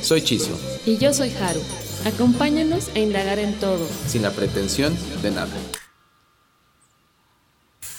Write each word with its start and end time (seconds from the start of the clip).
Soy 0.00 0.22
Chiso. 0.22 0.58
Y 0.86 0.96
yo 0.96 1.12
soy 1.12 1.30
Haru. 1.30 1.60
Acompáñanos 2.04 2.88
a 2.94 2.98
indagar 3.00 3.38
en 3.38 3.52
todo. 3.54 3.86
Sin 4.06 4.22
la 4.22 4.30
pretensión 4.30 4.96
de 5.22 5.30
nada. 5.32 5.52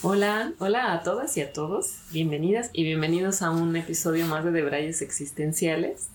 Hola, 0.02 0.54
hola 0.59 0.94
a 0.94 1.04
todas 1.04 1.36
y 1.36 1.42
a 1.42 1.52
todos. 1.52 1.98
Bienvenidas 2.12 2.70
y 2.72 2.84
bienvenidos 2.84 3.42
a 3.42 3.52
un 3.52 3.76
episodio 3.76 4.26
más 4.28 4.46
de 4.46 4.52
Debrayes 4.52 5.02
Existenciales. 5.02 6.08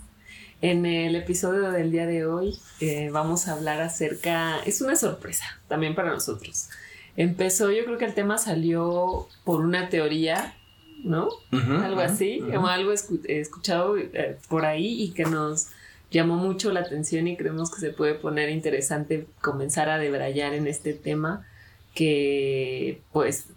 En 0.63 0.87
el 0.87 1.15
episodio 1.17 1.71
del 1.71 1.93
día 1.93 2.07
de 2.07 2.25
hoy 2.25 2.59
eh, 2.81 3.11
vamos 3.13 3.47
a 3.47 3.53
hablar 3.53 3.83
acerca, 3.83 4.61
es 4.65 4.81
una 4.81 4.97
sorpresa 4.97 5.45
también 5.69 5.95
para 5.95 6.11
nosotros. 6.11 6.71
Empezó, 7.17 7.71
yo 7.71 7.85
creo 7.85 7.99
que 7.99 8.07
el 8.07 8.15
tema 8.15 8.39
salió 8.39 9.29
por 9.45 9.61
una 9.61 9.91
teoría, 9.91 10.57
¿no? 11.05 11.29
algo 11.53 12.01
así, 12.01 12.41
como 12.41 12.67
algo 12.69 12.93
escuchado 12.93 13.99
eh, 13.99 14.39
por 14.49 14.65
ahí 14.65 15.03
y 15.03 15.11
que 15.13 15.25
nos 15.25 15.69
llamó 16.15 16.37
mucho 16.37 16.73
la 16.73 16.81
atención 16.81 17.29
y 17.29 17.37
creemos 17.37 17.71
que 17.71 17.81
se 17.81 17.91
puede 17.91 18.15
poner 18.15 18.49
interesante 18.49 19.27
comenzar 19.43 19.91
a 19.91 19.99
debrayar 19.99 20.55
en 20.55 20.67
este 20.67 20.95
tema 20.95 21.47
que 21.95 23.03
pues 23.13 23.49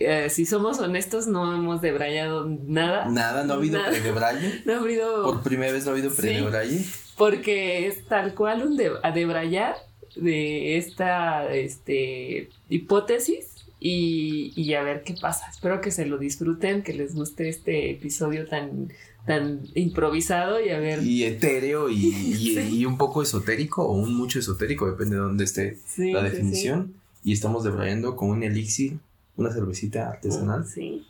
eh, 0.00 0.28
si 0.30 0.46
somos 0.46 0.78
honestos, 0.78 1.26
no 1.26 1.54
hemos 1.54 1.80
debrayado 1.80 2.46
nada. 2.66 3.06
Nada, 3.06 3.44
no 3.44 3.54
ha 3.54 3.56
habido 3.56 3.80
predebraye. 3.84 4.62
No 4.64 4.74
ha 4.74 4.78
habido. 4.78 5.22
Por 5.24 5.42
primera 5.42 5.72
vez 5.72 5.84
no 5.84 5.90
ha 5.90 5.94
habido 5.94 6.12
predebraye. 6.14 6.84
porque 7.16 7.86
es 7.86 8.04
tal 8.06 8.34
cual 8.34 8.66
un 8.66 8.76
de, 8.76 8.92
a 9.02 9.10
debrayar 9.12 9.76
de 10.16 10.76
esta 10.76 11.52
este, 11.52 12.48
hipótesis 12.68 13.66
y, 13.78 14.52
y, 14.56 14.74
a 14.74 14.82
ver 14.82 15.02
qué 15.02 15.14
pasa. 15.20 15.46
Espero 15.50 15.80
que 15.80 15.90
se 15.90 16.06
lo 16.06 16.18
disfruten, 16.18 16.82
que 16.82 16.94
les 16.94 17.14
guste 17.14 17.48
este 17.48 17.90
episodio 17.90 18.46
tan, 18.46 18.88
tan 19.26 19.62
improvisado 19.74 20.60
y 20.60 20.70
a 20.70 20.78
ver. 20.78 21.02
Y 21.02 21.24
etéreo 21.24 21.88
y, 21.88 21.96
y, 22.72 22.86
un 22.86 22.98
poco 22.98 23.22
esotérico 23.22 23.84
o 23.84 23.92
un 23.92 24.14
mucho 24.14 24.38
esotérico, 24.38 24.86
depende 24.86 25.16
de 25.16 25.22
dónde 25.22 25.44
esté 25.44 25.78
la 25.96 26.22
definición. 26.22 26.94
Y 27.22 27.32
estamos 27.32 27.64
debrayando 27.64 28.16
con 28.16 28.28
un 28.28 28.42
elixir 28.42 28.98
una 29.36 29.50
cervecita 29.50 30.08
artesanal. 30.10 30.66
Sí. 30.66 31.06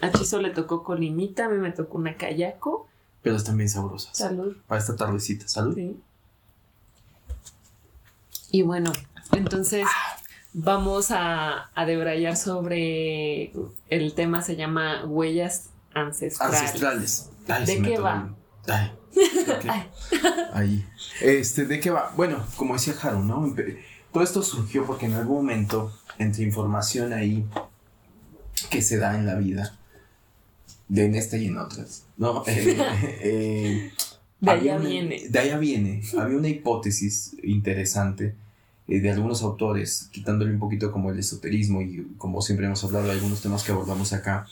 A 0.00 0.12
Chiso 0.12 0.40
le 0.40 0.50
tocó 0.50 0.82
colimita, 0.82 1.46
a 1.46 1.48
mí 1.48 1.58
me 1.58 1.72
tocó 1.72 1.98
una 1.98 2.16
kayako. 2.16 2.88
Pero 3.22 3.36
están 3.36 3.56
bien 3.56 3.68
sabrosas. 3.68 4.16
Salud. 4.16 4.56
Para 4.66 4.80
esta 4.80 4.96
tardecita, 4.96 5.48
salud. 5.48 5.74
Sí. 5.74 5.96
Y 8.52 8.62
bueno, 8.62 8.92
entonces 9.32 9.86
vamos 10.52 11.10
a, 11.10 11.70
a 11.74 11.86
debrayar 11.86 12.36
sobre 12.36 13.52
el 13.88 14.14
tema, 14.14 14.42
se 14.42 14.56
llama 14.56 15.04
huellas 15.04 15.70
ancestrales. 15.96 16.60
Ancestrales. 16.60 17.30
¿De 17.66 17.82
qué 17.82 17.98
va? 17.98 18.34
Ay, 18.68 19.90
Ahí. 20.52 20.86
Este, 21.20 21.64
¿de 21.64 21.80
qué 21.80 21.90
va? 21.90 22.12
Bueno, 22.16 22.44
como 22.56 22.74
decía 22.74 22.94
Haru, 23.00 23.22
¿no? 23.22 23.54
Todo 24.12 24.22
esto 24.22 24.42
surgió 24.42 24.84
porque 24.84 25.06
en 25.06 25.14
algún 25.14 25.36
momento 25.36 25.92
entre 26.18 26.44
información 26.44 27.12
ahí 27.12 27.46
que 28.70 28.82
se 28.82 28.98
da 28.98 29.16
en 29.16 29.26
la 29.26 29.36
vida, 29.36 29.78
de 30.88 31.04
en 31.04 31.14
esta 31.14 31.36
y 31.36 31.46
en 31.46 31.58
otras, 31.58 32.04
¿no? 32.16 32.42
Eh, 32.46 32.76
eh, 33.22 33.92
de 34.40 34.50
allá 34.50 34.78
viene. 34.78 35.28
De 35.28 35.38
allá 35.38 35.58
viene. 35.58 36.02
Había 36.18 36.36
una 36.36 36.48
hipótesis 36.48 37.36
interesante 37.42 38.34
eh, 38.88 39.00
de 39.00 39.10
algunos 39.10 39.42
autores, 39.42 40.08
quitándole 40.12 40.52
un 40.52 40.58
poquito 40.58 40.92
como 40.92 41.10
el 41.10 41.18
esoterismo 41.18 41.80
y 41.80 42.06
como 42.18 42.42
siempre 42.42 42.66
hemos 42.66 42.84
hablado 42.84 43.06
de 43.06 43.12
algunos 43.12 43.40
temas 43.40 43.64
que 43.64 43.72
abordamos 43.72 44.12
acá, 44.12 44.46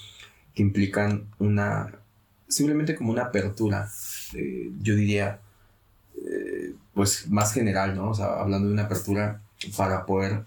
que 0.55 0.63
implican 0.63 1.27
una, 1.39 1.99
simplemente 2.49 2.95
como 2.95 3.11
una 3.11 3.25
apertura, 3.25 3.91
yo 4.81 4.97
diría, 4.97 5.41
pues 6.93 7.29
más 7.29 7.53
general, 7.53 7.97
¿no? 7.97 8.11
O 8.11 8.15
sea, 8.15 8.41
hablando 8.41 8.69
de 8.69 8.75
una 8.75 8.85
apertura 8.85 9.43
para 9.77 10.07
poder 10.07 10.45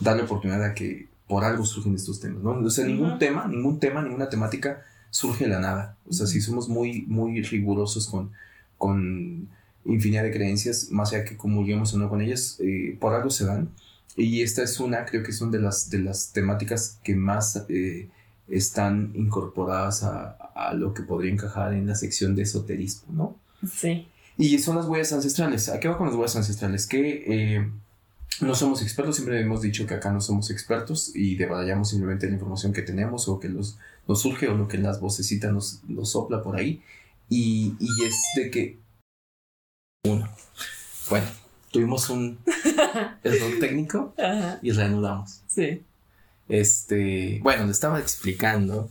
darle 0.00 0.22
oportunidad 0.22 0.62
a 0.64 0.74
que 0.74 1.08
por 1.26 1.44
algo 1.44 1.64
surgen 1.64 1.94
estos 1.94 2.20
temas, 2.20 2.42
¿no? 2.42 2.52
O 2.52 2.70
sea, 2.70 2.84
ningún 2.84 3.18
tema, 3.18 3.46
ningún 3.46 3.78
tema, 3.78 4.02
ninguna 4.02 4.28
temática 4.28 4.82
surge 5.10 5.44
de 5.44 5.50
la 5.50 5.60
nada. 5.60 5.96
O 6.08 6.12
sea, 6.12 6.26
si 6.26 6.40
somos 6.40 6.68
muy, 6.68 7.02
muy 7.02 7.42
rigurosos 7.42 8.08
con, 8.08 8.32
con 8.78 9.48
infinidad 9.84 10.22
de 10.22 10.32
creencias, 10.32 10.90
más 10.90 11.12
allá 11.12 11.24
que 11.24 11.36
comulguemos 11.36 11.94
o 11.94 11.98
no 11.98 12.08
con 12.08 12.20
ellas, 12.20 12.58
eh, 12.60 12.96
por 12.98 13.14
algo 13.14 13.30
se 13.30 13.44
dan. 13.44 13.70
Y 14.16 14.42
esta 14.42 14.62
es 14.62 14.80
una, 14.80 15.04
creo 15.04 15.22
que 15.22 15.32
son 15.32 15.50
de 15.50 15.60
las, 15.60 15.90
de 15.90 16.00
las 16.00 16.32
temáticas 16.32 16.98
que 17.04 17.14
más 17.14 17.64
eh, 17.68 18.08
están 18.50 19.12
incorporadas 19.14 20.02
a, 20.02 20.30
a, 20.54 20.74
lo 20.74 20.94
que 20.94 21.02
podría 21.02 21.32
encajar 21.32 21.72
en 21.72 21.86
la 21.86 21.94
sección 21.94 22.34
de 22.34 22.42
esoterismo, 22.42 23.12
¿no? 23.12 23.36
Sí. 23.68 24.08
Y 24.36 24.58
son 24.58 24.76
las 24.76 24.86
huellas 24.86 25.12
ancestrales. 25.12 25.68
¿A 25.68 25.80
qué 25.80 25.88
va 25.88 25.98
con 25.98 26.06
las 26.06 26.16
huellas 26.16 26.36
ancestrales? 26.36 26.86
Que 26.86 27.24
eh, 27.26 27.70
no 28.40 28.54
somos 28.54 28.80
expertos, 28.82 29.16
siempre 29.16 29.40
hemos 29.40 29.60
dicho 29.60 29.86
que 29.86 29.94
acá 29.94 30.10
no 30.12 30.20
somos 30.20 30.50
expertos 30.50 31.14
y 31.14 31.36
debatallamos 31.36 31.90
simplemente 31.90 32.26
la 32.26 32.34
información 32.34 32.72
que 32.72 32.82
tenemos 32.82 33.28
o 33.28 33.38
que 33.38 33.48
nos 33.48 33.76
surge 34.14 34.48
o 34.48 34.56
lo 34.56 34.66
que 34.66 34.78
las 34.78 35.00
vocecitas 35.00 35.52
nos, 35.52 35.80
nos 35.88 36.12
sopla 36.12 36.42
por 36.42 36.56
ahí. 36.56 36.82
Y, 37.28 37.74
y, 37.78 38.04
es 38.04 38.16
de 38.34 38.50
que. 38.50 38.78
Uno. 40.04 40.28
Bueno, 41.10 41.26
tuvimos 41.70 42.08
un 42.08 42.38
error 43.22 43.52
técnico 43.60 44.14
y 44.62 44.70
reanudamos. 44.70 45.42
Sí. 45.46 45.82
Este. 46.50 47.40
Bueno, 47.42 47.64
le 47.64 47.72
estaba 47.72 48.00
explicando 48.00 48.90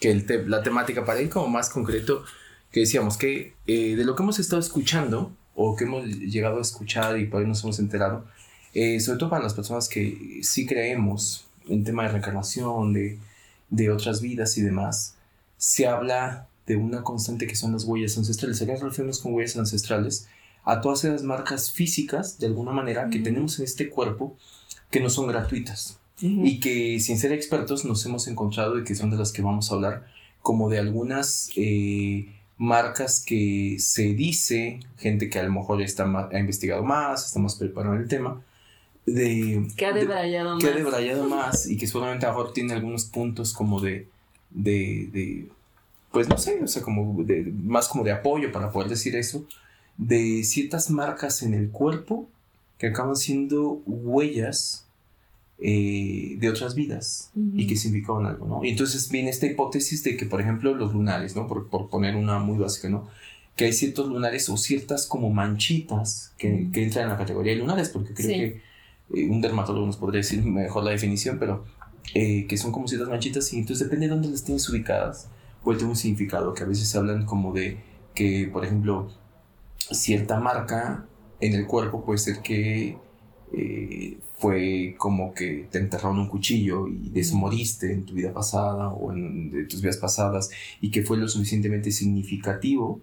que 0.00 0.10
el 0.10 0.26
la 0.50 0.62
temática, 0.62 1.04
para 1.04 1.22
ir 1.22 1.30
como 1.30 1.46
más 1.46 1.70
concreto, 1.70 2.24
que 2.72 2.80
decíamos 2.80 3.16
que 3.16 3.54
eh, 3.66 3.96
de 3.96 4.04
lo 4.04 4.16
que 4.16 4.22
hemos 4.22 4.38
estado 4.38 4.60
escuchando 4.60 5.34
o 5.54 5.76
que 5.76 5.84
hemos 5.84 6.04
llegado 6.06 6.58
a 6.58 6.62
escuchar 6.62 7.18
y 7.18 7.26
por 7.26 7.40
ahí 7.40 7.46
nos 7.46 7.62
hemos 7.62 7.78
enterado, 7.78 8.26
eh, 8.74 8.98
sobre 9.00 9.18
todo 9.18 9.30
para 9.30 9.44
las 9.44 9.54
personas 9.54 9.88
que 9.88 10.40
sí 10.42 10.66
creemos 10.66 11.46
en 11.68 11.84
tema 11.84 12.02
de 12.02 12.08
reencarnación, 12.08 12.92
de, 12.92 13.18
de 13.70 13.90
otras 13.90 14.20
vidas 14.20 14.58
y 14.58 14.62
demás, 14.62 15.14
se 15.56 15.86
habla 15.86 16.48
de 16.66 16.76
una 16.76 17.02
constante 17.02 17.46
que 17.46 17.54
son 17.54 17.72
las 17.72 17.84
huellas 17.84 18.16
ancestrales. 18.18 18.60
Acá 18.60 18.74
nos 19.04 19.20
con 19.20 19.34
huellas 19.34 19.56
ancestrales 19.56 20.28
a 20.64 20.80
todas 20.80 21.04
esas 21.04 21.22
marcas 21.22 21.70
físicas, 21.70 22.38
de 22.38 22.46
alguna 22.46 22.72
manera, 22.72 23.08
que 23.10 23.18
tenemos 23.18 23.58
en 23.58 23.66
este 23.66 23.88
cuerpo, 23.88 24.36
que 24.90 25.00
no 25.00 25.10
son 25.10 25.26
gratuitas. 25.28 25.98
Y 26.22 26.60
que 26.60 27.00
sin 27.00 27.18
ser 27.18 27.32
expertos 27.32 27.84
nos 27.84 28.04
hemos 28.06 28.28
encontrado 28.28 28.78
y 28.78 28.84
que 28.84 28.94
son 28.94 29.10
de 29.10 29.16
las 29.16 29.32
que 29.32 29.42
vamos 29.42 29.70
a 29.70 29.74
hablar, 29.74 30.06
como 30.40 30.68
de 30.68 30.78
algunas 30.78 31.50
eh, 31.56 32.28
marcas 32.58 33.24
que 33.24 33.76
se 33.78 34.14
dice, 34.14 34.80
gente 34.98 35.28
que 35.28 35.40
a 35.40 35.42
lo 35.42 35.52
mejor 35.52 35.82
está 35.82 36.04
ha 36.04 36.38
investigado 36.38 36.84
más, 36.84 37.26
está 37.26 37.40
más 37.40 37.56
preparado 37.56 37.96
en 37.96 38.02
el 38.02 38.08
tema, 38.08 38.40
de... 39.04 39.66
Que 39.76 39.86
ha 39.86 39.92
debrayado 39.92 40.54
más. 40.54 40.64
Que 40.64 40.70
ha 40.70 40.74
debrayado 40.74 41.28
más 41.28 41.68
y 41.68 41.76
que 41.76 41.86
solamente 41.86 42.26
ahora 42.26 42.52
tiene 42.52 42.72
algunos 42.72 43.04
puntos 43.06 43.52
como 43.52 43.80
de, 43.80 44.06
de, 44.50 45.08
de, 45.12 45.48
pues 46.12 46.28
no 46.28 46.38
sé, 46.38 46.62
o 46.62 46.68
sea, 46.68 46.82
como 46.82 47.24
de, 47.24 47.52
más 47.62 47.88
como 47.88 48.04
de 48.04 48.12
apoyo 48.12 48.52
para 48.52 48.70
poder 48.70 48.88
decir 48.88 49.16
eso, 49.16 49.44
de 49.96 50.44
ciertas 50.44 50.90
marcas 50.90 51.42
en 51.42 51.54
el 51.54 51.70
cuerpo 51.70 52.28
que 52.78 52.88
acaban 52.88 53.16
siendo 53.16 53.82
huellas 53.86 54.86
eh, 55.64 56.36
de 56.38 56.48
otras 56.48 56.74
vidas 56.74 57.30
y 57.54 57.68
que 57.68 57.76
significaban 57.76 58.26
algo, 58.26 58.46
¿no? 58.48 58.64
Y 58.64 58.70
entonces 58.70 59.08
viene 59.10 59.30
esta 59.30 59.46
hipótesis 59.46 60.02
de 60.02 60.16
que, 60.16 60.26
por 60.26 60.40
ejemplo, 60.40 60.74
los 60.74 60.92
lunares, 60.92 61.36
¿no? 61.36 61.46
Por, 61.46 61.68
por 61.68 61.88
poner 61.88 62.16
una 62.16 62.40
muy 62.40 62.58
básica, 62.58 62.88
¿no? 62.88 63.08
Que 63.54 63.66
hay 63.66 63.72
ciertos 63.72 64.08
lunares 64.08 64.48
o 64.48 64.56
ciertas 64.56 65.06
como 65.06 65.30
manchitas 65.30 66.34
que, 66.36 66.68
que 66.72 66.82
entran 66.82 67.04
en 67.04 67.10
la 67.10 67.16
categoría 67.16 67.52
de 67.52 67.58
lunares, 67.60 67.90
porque 67.90 68.12
creo 68.12 68.28
que 68.28 68.62
eh, 69.14 69.28
un 69.28 69.40
dermatólogo 69.40 69.86
nos 69.86 69.98
podría 69.98 70.18
decir 70.18 70.42
mejor 70.42 70.82
la 70.82 70.90
definición, 70.90 71.38
pero 71.38 71.64
eh, 72.14 72.46
que 72.48 72.56
son 72.56 72.72
como 72.72 72.88
ciertas 72.88 73.08
manchitas 73.08 73.52
y 73.52 73.58
entonces 73.58 73.86
depende 73.86 74.06
de 74.06 74.14
dónde 74.14 74.30
las 74.30 74.42
tienes 74.42 74.68
ubicadas, 74.68 75.28
puede 75.62 75.78
tener 75.78 75.90
un 75.90 75.96
significado, 75.96 76.54
que 76.54 76.64
a 76.64 76.66
veces 76.66 76.92
hablan 76.96 77.24
como 77.24 77.52
de 77.52 77.78
que, 78.16 78.50
por 78.52 78.64
ejemplo, 78.64 79.12
cierta 79.92 80.40
marca 80.40 81.06
en 81.40 81.54
el 81.54 81.68
cuerpo 81.68 82.04
puede 82.04 82.18
ser 82.18 82.40
que 82.40 82.98
eh, 83.52 84.18
fue 84.38 84.94
como 84.98 85.34
que 85.34 85.68
te 85.70 85.78
enterraron 85.78 86.18
un 86.18 86.28
cuchillo 86.28 86.88
y 86.88 87.10
desmoriste 87.10 87.92
en 87.92 88.04
tu 88.04 88.14
vida 88.14 88.32
pasada 88.32 88.88
o 88.88 89.12
en 89.12 89.50
de 89.50 89.64
tus 89.64 89.82
vidas 89.82 89.98
pasadas 89.98 90.50
y 90.80 90.90
que 90.90 91.02
fue 91.02 91.16
lo 91.16 91.28
suficientemente 91.28 91.92
significativo 91.92 93.00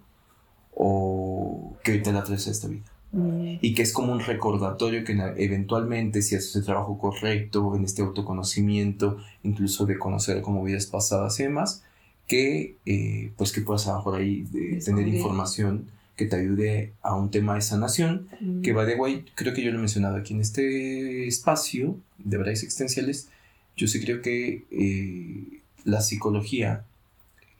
o 0.73 1.77
que 1.83 1.93
hoy 1.93 2.01
te 2.01 2.11
la 2.11 2.23
traes 2.23 2.47
a 2.47 2.51
esta 2.51 2.67
vida. 2.67 2.85
Mm. 3.11 3.57
Y 3.61 3.73
que 3.73 3.81
es 3.81 3.93
como 3.93 4.11
un 4.11 4.19
recordatorio 4.19 5.03
que 5.03 5.13
eventualmente, 5.37 6.21
si 6.21 6.35
haces 6.35 6.55
el 6.55 6.65
trabajo 6.65 6.97
correcto, 6.97 7.75
en 7.75 7.83
este 7.83 8.01
autoconocimiento, 8.01 9.17
incluso 9.43 9.85
de 9.85 9.97
conocer 9.97 10.41
como 10.41 10.63
vidas 10.63 10.85
pasadas 10.87 11.39
y 11.39 11.43
demás, 11.43 11.83
que 12.27 12.77
eh, 12.85 13.31
pues 13.37 13.51
que 13.51 13.61
puedas 13.61 13.87
a 13.87 13.91
lo 13.91 13.97
mejor 13.97 14.15
ahí 14.15 14.41
de 14.43 14.59
tener 14.59 14.79
Descubrir. 14.79 15.15
información 15.15 15.89
que 16.19 16.25
te 16.25 16.35
ayude 16.35 16.93
a 17.01 17.15
un 17.15 17.31
tema 17.31 17.55
de 17.55 17.61
sanación 17.61 18.27
Mm. 18.41 18.61
que 18.63 18.73
by 18.73 18.85
the 18.85 18.95
way, 19.01 19.25
creo 19.39 19.53
que 19.53 19.63
yo 19.63 19.71
lo 19.71 19.77
he 19.77 19.85
mencionado 19.87 20.17
aquí 20.17 20.33
en 20.33 20.41
este 20.41 21.27
espacio 21.33 21.97
de 22.29 22.37
verdades 22.37 22.61
existenciales, 22.63 23.29
yo 23.77 23.87
sí 23.87 23.97
creo 24.03 24.21
que 24.21 24.65
eh, 24.71 25.61
la 25.85 26.01
psicología, 26.01 26.83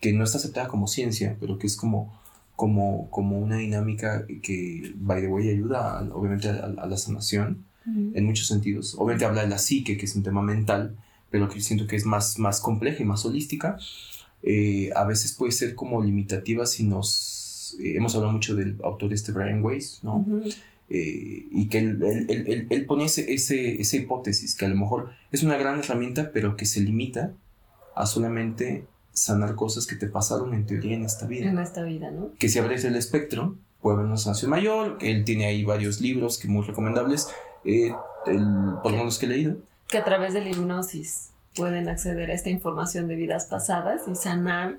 que 0.01 0.11
no 0.13 0.23
está 0.25 0.37
aceptada 0.39 0.67
como 0.67 0.87
ciencia, 0.87 1.37
pero 1.39 1.57
que 1.59 1.67
es 1.67 1.75
como, 1.77 1.99
como, 2.57 3.09
como 3.09 3.39
una 3.39 3.57
dinámica 3.57 4.25
que, 4.45 4.91
by 4.95 5.21
the 5.21 5.27
way, 5.27 5.49
ayuda 5.49 5.97
a- 5.99 6.03
obviamente 6.13 6.49
a, 6.49 6.65
a 6.83 6.85
la 6.85 6.97
sanación 6.97 7.49
Mm. 7.85 8.11
en 8.17 8.23
muchos 8.25 8.47
sentidos. 8.47 8.95
Obviamente 8.99 9.23
habla 9.25 9.41
de 9.43 9.47
la 9.47 9.57
psique, 9.57 9.97
que 9.97 10.05
es 10.05 10.13
un 10.15 10.23
tema 10.23 10.41
mental, 10.41 10.97
pero 11.31 11.47
que 11.47 11.61
siento 11.61 11.87
que 11.87 11.95
es 11.95 12.05
más, 12.05 12.37
más 12.37 12.59
compleja 12.59 13.01
y 13.01 13.05
más 13.05 13.23
holística. 13.25 13.77
Eh, 14.43 14.89
a 14.95 15.05
veces 15.05 15.31
puede 15.33 15.53
ser 15.53 15.75
como 15.75 16.03
limitativa 16.03 16.65
si 16.65 16.83
nos... 16.83 17.37
eh, 17.79 17.95
hemos 17.97 18.15
hablado 18.15 18.33
mucho 18.33 18.55
del 18.55 18.77
autor 18.83 19.13
este 19.13 19.31
Brian 19.31 19.63
Weiss, 19.63 19.99
¿no? 20.03 20.17
Ujú. 20.17 20.43
Eh, 20.91 21.45
y 21.51 21.67
que 21.69 21.77
él, 21.79 22.01
él, 22.03 22.25
él, 22.47 22.67
él- 22.69 22.85
pone 22.85 23.05
ese, 23.05 23.31
ese- 23.33 23.79
esa 23.79 23.97
hipótesis, 23.97 24.55
que 24.55 24.65
a 24.65 24.69
lo 24.69 24.75
mejor 24.75 25.11
es 25.31 25.43
una 25.43 25.55
gran 25.57 25.77
herramienta, 25.79 26.31
pero 26.33 26.55
que 26.57 26.65
se 26.65 26.79
limita 26.81 27.33
a 27.95 28.05
solamente 28.07 28.85
sanar 29.13 29.55
cosas 29.55 29.85
que 29.85 29.95
te 29.95 30.07
pasaron 30.07 30.53
en 30.53 30.65
teoría 30.65 30.95
en 30.95 31.03
esta 31.05 31.27
vida. 31.27 31.49
En 31.49 31.59
esta 31.59 31.83
vida, 31.83 32.09
¿no? 32.09 32.31
Que 32.39 32.49
si 32.49 32.57
abres 32.57 32.85
el 32.85 32.95
espectro, 32.95 33.55
puede 33.81 33.95
haber 33.97 34.07
una 34.07 34.17
sanación 34.17 34.49
mayor, 34.49 34.97
él 35.01 35.25
tiene 35.25 35.45
ahí 35.45 35.63
varios 35.63 36.01
libros 36.01 36.39
que 36.39 36.47
muy 36.47 36.65
recomendables, 36.65 37.27
eh, 37.65 37.93
el- 38.25 38.73
por 38.81 38.91
lo 38.91 38.97
menos 38.97 39.19
que 39.19 39.25
he 39.27 39.29
leído. 39.29 39.57
Que 39.89 39.97
a 39.99 40.03
través 40.05 40.33
de 40.33 40.41
la 40.41 40.49
hipnosis 40.49 41.29
pueden 41.55 41.87
acceder 41.89 42.31
a 42.31 42.33
esta 42.33 42.49
información 42.49 43.07
de 43.07 43.15
vidas 43.15 43.45
pasadas 43.45 44.01
y 44.11 44.15
sanar 44.15 44.77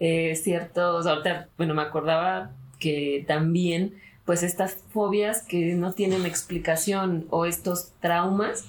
eh, 0.00 0.34
ciertos. 0.34 1.06
Ahorita, 1.06 1.48
bueno, 1.56 1.74
me 1.74 1.82
acordaba 1.82 2.50
que 2.78 3.24
también, 3.28 3.94
pues, 4.24 4.42
estas 4.42 4.76
fobias 4.92 5.42
que 5.42 5.74
no 5.74 5.92
tienen 5.92 6.26
explicación 6.26 7.26
o 7.30 7.44
estos 7.46 7.92
traumas, 8.00 8.64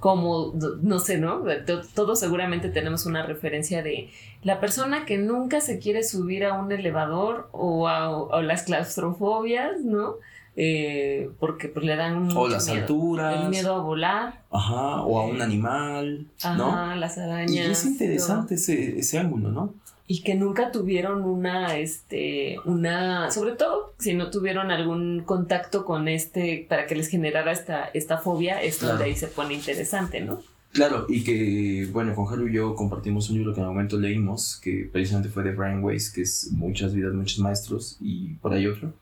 como, 0.00 0.52
no 0.82 0.98
sé, 0.98 1.18
¿no? 1.18 1.44
To- 1.64 1.82
Todos 1.94 2.18
seguramente 2.18 2.68
tenemos 2.68 3.06
una 3.06 3.22
referencia 3.24 3.84
de 3.84 4.10
la 4.42 4.58
persona 4.58 5.04
que 5.06 5.16
nunca 5.16 5.60
se 5.60 5.78
quiere 5.78 6.02
subir 6.02 6.44
a 6.44 6.54
un 6.54 6.72
elevador 6.72 7.48
o 7.52 7.86
a 7.86 8.10
o 8.10 8.42
las 8.42 8.64
claustrofobias, 8.64 9.80
¿no? 9.84 10.14
Eh, 10.56 11.30
porque 11.38 11.68
pues 11.68 11.86
le 11.86 11.94
dan 11.96 12.36
O 12.36 12.48
las 12.48 12.66
miedo. 12.66 12.80
alturas, 12.80 13.44
El 13.44 13.48
miedo 13.50 13.74
a 13.76 13.78
volar, 13.80 14.42
ajá, 14.50 15.02
o 15.02 15.20
a 15.20 15.24
un 15.26 15.40
animal, 15.40 16.26
¿no? 16.56 16.68
Ajá, 16.72 16.96
las 16.96 17.16
arañas. 17.18 17.52
Y 17.52 17.58
es 17.60 17.84
interesante 17.86 18.56
ese, 18.56 18.98
ese 18.98 19.18
ángulo, 19.20 19.50
¿no? 19.52 19.72
Y 20.08 20.22
que 20.22 20.34
nunca 20.34 20.72
tuvieron 20.72 21.22
una, 21.24 21.78
este, 21.78 22.56
una, 22.64 23.30
sobre 23.30 23.52
todo 23.52 23.94
si 23.98 24.14
no 24.14 24.30
tuvieron 24.30 24.70
algún 24.70 25.22
contacto 25.24 25.84
con 25.84 26.08
este, 26.08 26.66
para 26.68 26.86
que 26.86 26.96
les 26.96 27.08
generara 27.08 27.52
esta, 27.52 27.84
esta 27.94 28.18
fobia, 28.18 28.60
es 28.62 28.80
donde 28.80 28.96
Claro. 28.96 29.04
ahí 29.04 29.16
se 29.16 29.28
pone 29.28 29.54
interesante, 29.54 30.20
¿no? 30.20 30.42
Claro, 30.72 31.06
y 31.08 31.22
que, 31.22 31.86
bueno, 31.92 32.14
con 32.14 32.26
Haru 32.32 32.48
y 32.48 32.54
yo 32.54 32.74
compartimos 32.74 33.28
un 33.30 33.36
libro 33.38 33.52
que 33.54 33.60
en 33.60 33.66
el 33.66 33.72
momento 33.72 33.98
leímos, 33.98 34.58
que 34.62 34.88
precisamente 34.90 35.30
fue 35.30 35.42
de 35.44 35.52
Brian 35.54 35.84
Weiss, 35.84 36.10
que 36.10 36.22
es 36.22 36.50
Muchas 36.52 36.94
vidas, 36.94 37.12
muchos 37.12 37.38
maestros, 37.38 37.98
y 38.00 38.34
por 38.34 38.52
ahí 38.54 38.66
otro. 38.66 38.92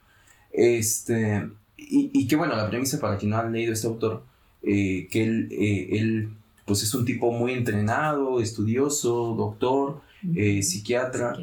Este, 0.53 1.49
y, 1.77 2.11
y 2.13 2.27
que, 2.29 2.37
bueno, 2.37 2.57
la 2.57 2.69
premisa 2.69 3.01
para 3.01 3.17
quien 3.19 3.31
no 3.31 3.39
ha 3.39 3.49
leído 3.49 3.73
este 3.73 3.87
autor, 3.87 4.23
eh, 4.63 5.09
que 5.11 5.23
él, 5.25 5.49
eh, 5.53 5.89
él, 5.93 6.31
pues 6.67 6.83
es 6.83 6.93
un 6.95 7.05
tipo 7.05 7.31
muy 7.33 7.53
entrenado, 7.53 8.41
estudioso, 8.41 9.35
doctor, 9.37 10.03
eh, 10.35 10.63
psiquiatra, 10.63 11.37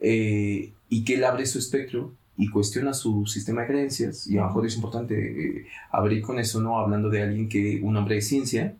eh, 0.00 0.72
y 0.88 1.04
que 1.04 1.14
él 1.14 1.24
abre 1.24 1.46
su 1.46 1.58
espectro 1.58 2.12
y 2.36 2.48
cuestiona 2.50 2.92
su 2.94 3.26
sistema 3.26 3.62
de 3.62 3.68
creencias, 3.68 4.26
y 4.26 4.38
a 4.38 4.42
lo 4.42 4.46
mejor 4.48 4.66
es 4.66 4.76
importante 4.76 5.14
eh, 5.14 5.66
abrir 5.90 6.22
con 6.22 6.38
eso, 6.38 6.60
¿no? 6.60 6.78
Hablando 6.78 7.08
de 7.08 7.22
alguien 7.22 7.48
que, 7.48 7.80
un 7.82 7.96
hombre 7.96 8.16
de 8.16 8.22
ciencia, 8.22 8.76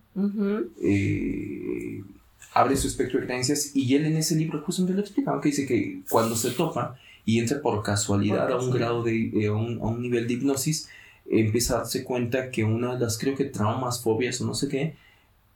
abre 2.52 2.76
su 2.76 2.86
espectro 2.86 3.20
de 3.20 3.26
creencias 3.26 3.74
y 3.74 3.94
él 3.94 4.06
en 4.06 4.16
ese 4.16 4.36
libro 4.36 4.62
justamente 4.62 4.94
lo 4.94 5.00
explica, 5.00 5.32
aunque 5.32 5.48
dice 5.48 5.66
que 5.66 6.02
cuando 6.08 6.36
se 6.36 6.50
topa 6.50 6.96
y 7.24 7.38
entra 7.38 7.60
por 7.60 7.82
casualidad, 7.82 8.50
a 8.50 8.58
un 8.58 8.70
grado 8.70 9.02
de, 9.02 9.46
a, 9.48 9.52
un, 9.52 9.78
a 9.80 9.86
un 9.86 10.02
nivel 10.02 10.28
de 10.28 10.34
hipnosis, 10.34 10.88
empieza 11.26 11.74
a 11.74 11.78
darse 11.78 12.04
cuenta 12.04 12.50
que 12.50 12.64
una 12.64 12.94
de 12.94 13.00
las, 13.00 13.18
creo 13.18 13.34
que 13.34 13.44
traumas, 13.44 14.02
fobias 14.02 14.40
o 14.40 14.46
no 14.46 14.54
sé 14.54 14.68
qué, 14.68 14.94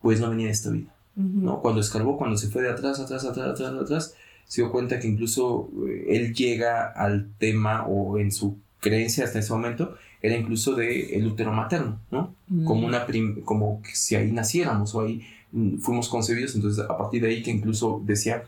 pues 0.00 0.21
no 0.21 0.31
venía 0.31 0.47
de 0.47 0.53
esta 0.53 0.71
vida, 0.71 0.95
¿no? 1.23 1.61
Cuando 1.61 1.81
escarbó, 1.81 2.17
cuando 2.17 2.37
se 2.37 2.49
fue 2.49 2.62
de 2.62 2.70
atrás, 2.70 2.99
atrás, 3.00 3.25
atrás, 3.25 3.49
atrás, 3.50 3.73
atrás, 3.75 4.15
se 4.47 4.62
dio 4.62 4.70
cuenta 4.73 4.99
que 4.99 5.09
incluso 5.09 5.69
eh, 5.88 6.06
él 6.17 6.32
llega 6.35 6.87
al 6.87 7.29
tema 7.38 7.87
o 7.87 8.19
en 8.19 8.31
su 8.32 8.56
creencia 8.81 9.25
hasta 9.25 9.41
ese 9.41 9.53
momento 9.53 9.97
era 10.23 10.37
incluso 10.37 10.75
de 10.75 11.17
el 11.17 11.26
útero 11.26 11.53
materno, 11.53 11.99
¿no? 12.11 12.35
como 12.65 12.87
una 12.87 13.06
prim- 13.06 13.43
como 13.43 13.82
que 13.82 13.91
si 13.94 14.15
ahí 14.17 14.32
naciéramos 14.32 14.94
o 14.94 15.03
ahí 15.03 15.20
mm, 15.53 15.79
fuimos 15.79 16.09
concebidos 16.09 16.55
entonces 16.55 16.82
a 16.85 16.97
partir 16.97 17.21
de 17.23 17.29
ahí 17.29 17.43
que 17.43 17.50
incluso 17.50 18.00
decía 18.06 18.44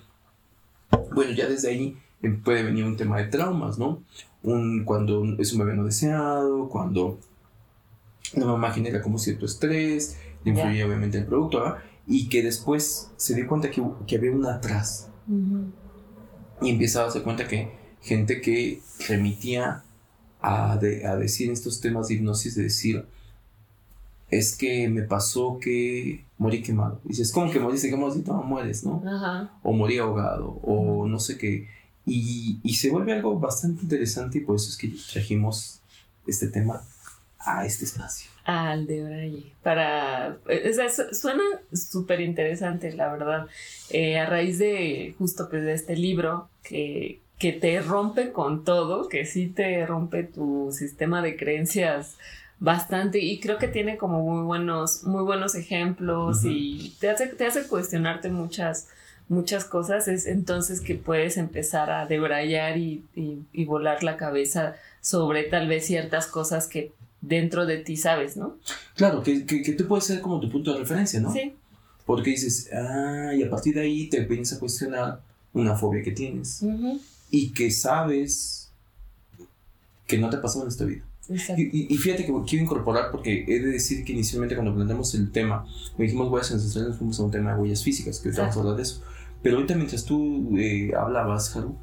bueno 1.14 1.32
ya 1.32 1.48
desde 1.48 1.68
ahí 1.70 1.96
eh, 2.22 2.30
puede 2.30 2.62
venir 2.62 2.84
un 2.84 2.96
tema 2.96 3.18
de 3.18 3.24
traumas 3.24 3.78
no 3.78 4.02
un 4.42 4.84
cuando 4.84 5.22
es 5.38 5.52
un 5.52 5.58
bebé 5.60 5.74
no 5.76 5.84
deseado 5.84 6.68
cuando 6.68 7.18
la 8.34 8.46
mamá 8.46 8.70
genera 8.72 9.02
como 9.02 9.18
cierto 9.18 9.44
estrés 9.46 10.18
le 10.44 10.52
influye 10.52 10.78
Ya. 10.78 10.86
obviamente 10.86 11.18
el 11.18 11.26
producto 11.26 11.58
¿verdad? 11.60 11.78
Y 12.06 12.28
que 12.28 12.42
después 12.42 13.10
se 13.16 13.34
dio 13.34 13.46
cuenta 13.46 13.70
que, 13.70 13.82
que 14.06 14.16
había 14.16 14.32
una 14.32 14.54
atrás 14.54 15.08
Ujú. 15.28 15.70
y 16.62 16.70
empieza 16.70 17.00
a 17.00 17.02
darse 17.04 17.22
cuenta 17.22 17.46
que 17.46 17.70
gente 18.02 18.40
que 18.40 18.80
remitía 19.08 19.82
a, 20.40 20.76
de- 20.78 21.06
a 21.06 21.16
decir 21.16 21.50
estos 21.50 21.80
temas 21.80 22.08
de 22.08 22.14
hipnosis, 22.14 22.54
de 22.54 22.62
decir, 22.64 23.04
es 24.30 24.56
que 24.56 24.88
me 24.88 25.02
pasó 25.02 25.58
que 25.60 26.24
morí 26.38 26.62
quemado. 26.62 27.00
Y 27.04 27.08
dices, 27.08 27.32
¿cómo 27.32 27.50
que 27.50 27.58
moriste 27.60 27.90
quemado? 27.90 28.12
Si 28.12 28.20
no 28.22 28.42
mueres, 28.42 28.84
¿no? 28.84 29.02
Ajá. 29.06 29.58
O 29.62 29.72
morí 29.72 29.98
ahogado, 29.98 30.48
o 30.62 31.06
no 31.06 31.18
sé 31.18 31.36
qué. 31.36 31.68
Y, 32.06 32.60
y 32.62 32.74
se 32.74 32.90
vuelve 32.90 33.12
algo 33.12 33.38
bastante 33.38 33.82
interesante 33.82 34.38
y 34.38 34.40
por 34.42 34.56
eso 34.56 34.68
es 34.70 34.76
que 34.76 34.88
trajimos 35.12 35.80
este 36.26 36.48
tema 36.48 36.80
a 37.38 37.66
este 37.66 37.84
espacio. 37.84 38.29
Al 38.44 38.86
de 38.86 39.02
Braille. 39.04 39.52
Para. 39.62 40.38
o 40.44 40.72
sea, 40.72 40.88
su- 40.88 41.14
suena 41.14 41.42
súper 41.72 42.20
interesante, 42.20 42.92
la 42.92 43.12
verdad. 43.12 43.46
Eh, 43.90 44.18
a 44.18 44.26
raíz 44.26 44.58
de 44.58 45.14
justo 45.18 45.48
pues, 45.50 45.62
de 45.64 45.72
este 45.74 45.96
libro 45.96 46.48
que, 46.62 47.20
que 47.38 47.52
te 47.52 47.80
rompe 47.80 48.32
con 48.32 48.64
todo, 48.64 49.08
que 49.08 49.24
sí 49.26 49.48
te 49.48 49.84
rompe 49.86 50.24
tu 50.24 50.70
sistema 50.72 51.22
de 51.22 51.36
creencias 51.36 52.16
bastante. 52.58 53.18
Y 53.18 53.40
creo 53.40 53.58
que 53.58 53.68
tiene 53.68 53.96
como 53.96 54.22
muy 54.22 54.42
buenos, 54.44 55.04
muy 55.04 55.22
buenos 55.22 55.54
ejemplos 55.54 56.44
y 56.44 56.96
te 57.00 57.10
hace, 57.10 57.26
te 57.28 57.46
hace 57.46 57.66
cuestionarte 57.68 58.30
muchas 58.30 58.88
muchas 59.28 59.64
cosas, 59.64 60.08
es 60.08 60.26
entonces 60.26 60.80
que 60.80 60.96
puedes 60.96 61.36
empezar 61.36 61.88
a 61.92 62.04
debrayar 62.06 62.76
y, 62.78 63.04
y, 63.14 63.38
y 63.52 63.64
volar 63.64 64.02
la 64.02 64.16
cabeza 64.16 64.74
sobre 65.00 65.44
tal 65.44 65.68
vez 65.68 65.86
ciertas 65.86 66.26
cosas 66.26 66.66
que 66.66 66.90
dentro 67.20 67.66
de 67.66 67.78
ti 67.78 67.96
sabes, 67.96 68.36
¿no? 68.36 68.56
Claro, 68.96 69.22
que, 69.22 69.44
que, 69.46 69.62
que 69.62 69.72
tú 69.72 69.86
puedes 69.86 70.04
ser 70.04 70.20
como 70.20 70.40
tu 70.40 70.50
punto 70.50 70.72
de 70.72 70.80
referencia, 70.80 71.20
¿no? 71.20 71.32
Sí. 71.32 71.54
Porque 72.06 72.30
dices, 72.30 72.68
ah, 72.72 73.32
y 73.34 73.42
a 73.42 73.50
partir 73.50 73.74
de 73.74 73.82
ahí 73.82 74.08
te 74.08 74.20
vienes 74.24 74.52
a 74.52 74.58
cuestionar 74.58 75.20
una 75.52 75.76
fobia 75.76 76.02
que 76.02 76.12
tienes. 76.12 76.62
Ujú. 76.62 77.00
y 77.30 77.52
que 77.52 77.70
sabes 77.70 78.72
que 80.06 80.18
no 80.18 80.28
te 80.30 80.36
ha 80.36 80.42
pasado 80.42 80.64
en 80.64 80.68
esta 80.68 80.84
vida. 80.84 81.04
Exacto. 81.28 81.62
Y, 81.62 81.70
y- 81.72 81.94
y 81.94 81.96
fíjate 81.96 82.26
que 82.26 82.32
quiero 82.46 82.64
incorporar 82.64 83.12
porque 83.12 83.44
he 83.46 83.60
de 83.60 83.68
decir 83.68 84.04
que 84.04 84.12
inicialmente 84.12 84.56
cuando 84.56 84.74
planteamos 84.74 85.14
el 85.14 85.30
tema, 85.30 85.64
me 85.96 86.04
dijimos 86.06 86.28
huellas 86.28 86.50
ancestrales, 86.50 86.88
nos 86.90 86.98
fuimos 86.98 87.20
a 87.20 87.22
un 87.22 87.30
tema 87.30 87.54
de 87.54 87.60
huellas 87.60 87.84
físicas, 87.84 88.18
que 88.18 88.28
ahorita 88.30 88.42
vamos 88.42 88.56
a 88.56 88.60
hablar 88.60 88.76
de 88.76 88.82
eso. 88.82 89.02
Pero 89.42 89.56
ahorita 89.56 89.76
mientras 89.76 90.04
tú 90.04 90.56
eh, 90.58 90.90
hablabas, 90.98 91.54
Haru, 91.54 91.76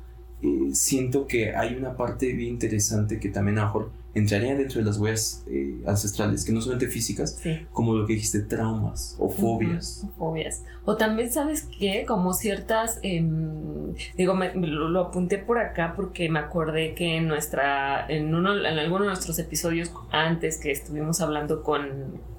eh, 0.44 0.70
siento 0.74 1.28
que 1.28 1.56
hay 1.56 1.76
una 1.76 1.96
parte 1.96 2.34
bien 2.34 2.54
interesante 2.54 3.20
que 3.20 3.30
también 3.30 3.58
a 3.60 3.62
lo 3.62 3.68
mejor 3.68 3.92
entraría 4.14 4.56
dentro 4.56 4.80
de 4.80 4.86
las 4.86 4.98
huellas 4.98 5.44
eh, 5.48 5.76
ancestrales, 5.86 6.44
que 6.44 6.52
no 6.52 6.60
solamente 6.60 6.88
físicas, 6.88 7.38
Sí. 7.40 7.68
como 7.72 7.94
lo 7.96 8.08
que 8.08 8.14
dijiste, 8.14 8.40
traumas 8.40 9.16
o 9.20 9.30
fobias. 9.30 10.08
Fobias. 10.18 10.64
O 10.86 10.96
también, 10.98 11.32
¿sabes 11.32 11.68
qué? 11.78 12.04
Como 12.08 12.34
ciertas, 12.34 12.98
em, 13.04 13.94
digo, 14.18 14.34
me- 14.34 14.56
lo, 14.56 14.90
lo 14.90 15.02
apunté 15.02 15.38
por 15.38 15.60
acá 15.60 15.94
porque 15.96 16.30
me 16.30 16.40
acordé 16.40 16.96
que 16.96 17.18
en 17.18 17.28
nuestra, 17.28 18.08
en 18.10 18.34
uno, 18.34 18.58
en 18.58 18.80
alguno 18.80 19.02
de 19.04 19.10
nuestros 19.10 19.38
episodios 19.38 19.92
antes 20.12 20.58
que 20.58 20.72
estuvimos 20.72 21.22
hablando 21.22 21.62
con, 21.62 21.88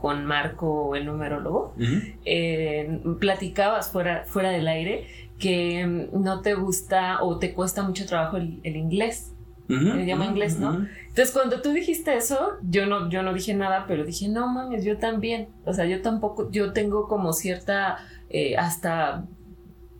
con 0.00 0.24
Marco, 0.24 0.96
el 0.96 1.06
numerólogo, 1.06 1.74
eh, 2.24 3.00
platicabas 3.20 3.90
fuera, 3.92 4.24
fuera 4.26 4.50
del 4.50 4.66
aire 4.68 5.06
que 5.38 6.09
no 6.12 6.40
te 6.40 6.54
gusta 6.54 7.23
o 7.23 7.38
te 7.38 7.54
cuesta 7.54 7.83
mucho 7.83 8.07
trabajo 8.07 8.37
el, 8.37 8.61
el 8.62 8.76
inglés, 8.76 9.33
el 9.68 10.00
idioma 10.00 10.25
inglés, 10.25 10.59
¿no? 10.59 10.87
Entonces, 11.09 11.30
cuando 11.30 11.61
tú 11.61 11.73
dijiste 11.73 12.16
eso, 12.16 12.57
yo 12.62 12.87
no, 12.87 13.11
yo 13.11 13.23
no 13.23 13.35
dije 13.35 13.52
nada, 13.54 13.85
pero 13.87 14.04
dije, 14.04 14.28
no 14.28 14.49
mames, 14.49 14.85
yo 14.85 14.97
también. 14.97 15.49
O 15.66 15.75
sea, 15.75 15.85
yo 15.85 16.00
tampoco, 16.00 16.50
yo 16.50 16.73
tengo 16.73 17.07
como 17.07 17.33
cierta, 17.35 17.99
eh, 18.30 18.57
hasta 18.57 19.26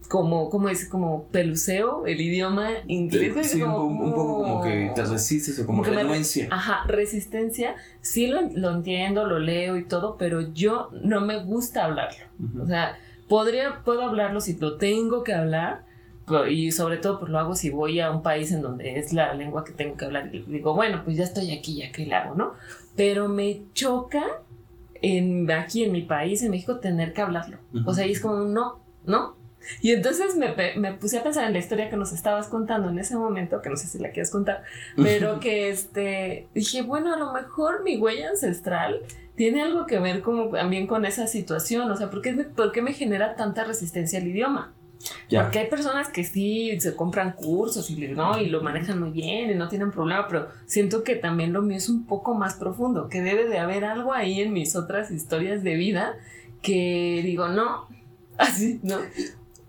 como, 0.09 0.49
como 0.49 0.71
es, 0.71 0.88
como 0.88 1.25
peluceo 1.25 2.07
el 2.07 2.21
idioma 2.21 2.71
inglés. 2.87 3.50
Sí, 3.50 3.62
un, 3.62 4.14
poco 4.14 4.38
como 4.38 4.62
que 4.62 4.90
te 4.95 5.04
resistes 5.04 5.59
o 5.61 5.66
como, 5.66 5.85
renuencia. 5.85 6.49
ajá, 6.50 6.85
resistencia. 6.87 7.76
Sí 8.00 8.26
lo, 8.26 8.40
lo, 8.54 8.75
entiendo, 8.75 9.26
lo 9.26 9.38
leo 9.38 9.76
y 9.76 9.85
todo, 9.85 10.16
pero 10.16 10.52
yo 10.54 10.88
no 11.02 11.21
me 11.21 11.45
gusta 11.45 11.85
hablarlo. 11.85 12.25
O 12.62 12.66
sea, 12.66 12.97
podría, 13.28 13.82
puedo 13.85 14.02
hablarlo 14.02 14.40
si 14.40 14.56
lo 14.56 14.76
tengo 14.76 15.25
que 15.25 15.35
hablar, 15.35 15.87
y 16.49 16.73
sobre 16.73 16.99
todo 16.99 17.18
pues 17.18 17.30
lo 17.30 17.38
hago 17.38 17.54
si 17.54 17.70
voy 17.70 18.00
a 18.00 18.11
un 18.11 18.23
país 18.23 18.52
en 18.52 18.62
donde 18.62 18.99
es 18.99 19.12
la 19.12 19.32
lengua 19.35 19.64
que 19.64 19.73
tengo 19.73 19.97
que 19.97 20.04
hablar 20.04 20.28
y 20.35 20.42
digo, 20.42 20.75
bueno, 20.75 21.02
pues 21.04 21.16
ya 21.16 21.25
estoy 21.25 21.52
aquí, 21.52 21.76
ya 21.76 21.90
que 21.92 22.06
la 22.06 22.23
hago, 22.23 22.35
¿no? 22.35 22.54
Pero 22.97 23.28
me 23.28 23.62
choca 23.73 24.25
en, 25.00 25.50
aquí 25.50 25.85
en 25.85 25.92
mi 25.92 26.02
país, 26.02 26.42
en 26.42 26.50
México, 26.50 26.78
tener 26.78 27.12
que 27.12 27.23
hablarlo. 27.23 27.58
O 27.87 27.94
sea, 27.94 28.06
y 28.06 28.12
es 28.12 28.20
como, 28.20 28.44
no, 28.44 28.80
no. 29.04 29.37
Y 29.80 29.92
entonces 29.92 30.37
me, 30.37 30.54
me, 30.76 30.92
puse 30.94 31.18
a 31.18 31.23
pensar 31.23 31.44
en 31.44 31.52
la 31.52 31.58
historia 31.58 31.90
que 31.90 31.97
nos 31.97 32.12
estabas 32.12 32.49
contando 32.49 32.88
en 32.88 32.99
ese 32.99 33.16
momento, 33.16 33.61
que 33.61 33.70
no 33.70 33.76
sé 33.76 33.87
si 33.87 33.99
la 33.99 34.11
quieres 34.11 34.30
contar, 34.30 34.62
pero 34.97 35.40
que 35.40 35.68
este, 35.68 36.49
dije, 36.54 36.82
bueno, 36.82 37.12
a 37.12 37.18
lo 37.18 37.32
mejor 37.32 37.82
mi 37.82 37.97
huella 37.99 38.30
ancestral 38.30 39.00
tiene 39.38 39.62
algo 39.62 39.87
que 39.87 40.00
ver 40.00 40.21
como 40.21 40.50
también 40.50 40.88
con 40.88 41.07
esa 41.07 41.28
situación, 41.28 41.88
o 41.88 41.97
sea, 41.97 42.11
¿por 42.11 42.23
qué, 42.23 42.33
¿por 42.33 42.73
qué 42.73 42.83
me 42.83 42.92
genera 42.92 43.37
tanta 43.37 43.62
resistencia 43.62 44.18
al 44.18 44.26
idioma? 44.26 44.75
Porque 45.30 45.61
hay 45.61 45.68
personas 45.68 46.09
que 46.09 46.25
sí 46.25 46.78
se 46.80 46.97
compran 46.97 47.33
cursos 47.33 47.88
y, 47.88 48.09
¿no? 48.09 48.37
y 48.40 48.49
lo 48.49 48.62
manejan 48.62 48.99
muy 48.99 49.11
bien 49.11 49.49
y 49.49 49.54
no 49.54 49.68
tienen 49.68 49.92
problema, 49.92 50.26
pero 50.26 50.49
siento 50.66 51.04
que 51.04 51.14
también 51.14 51.52
lo 51.52 51.62
mío 51.62 51.76
es 51.76 51.88
un 51.88 52.04
poco 52.04 52.35
más 52.35 52.54
profundo, 52.54 53.09
que 53.09 53.23
debe 53.23 53.47
de 53.47 53.61
haber 53.61 53.85
algo 53.85 54.12
ahí 54.12 54.40
en 54.40 54.52
mis 54.52 54.75
otras 54.75 55.12
historias 55.12 55.62
de 55.62 55.76
vida 55.76 56.16
que 56.61 57.21
digo, 57.23 57.47
no, 57.47 57.87
así, 58.38 58.80
¿no? 58.83 58.97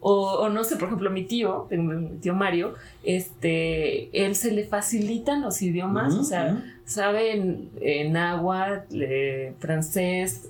O, 0.02 0.48
no 0.50 0.64
sé, 0.64 0.78
por 0.78 0.86
ejemplo, 0.88 1.10
mi 1.10 1.26
tío, 1.26 1.68
mi 1.72 2.18
tío 2.20 2.34
Mario, 2.34 2.76
este, 3.04 4.26
él 4.26 4.36
se 4.36 4.52
le 4.52 4.64
facilitan 4.64 5.42
los 5.42 5.62
idiomas, 5.62 6.16
o 6.16 6.24
sea, 6.24 6.64
sabe 6.86 7.36
en, 7.36 7.70
en 7.82 8.14
náhuatl, 8.14 9.02
eh, 9.02 9.54
francés, 9.60 10.50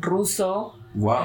ruso, 0.00 0.74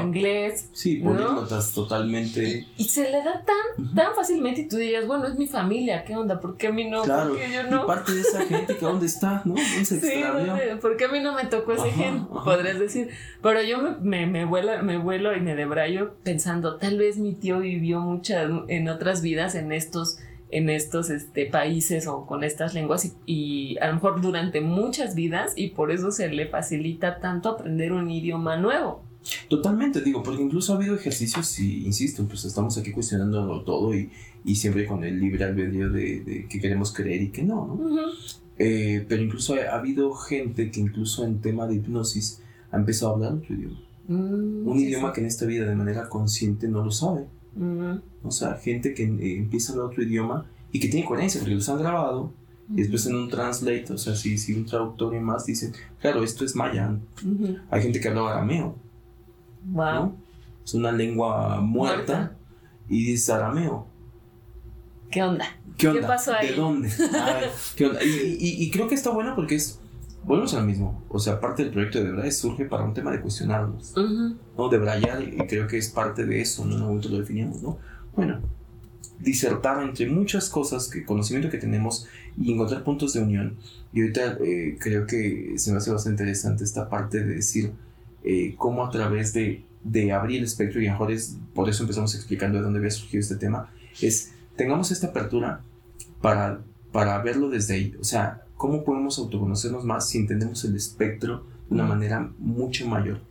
inglés. 0.01 0.69
Sí, 0.73 0.97
políglotas 0.97 1.73
totalmente. 1.73 2.67
Y, 2.77 2.83
se 2.83 3.09
le 3.09 3.23
da 3.23 3.43
tan, 3.45 3.95
tan 3.95 4.13
fácilmente 4.15 4.61
y 4.61 4.67
tú 4.67 4.77
dirías, 4.77 5.07
bueno, 5.07 5.25
es 5.25 5.37
mi 5.37 5.47
familia, 5.47 6.03
¿qué 6.03 6.15
onda? 6.15 6.39
¿Por 6.39 6.57
qué 6.57 6.67
a 6.67 6.71
mí 6.71 6.89
no? 6.89 7.03
Claro, 7.03 7.29
¿Por 7.29 7.39
qué 7.39 7.51
yo 7.51 7.63
no? 7.63 7.83
Y 7.83 7.87
parte 7.87 8.11
de 8.13 8.21
esa 8.21 8.45
gente 8.45 8.75
que 8.75 8.85
dónde 8.85 9.05
está, 9.05 9.41
¿no? 9.45 9.55
sí, 9.83 10.23
¿por 10.81 10.97
qué 10.97 11.05
a 11.05 11.07
mí 11.07 11.19
no 11.19 11.33
me 11.33 11.45
tocó 11.45 11.73
ese 11.73 11.91
gen? 11.91 12.25
Podrías 12.25 12.79
decir. 12.79 13.09
Pero 13.41 13.61
yo 13.61 13.81
me, 13.81 13.95
me, 14.01 14.27
me, 14.27 14.45
vuelo, 14.45 14.83
me 14.83 14.97
vuelo 14.97 15.35
y 15.35 15.39
me 15.39 15.55
debrayo 15.55 16.15
pensando, 16.23 16.77
tal 16.77 16.97
vez 16.97 17.17
mi 17.17 17.33
tío 17.33 17.59
vivió 17.59 17.99
muchas, 17.99 18.49
en 18.67 18.89
otras 18.89 19.21
vidas 19.21 19.55
en 19.55 19.71
estos 19.71 20.19
en 20.53 20.69
estos 20.69 21.09
este, 21.09 21.45
países 21.45 22.07
o 22.07 22.25
con 22.25 22.43
estas 22.43 22.73
lenguas 22.73 23.05
y, 23.05 23.13
y, 23.25 23.77
a 23.79 23.87
lo 23.87 23.93
mejor 23.93 24.19
durante 24.19 24.59
muchas 24.59 25.15
vidas 25.15 25.53
y 25.55 25.69
por 25.69 25.91
eso 25.91 26.11
se 26.11 26.27
le 26.27 26.45
facilita 26.47 27.19
tanto 27.19 27.47
aprender 27.47 27.93
un 27.93 28.11
idioma 28.11 28.57
nuevo. 28.57 29.01
Totalmente, 29.47 30.01
digo, 30.01 30.23
porque 30.23 30.41
incluso 30.41 30.73
ha 30.73 30.77
habido 30.77 30.95
ejercicios 30.95 31.59
y, 31.59 31.85
insisto, 31.85 32.25
pues 32.27 32.45
estamos 32.45 32.77
aquí 32.77 32.91
cuestionando 32.91 33.61
todo 33.61 33.93
y, 33.93 34.09
y 34.43 34.55
siempre 34.55 34.85
con 34.85 35.03
el 35.03 35.19
libre 35.19 35.43
albedrío 35.43 35.89
de, 35.89 36.21
de 36.21 36.47
que 36.47 36.59
queremos 36.59 36.91
creer 36.93 37.21
y 37.21 37.29
que 37.29 37.43
no, 37.43 37.67
¿no? 37.67 37.99
Eh, 38.57 39.05
pero 39.07 39.23
incluso 39.23 39.55
ha, 39.55 39.75
habido 39.75 40.13
gente 40.13 40.69
que 40.71 40.79
incluso 40.79 41.23
en 41.25 41.41
tema 41.41 41.67
de 41.67 41.75
hipnosis 41.75 42.41
ha 42.71 42.77
empezado 42.77 43.11
a 43.11 43.15
hablar 43.15 43.33
otro 43.33 43.55
idioma. 43.55 43.79
Mm, 44.07 44.67
Un 44.67 44.79
idioma 44.79 45.13
que 45.13 45.21
en 45.21 45.27
esta 45.27 45.45
vida 45.45 45.65
de 45.65 45.75
manera 45.75 46.09
consciente 46.09 46.67
no 46.67 46.83
lo 46.83 46.91
sabe. 46.91 47.25
O 48.23 48.31
sea, 48.31 48.53
gente 48.55 48.93
que 48.93 49.03
eh, 49.03 49.37
empieza 49.37 49.71
a 49.71 49.75
hablar 49.75 49.91
otro 49.91 50.03
idioma 50.03 50.45
y 50.71 50.79
que 50.79 50.87
tiene 50.87 51.05
coherencia 51.05 51.41
porque 51.41 51.55
los 51.55 51.67
han 51.69 51.79
grabado 51.79 52.31
y 52.69 52.81
después 52.81 53.05
en 53.07 53.15
un 53.15 53.29
translate, 53.29 53.91
o 53.91 53.97
sea, 53.97 54.15
si, 54.15 54.37
si 54.37 54.53
un 54.53 54.65
traductor 54.65 55.13
y 55.13 55.19
más 55.19 55.45
dicen, 55.45 55.73
claro, 55.99 56.23
esto 56.23 56.45
es 56.45 56.55
maya. 56.55 56.97
Hay 57.69 57.81
gente 57.81 57.99
que 57.99 58.07
habla 58.07 58.31
arameo 58.31 58.75
Wow. 59.65 60.15
Es 60.63 60.73
una 60.73 60.91
lengua 60.91 61.59
muerta, 61.61 62.35
y 62.91 63.05
dice 63.05 63.31
arameo. 63.31 63.87
¿Qué 65.09 65.23
onda? 65.23 65.45
¿Qué, 65.77 65.87
onda? 65.87 66.07
pasó 66.07 66.33
ahí? 66.33 66.49
¿De 66.49 66.55
dónde? 66.55 66.89
¿qué 67.75 67.85
onda? 67.85 67.99
Y, 68.03 68.69
creo 68.69 68.87
que 68.87 68.95
está 68.95 69.09
bueno 69.09 69.33
porque 69.33 69.55
es. 69.55 69.79
Volvemos 70.23 70.53
a 70.53 70.59
lo 70.59 70.65
mismo. 70.65 71.03
O 71.09 71.17
sea, 71.17 71.39
parte 71.39 71.63
del 71.63 71.71
proyecto 71.71 71.99
de 71.99 72.05
Debray 72.05 72.31
surge 72.31 72.65
para 72.65 72.83
un 72.83 72.93
tema 72.93 73.11
de 73.11 73.21
cuestionarnos. 73.21 73.95
¿No? 74.55 74.69
De 74.69 74.77
Brayar, 74.77 75.23
y 75.23 75.37
creo 75.47 75.67
que 75.67 75.77
es 75.77 75.89
parte 75.89 76.25
de 76.25 76.41
eso. 76.41 76.63
En 76.63 76.73
un 76.73 76.81
momento 76.81 77.09
lo 77.09 77.19
definíamos, 77.19 77.63
¿no? 77.63 77.79
Bueno, 78.15 78.39
disertar 79.19 79.81
entre 79.81 80.07
muchas 80.07 80.49
cosas, 80.49 80.89
que 80.89 81.05
conocimiento 81.05 81.49
que 81.49 81.57
tenemos 81.57 82.07
y 82.37 82.53
encontrar 82.53 82.83
puntos 82.83 83.13
de 83.13 83.21
unión. 83.21 83.55
Y 83.93 84.01
ahorita 84.01 84.37
eh, 84.43 84.77
creo 84.79 85.07
que 85.07 85.53
se 85.55 85.71
me 85.71 85.77
hace 85.77 85.91
bastante 85.91 86.23
interesante 86.23 86.65
esta 86.65 86.87
parte 86.89 87.23
de 87.23 87.35
decir 87.35 87.71
eh, 88.23 88.55
cómo 88.57 88.85
a 88.85 88.89
través 88.89 89.33
de, 89.33 89.63
de, 89.83 90.11
abrir 90.11 90.39
el 90.39 90.43
espectro, 90.43 90.81
y 90.81 90.85
mejor 90.85 91.11
es, 91.11 91.37
por 91.53 91.69
eso 91.69 91.83
empezamos 91.83 92.13
explicando 92.15 92.57
de 92.57 92.63
dónde 92.63 92.79
había 92.79 92.91
surgido 92.91 93.21
este 93.21 93.35
tema, 93.35 93.69
es 94.01 94.33
tengamos 94.55 94.91
esta 94.91 95.07
apertura 95.07 95.61
para, 96.21 96.61
para 96.91 97.21
verlo 97.21 97.49
desde 97.49 97.73
ahí. 97.75 97.95
O 97.99 98.03
sea, 98.03 98.43
cómo 98.57 98.83
podemos 98.83 99.17
autoconocernos 99.17 99.85
más 99.85 100.07
si 100.09 100.19
entendemos 100.19 100.63
el 100.65 100.75
espectro 100.75 101.45
de 101.67 101.75
una 101.75 101.85
manera 101.85 102.31
mucho 102.37 102.87
mayor. 102.87 103.21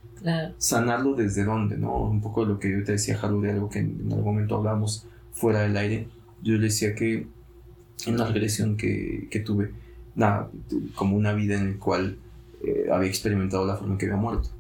Sanarlo 0.59 1.14
desde 1.14 1.44
dónde, 1.44 1.78
¿no? 1.78 1.97
Un 1.97 2.20
poco 2.20 2.44
lo 2.44 2.59
que 2.59 2.70
yo 2.70 2.85
te 2.85 2.92
decía, 2.92 3.18
Haru, 3.20 3.40
de 3.40 3.52
algo 3.52 3.70
que 3.70 3.78
en, 3.78 4.00
algún 4.11 4.25
momento 4.25 4.56
hablamos 4.56 5.06
fuera 5.32 5.61
del 5.61 5.76
aire. 5.76 6.09
Yo 6.42 6.54
le 6.54 6.64
decía 6.64 6.94
que 6.94 7.26
en 8.06 8.18
la 8.18 8.26
regresión 8.26 8.76
que, 8.76 9.28
que 9.30 9.40
tuve, 9.40 9.70
nada, 10.14 10.50
como 10.94 11.16
una 11.16 11.32
vida 11.32 11.54
en 11.54 11.73
la 11.73 11.78
cual 11.78 12.18
eh, 12.62 12.88
había 12.92 13.09
experimentado 13.09 13.66
la 13.66 13.76
forma 13.76 13.94
en 13.94 13.99
que 13.99 14.06
había 14.06 14.18
muerto 14.18 14.50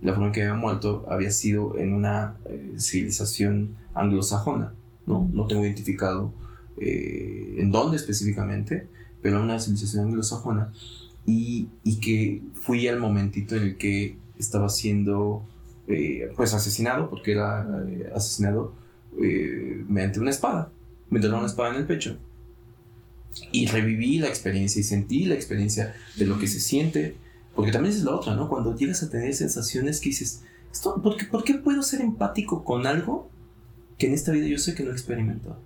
la 0.00 0.12
forma 0.12 0.28
en 0.28 0.32
que 0.32 0.42
había 0.42 0.54
muerto 0.54 1.04
había 1.08 1.30
sido 1.30 1.76
en 1.76 1.92
una 1.92 2.36
eh, 2.46 2.74
civilización 2.78 3.76
anglosajona, 3.94 4.72
¿no? 5.06 5.28
No 5.32 5.46
tengo 5.46 5.64
identificado 5.64 6.32
eh, 6.80 7.56
en 7.58 7.72
dónde 7.72 7.96
específicamente, 7.96 8.86
pero 9.22 9.38
en 9.38 9.44
una 9.44 9.58
civilización 9.58 10.06
anglosajona 10.06 10.72
y, 11.26 11.68
y, 11.82 11.96
que 11.96 12.42
fui 12.54 12.86
al 12.86 13.00
momentito 13.00 13.56
en 13.56 13.62
el 13.64 13.76
que 13.76 14.16
estaba 14.38 14.68
siendo 14.68 15.42
eh, 15.88 16.30
pues 16.36 16.54
asesinado, 16.54 17.10
porque 17.10 17.32
era 17.32 17.66
asesinado 18.14 18.74
mediante 19.88 20.20
una 20.20 20.30
espada, 20.30 20.70
me 21.10 21.18
dieron 21.18 21.38
una 21.38 21.48
espada 21.48 21.70
en 21.70 21.76
el 21.76 21.86
pecho. 21.86 22.18
Y 23.50 23.66
reviví 23.66 24.18
la 24.18 24.28
experiencia 24.28 24.80
y 24.80 24.84
sentí 24.84 25.24
la 25.24 25.34
experiencia 25.34 25.94
de 26.16 26.26
lo 26.26 26.38
que 26.38 26.46
se 26.46 26.60
siente 26.60 27.16
porque 27.58 27.72
también 27.72 27.92
es 27.92 28.04
la 28.04 28.14
otra, 28.14 28.36
¿no? 28.36 28.48
Cuando 28.48 28.76
llegas 28.76 29.02
a 29.02 29.10
tener 29.10 29.34
sensaciones 29.34 30.00
que 30.00 30.10
dices, 30.10 30.44
¿esto, 30.70 31.02
por, 31.02 31.16
qué, 31.16 31.24
¿por 31.24 31.42
qué 31.42 31.54
puedo 31.54 31.82
ser 31.82 32.02
empático 32.02 32.62
con 32.62 32.86
algo 32.86 33.28
que 33.98 34.06
en 34.06 34.12
esta 34.12 34.30
vida 34.30 34.46
yo 34.46 34.58
sé 34.58 34.76
que 34.76 34.84
no 34.84 34.90
he 34.90 34.92
experimentado? 34.92 35.58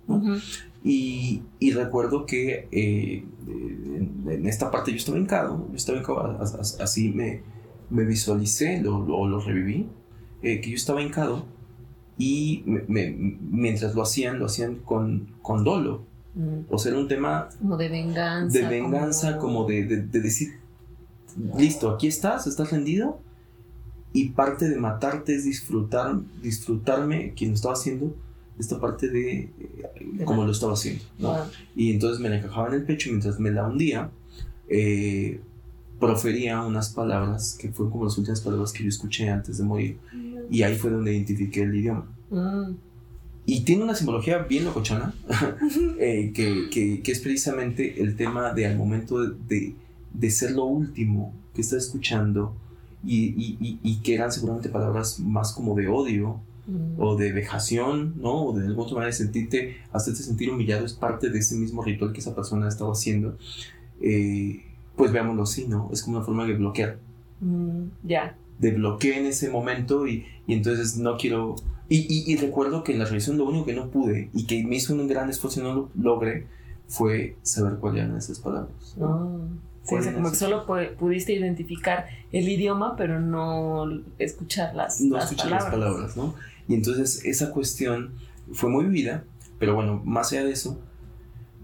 y, 0.83 1.43
y, 1.59 1.71
recuerdo 1.71 2.25
que 2.25 2.67
eh, 2.71 3.23
en, 3.45 4.47
esta 4.47 4.71
parte 4.71 4.89
yo 4.89 4.97
estaba 4.97 5.19
hincado, 5.19 5.67
yo 5.69 5.75
estaba 5.75 5.99
hincado, 5.99 6.39
así 6.79 7.11
me, 7.11 7.43
me 7.91 8.05
visualicé 8.05 8.79
o 8.87 9.05
lo, 9.05 9.27
lo, 9.27 9.39
reviví, 9.39 9.87
eh, 10.41 10.61
que 10.61 10.71
yo 10.71 10.75
estaba 10.75 10.99
hincado 10.99 11.45
y 12.17 12.63
mientras 12.65 13.93
lo 13.93 14.01
hacían, 14.01 14.39
lo 14.39 14.47
hacían 14.47 14.77
con, 14.77 15.31
con 15.43 15.63
dolo. 15.63 16.07
O 16.69 16.79
sea, 16.79 16.91
era 16.91 16.99
un 16.99 17.07
tema... 17.07 17.49
Como 17.59 17.77
de 17.77 17.89
venganza. 17.89 18.57
De 18.57 18.67
venganza, 18.67 19.37
como, 19.37 19.65
de, 19.67 19.85
de, 19.85 19.97
de, 20.01 20.19
decir, 20.21 20.62
listo, 21.57 21.89
aquí 21.89 22.07
estás, 22.07 22.47
estás 22.47 22.71
rendido. 22.71 23.19
Y 24.13 24.29
parte 24.29 24.69
de 24.69 24.77
matarte 24.77 25.35
es 25.35 25.43
disfrutar, 25.43 26.19
disfrutarme, 26.41 27.33
quien 27.35 27.49
lo 27.49 27.55
estaba 27.55 27.73
haciendo, 27.73 28.15
esta 28.59 28.79
parte 28.79 29.09
de, 29.09 29.39
eh, 29.39 30.23
cómo 30.23 30.45
lo 30.45 30.51
estaba 30.51 30.73
haciendo. 30.73 31.03
Y 31.75 31.91
entonces 31.91 32.19
me 32.19 32.29
la 32.29 32.37
encajaba 32.37 32.67
en 32.67 32.75
el 32.75 32.83
pecho 32.83 33.09
mientras 33.09 33.39
me 33.39 33.49
la 33.49 33.67
hundía. 33.67 34.11
Eh, 34.69 35.41
profería 35.99 36.61
unas 36.61 36.89
palabras 36.89 37.57
que 37.59 37.71
fueron 37.71 37.91
como 37.91 38.05
las 38.05 38.17
últimas 38.17 38.41
palabras 38.41 38.71
que 38.71 38.83
yo 38.83 38.89
escuché 38.89 39.29
antes 39.29 39.57
de 39.57 39.63
morir. 39.63 39.97
Y 40.51 40.61
ahí 40.61 40.75
fue 40.75 40.91
donde 40.91 41.13
identifiqué 41.13 41.63
el 41.63 41.75
idioma. 41.75 42.05
Mm. 42.29 42.73
Y 43.45 43.61
tiene 43.61 43.83
una 43.83 43.95
simbología 43.95 44.39
bien 44.39 44.63
locochona, 44.63 45.13
eh, 45.99 46.31
que, 46.33 46.69
que, 46.69 47.01
que, 47.01 47.11
es 47.11 47.19
precisamente 47.19 48.01
el 48.01 48.15
tema 48.15 48.53
de 48.53 48.67
al 48.67 48.77
momento 48.77 49.21
de, 49.21 49.35
de 49.47 49.75
ser 50.29 50.51
lo 50.51 50.65
último 50.65 51.33
que 51.53 51.61
está 51.61 51.77
escuchando 51.77 52.55
y, 53.03 53.25
y, 53.25 53.79
y, 53.83 54.01
que 54.01 54.15
eran 54.15 54.31
seguramente 54.31 54.69
palabras 54.69 55.19
más 55.19 55.51
como 55.51 55.75
de 55.75 55.87
odio 55.87 56.39
Mm. 56.65 56.95
o 56.97 57.17
de 57.17 57.33
vejación, 57.33 58.13
¿no? 58.21 58.45
O 58.45 58.57
de 58.57 58.65
alguna 58.65 58.83
otra 58.83 58.95
manera 58.95 59.07
de 59.07 59.17
sentirte, 59.17 59.77
hacerte 59.91 60.23
sentir 60.23 60.49
humillado 60.49 60.85
es 60.85 60.93
parte 60.93 61.29
de 61.29 61.39
ese 61.39 61.55
mismo 61.55 61.83
ritual 61.83 62.13
que 62.13 62.21
esa 62.21 62.33
persona 62.33 62.67
ha 62.67 62.69
estado 62.69 62.91
haciendo. 62.91 63.37
Eh, 64.01 64.63
pues 64.95 65.11
veámoslo 65.11 65.43
así, 65.43 65.67
¿no? 65.67 65.89
Es 65.91 66.03
como 66.03 66.17
una 66.17 66.25
forma 66.25 66.45
de 66.45 66.53
bloquear. 66.53 66.99
Mm, 67.41 67.87
ya. 68.03 68.37
De 68.59 68.71
bloquear 68.71 69.17
en 69.19 69.25
ese 69.25 69.49
momento 69.49 70.07
y, 70.07 70.25
y 70.47 70.53
entonces 70.53 70.97
no 70.97 71.17
quiero... 71.17 71.55
Y, 71.89 71.97
y, 71.97 72.31
y 72.31 72.37
recuerdo 72.37 72.83
que 72.83 72.93
en 72.93 72.99
la 72.99 73.05
relación 73.05 73.37
lo 73.37 73.45
único 73.45 73.65
que 73.65 73.73
no 73.73 73.89
pude 73.89 74.29
y 74.33 74.45
que 74.45 74.63
me 74.65 74.77
hizo 74.77 74.93
un 74.93 75.05
gran 75.07 75.29
esfuerzo 75.29 75.59
y 75.59 75.63
no 75.63 75.73
lo 75.73 75.89
logré 75.99 76.47
fue 76.87 77.35
saber 77.41 77.75
cuáles 77.79 78.05
eran 78.05 78.17
esas 78.17 78.39
palabras. 78.39 78.95
Ah, 79.01 79.27
sí, 79.83 79.95
o 79.95 80.01
sea, 80.01 80.13
como 80.13 80.29
que 80.29 80.35
solo 80.35 80.65
pu- 80.65 80.95
pudiste 80.95 81.33
identificar 81.33 82.05
el 82.31 82.47
idioma, 82.49 82.95
pero 82.95 83.19
no 83.19 83.85
escuchar 84.19 84.73
las, 84.75 85.01
no 85.01 85.15
las 85.15 85.25
escuchar 85.25 85.49
palabras. 85.49 85.63
las 85.63 85.73
palabras, 85.73 86.17
¿no? 86.17 86.35
Y 86.67 86.73
entonces 86.75 87.23
esa 87.25 87.51
cuestión 87.51 88.13
fue 88.53 88.69
muy 88.69 88.85
vivida, 88.85 89.23
pero 89.59 89.75
bueno, 89.75 90.01
más 90.03 90.31
allá 90.31 90.45
de 90.45 90.51
eso, 90.51 90.79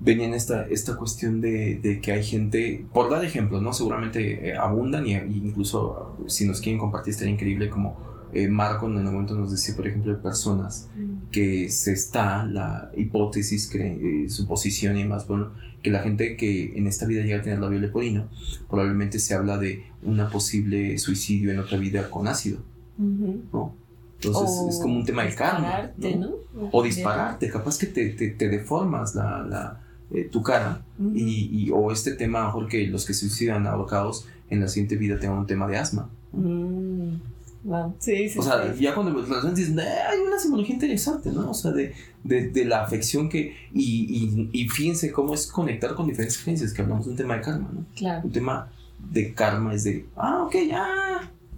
venía 0.02 0.28
en 0.28 0.34
esta, 0.34 0.66
esta 0.68 0.96
cuestión 0.96 1.42
de, 1.42 1.76
de 1.82 2.00
que 2.00 2.12
hay 2.14 2.24
gente, 2.24 2.86
por 2.94 3.10
dar 3.10 3.24
ejemplos, 3.26 3.62
¿no? 3.62 3.74
Seguramente 3.74 4.50
eh, 4.50 4.56
abundan 4.58 5.06
y, 5.06 5.14
y 5.14 5.42
incluso 5.44 6.18
si 6.28 6.48
nos 6.48 6.62
quieren 6.62 6.80
compartir 6.80 7.12
estaría 7.12 7.34
increíble 7.34 7.70
como 7.70 7.98
eh, 8.34 8.48
Marco 8.48 8.88
en 8.88 8.98
el 8.98 9.04
momento 9.04 9.36
nos 9.36 9.52
decía, 9.52 9.76
por 9.76 9.88
ejemplo, 9.88 10.12
de 10.14 10.20
personas 10.20 10.90
Mm. 10.96 11.30
que 11.32 11.70
se 11.70 11.94
está 11.94 12.46
la 12.46 12.92
hipótesis, 12.96 13.72
cre- 13.74 14.26
eh, 14.26 14.30
suposición 14.30 14.98
y 14.98 15.06
más, 15.06 15.28
bueno, 15.28 15.52
que 15.84 15.90
la 15.92 16.00
gente 16.02 16.36
que 16.36 16.78
en 16.78 16.88
esta 16.88 17.06
vida 17.06 17.24
llega 17.24 17.40
a 17.40 17.42
tener 17.42 17.60
labio 17.60 17.80
leporino, 17.80 18.28
probablemente 18.70 19.18
se 19.20 19.34
habla 19.34 19.58
de 19.58 19.84
una 20.04 20.30
posible 20.30 20.98
suicidio 20.98 21.52
en 21.52 21.60
otra 21.60 21.78
vida 21.78 22.10
con 22.10 22.28
ácido. 22.28 22.60
¿no? 22.98 23.74
Entonces 24.22 24.50
O 24.62 24.70
es 24.70 24.80
como 24.80 24.98
un 24.98 25.06
tema 25.06 25.24
de 25.24 25.34
karma. 25.34 25.92
¿no? 25.98 26.10
¿no? 26.18 26.70
O 26.74 26.84
dispararte, 26.84 27.50
capaz 27.50 27.78
que 27.78 27.88
te, 27.88 28.10
te, 28.10 28.30
te 28.32 28.50
deformas 28.50 29.16
la, 29.16 29.42
la, 29.44 29.82
eh, 30.12 30.26
tu 30.30 30.42
cara 30.44 30.82
y, 31.14 31.66
y- 31.68 31.72
o 31.72 31.92
este 31.94 32.12
tema, 32.14 32.44
mejor 32.46 32.68
que 32.68 32.86
los 32.88 33.06
que 33.06 33.14
se 33.14 33.22
suicidan 33.30 33.66
ahorcados 33.68 34.28
en 34.50 34.60
la 34.60 34.68
siguiente 34.68 34.98
vida 34.98 35.18
tengan 35.20 35.38
un 35.40 35.48
tema 35.48 35.68
de 35.68 35.78
asma. 35.78 36.10
Mm, 36.34 37.14
wow. 37.63 37.96
Sí, 38.00 38.30
sí, 38.30 38.39
O 38.39 38.42
sea, 38.42 38.74
sí. 38.74 38.82
ya 38.84 38.94
cuando 38.96 39.20
las 39.22 39.44
ven 39.44 39.54
dicen, 39.56 39.80
"Eh, 39.80 39.84
hay 39.84 40.20
una 40.20 40.39
simbología 40.39 40.74
interesante, 40.75 41.32
¿no? 41.32 41.51
O 41.51 41.54
sea, 41.54 41.72
de, 41.72 41.94
de, 42.24 42.50
de 42.50 42.66
la 42.66 42.84
afección 42.84 43.30
que... 43.30 43.56
Y, 43.74 44.50
y, 44.54 44.62
y 44.63 44.70
fíjense 44.70 45.12
cómo 45.12 45.34
es 45.34 45.48
conectar 45.48 45.94
con 45.96 46.08
diferentes 46.08 46.38
creencias, 46.38 46.74
que 46.74 46.82
hablamos 46.82 47.06
de 47.06 47.12
un 47.12 47.18
tema 47.18 47.36
de 47.36 47.42
karma, 47.42 47.70
¿no? 47.74 47.86
Claro. 47.96 48.22
Un 48.24 48.32
tema 48.32 48.70
de 49.12 49.34
karma 49.34 49.74
es 49.74 49.84
de, 49.86 50.06
ah, 50.16 50.44
ok, 50.46 50.56
ya, 50.68 50.86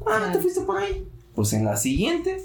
ah, 0.05 0.19
no 0.27 0.31
te 0.31 0.39
fuiste 0.39 0.61
por 0.61 0.77
ahí. 0.77 1.05
Pues 1.35 1.53
en 1.53 1.65
la 1.65 1.75
siguiente, 1.77 2.43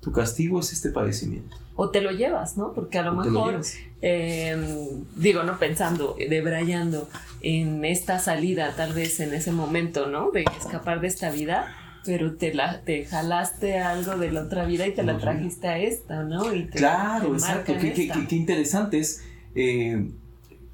tu 0.00 0.12
castigo 0.12 0.60
es 0.60 0.72
este 0.72 0.90
padecimiento. 0.90 1.56
O 1.78 1.90
te 1.90 2.00
lo 2.00 2.10
llevas, 2.10 2.56
¿no? 2.56 2.72
Porque 2.72 2.98
a 2.98 3.02
lo 3.02 3.12
O 3.12 3.14
lo 3.16 3.24
mejor, 3.24 3.60
eh, 4.00 4.88
digo, 5.16 5.42
no 5.42 5.58
pensando, 5.58 6.16
debrayando 6.18 7.08
en 7.42 7.84
esta 7.84 8.18
salida, 8.18 8.74
tal 8.76 8.92
vez 8.94 9.20
en 9.20 9.34
ese 9.34 9.52
momento, 9.52 10.06
¿no? 10.08 10.30
De 10.30 10.44
escapar 10.58 11.00
de 11.00 11.08
esta 11.08 11.30
vida, 11.30 11.66
pero 12.06 12.36
te, 12.36 12.54
la, 12.54 12.80
te 12.82 13.04
jalaste 13.04 13.78
algo 13.78 14.16
de 14.16 14.30
la 14.30 14.42
otra 14.44 14.64
vida 14.64 14.86
y 14.86 14.94
te 14.94 15.02
la 15.02 15.18
trajiste 15.18 15.68
a 15.68 15.78
esta, 15.78 16.22
¿no? 16.22 16.54
Y 16.54 16.64
te, 16.66 16.78
Claro, 16.78 17.30
te 17.30 17.32
exacto. 17.34 17.72
Qué, 17.80 17.92
qué- 17.92 18.12
qué- 18.28 18.36
interesante 18.36 18.98
es. 18.98 19.22
eh, 19.54 20.10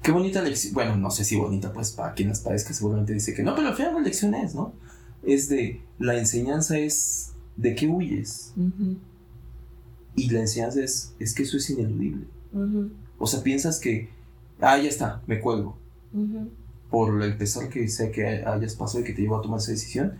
qué 0.01 0.11
bonita 0.11 0.41
lección. 0.41 0.73
Bueno, 0.73 0.95
no 0.97 1.09
sé 1.11 1.25
si 1.25 1.35
bonita, 1.35 1.73
pues 1.73 1.91
para 1.91 2.13
quien 2.13 2.29
las 2.29 2.39
padezca 2.41 2.73
seguramente 2.73 3.13
dice 3.13 3.33
que 3.33 3.43
no, 3.43 3.55
pero 3.55 3.69
al 3.69 3.75
final 3.75 3.95
la 3.95 4.01
lección 4.01 4.33
es, 4.35 4.53
¿no? 4.55 4.73
Es 5.23 5.49
de. 5.49 5.81
La 5.99 6.17
enseñanza 6.17 6.77
es 6.77 7.31
de 7.57 7.75
qué 7.75 7.87
huyes. 7.87 8.53
Ujú, 8.57 8.97
Y 10.15 10.29
la 10.29 10.41
enseñanza 10.41 10.81
es, 10.83 11.13
es 11.19 11.33
que 11.33 11.43
eso 11.43 11.57
es 11.57 11.69
ineludible. 11.69 12.25
O 13.17 13.25
sea, 13.27 13.41
piensas 13.41 13.79
que. 13.79 14.09
Ah, 14.61 14.77
ya 14.77 14.89
está, 14.89 15.21
me 15.27 15.39
cuelgo. 15.39 15.77
Por 16.89 17.23
el 17.23 17.35
pesar 17.37 17.69
que 17.69 17.87
sea 17.87 18.11
que 18.11 18.43
hayas 18.45 18.75
pasado 18.75 18.99
y 18.99 19.03
que 19.03 19.13
te 19.13 19.21
llevó 19.23 19.37
a 19.37 19.41
tomar 19.41 19.59
esa 19.59 19.71
decisión. 19.71 20.13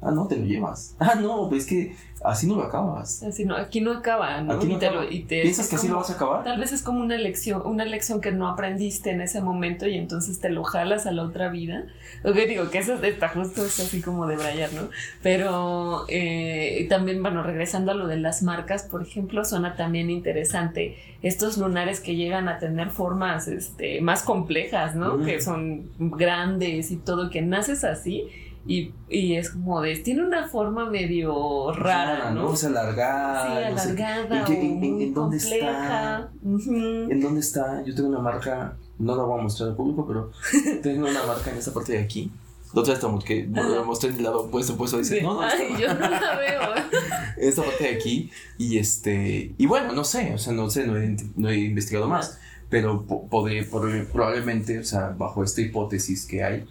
Ah, 0.00 0.10
no, 0.12 0.26
te 0.28 0.36
lo 0.36 0.44
llevas. 0.44 0.94
Ah, 1.00 1.14
no, 1.20 1.48
pues 1.48 1.64
es 1.64 1.68
que 1.68 1.96
así 2.24 2.46
no 2.46 2.56
lo 2.56 2.62
acabas. 2.64 3.22
Así 3.22 3.44
no, 3.44 3.56
aquí 3.56 3.80
no 3.80 3.92
acaba, 3.92 4.40
¿no? 4.42 4.52
Aquí 4.54 4.66
no 4.66 4.74
y 4.74 4.78
te 4.78 4.86
acaba. 4.86 5.04
lo- 5.04 5.10
y 5.10 5.20
te- 5.24 5.42
¿Piensas 5.42 5.68
que 5.68 5.76
así 5.76 5.88
lo 5.88 5.96
vas 5.96 6.10
a 6.10 6.14
acabar? 6.14 6.44
Tal 6.44 6.58
vez 6.60 6.72
es 6.72 6.82
como 6.82 7.00
una 7.00 7.16
lección, 7.16 7.62
una 7.64 7.84
lección 7.84 8.20
que 8.20 8.30
no 8.32 8.48
aprendiste 8.48 9.10
en 9.10 9.20
ese 9.20 9.40
momento 9.40 9.86
y 9.88 9.96
entonces 9.96 10.40
te 10.40 10.50
lo 10.50 10.62
jalas 10.64 11.06
a 11.06 11.12
la 11.12 11.22
otra 11.24 11.48
vida. 11.48 11.84
Ok, 12.24 12.34
digo 12.48 12.70
que 12.70 12.78
eso 12.78 12.94
está 13.02 13.28
justo 13.28 13.64
es 13.64 13.78
así 13.80 14.00
como 14.00 14.26
de 14.26 14.36
Brian, 14.36 14.70
¿no? 14.74 14.88
Pero 15.22 16.04
eh, 16.08 16.86
también, 16.88 17.22
bueno, 17.22 17.42
regresando 17.42 17.92
a 17.92 17.94
lo 17.94 18.06
de 18.06 18.16
las 18.18 18.42
marcas, 18.42 18.82
por 18.84 19.02
ejemplo, 19.02 19.44
suena 19.44 19.76
también 19.76 20.10
interesante 20.10 20.96
estos 21.22 21.58
lunares 21.58 22.00
que 22.00 22.14
llegan 22.16 22.48
a 22.48 22.58
tener 22.58 22.90
formas 22.90 23.48
este, 23.48 24.00
más 24.00 24.22
complejas, 24.22 24.94
¿no? 24.94 25.18
Mm. 25.18 25.24
Que 25.24 25.40
son 25.40 25.90
grandes 25.98 26.90
y 26.90 26.96
todo, 26.96 27.30
que 27.30 27.42
naces 27.42 27.84
así. 27.84 28.24
Y, 28.66 28.92
y 29.08 29.34
es 29.36 29.50
como 29.50 29.80
de, 29.80 29.96
tiene 29.96 30.22
una 30.26 30.46
forma 30.48 30.90
medio 30.90 31.72
rara, 31.72 32.30
¿no? 32.32 32.48
O 32.48 32.56
sea, 32.56 32.68
alargada. 32.68 33.46
Sí, 33.46 33.72
no 33.72 33.78
sé. 33.78 33.88
alargada 34.02 34.38
¿En 34.40 34.44
qué- 34.44 34.60
en- 34.60 34.84
en- 35.02 35.14
dónde 35.14 35.38
compleja. 35.38 36.28
Ujú. 36.42 36.72
¿En 37.10 37.20
dónde 37.20 37.40
está? 37.40 37.82
Yo 37.84 37.94
tengo 37.94 38.08
una 38.10 38.18
marca, 38.18 38.76
no 38.98 39.16
la 39.16 39.22
voy 39.22 39.38
a 39.40 39.42
mostrar 39.42 39.70
al 39.70 39.76
público, 39.76 40.06
pero 40.06 40.30
tengo 40.82 41.08
una 41.08 41.22
marca 41.24 41.50
en 41.50 41.56
esta 41.58 41.72
parte 41.72 41.92
de 41.92 41.98
aquí. 42.00 42.30
La 42.74 42.82
otra 42.82 42.92
estamos 42.92 43.24
que 43.24 43.48
la 43.50 43.82
mostré 43.82 44.10
en 44.10 44.16
el 44.16 44.24
lado 44.24 44.40
opuesto, 44.40 44.74
opuesto, 44.74 44.98
dice, 44.98 45.22
no, 45.22 45.34
no, 45.34 45.40
Ay, 45.40 45.68
yo 45.80 45.88
no 45.94 46.00
la 46.10 46.36
veo. 46.36 46.60
esta 47.38 47.62
parte 47.62 47.84
de 47.84 47.90
aquí. 47.96 48.30
Y 48.58 48.76
este, 48.76 49.54
y 49.56 49.64
bueno, 49.66 49.92
no 49.94 50.04
sé, 50.04 50.34
o 50.34 50.38
sea, 50.38 50.52
no 50.52 50.68
sé, 50.68 50.86
no 50.86 50.98
he, 50.98 51.16
no 51.36 51.48
he 51.48 51.56
investigado 51.60 52.08
más, 52.08 52.38
pero 52.68 53.04
po- 53.06 53.26
podría, 53.28 53.64
podría- 53.70 54.04
probablemente, 54.12 54.78
o 54.78 54.84
sea, 54.84 55.14
bajo 55.16 55.42
esta 55.42 55.62
hipótesis 55.62 56.26
que 56.26 56.44
hay, 56.44 56.66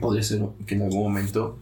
podría 0.00 0.22
ser 0.22 0.42
que 0.66 0.74
en 0.74 0.82
algún 0.82 1.02
momento, 1.02 1.58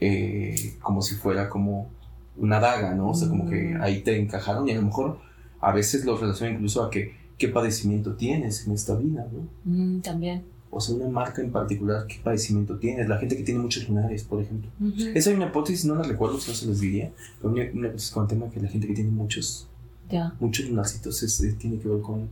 eh, 0.00 0.76
como 0.80 1.02
si 1.02 1.14
fuera 1.16 1.48
como 1.48 1.88
una 2.36 2.60
daga, 2.60 2.94
¿no? 2.94 3.10
O 3.10 3.14
sea, 3.14 3.28
como 3.28 3.48
que 3.48 3.74
Mm. 3.74 3.82
ahí 3.82 4.00
te 4.02 4.16
encajaron 4.18 4.68
y 4.68 4.72
a 4.72 4.76
lo 4.76 4.82
mejor 4.82 5.18
a 5.60 5.72
veces 5.72 6.04
lo 6.04 6.16
relaciona 6.16 6.52
incluso 6.52 6.84
a 6.84 6.90
que 6.90 7.16
qué 7.36 7.48
padecimiento 7.48 8.14
tienes 8.14 8.66
en 8.66 8.72
esta 8.74 8.94
vida, 8.96 9.26
¿no? 9.32 9.48
Mm, 9.64 10.00
también. 10.00 10.42
O 10.70 10.80
sea, 10.80 10.94
una 10.96 11.08
marca 11.08 11.40
en 11.42 11.50
particular, 11.50 12.06
qué 12.06 12.16
padecimiento 12.22 12.76
tienes. 12.78 13.08
La 13.08 13.16
gente 13.18 13.36
que 13.36 13.42
tiene 13.42 13.60
muchos 13.60 13.88
lunares, 13.88 14.22
por 14.22 14.40
ejemplo. 14.42 14.70
Esa 15.14 15.30
hay 15.30 15.36
una 15.36 15.46
hipótesis, 15.46 15.84
no 15.86 15.94
la 15.94 16.02
recuerdo, 16.02 16.38
si 16.38 16.50
no 16.50 16.56
se 16.56 16.66
los 16.66 16.78
diría, 16.80 17.10
pero 17.40 17.52
una, 17.54 17.62
una 17.72 17.86
hipótesis 17.88 18.10
con 18.10 18.24
el 18.24 18.28
tema 18.28 18.50
que 18.50 18.60
la 18.60 18.68
gente 18.68 18.86
que 18.86 18.94
tiene 18.94 19.10
muchos, 19.10 19.66
muchos 20.40 20.66
lunarcitos 20.68 21.22
es- 21.22 21.40
es- 21.40 21.58
tiene 21.58 21.78
que 21.78 21.88
ver 21.88 22.00
con, 22.02 22.28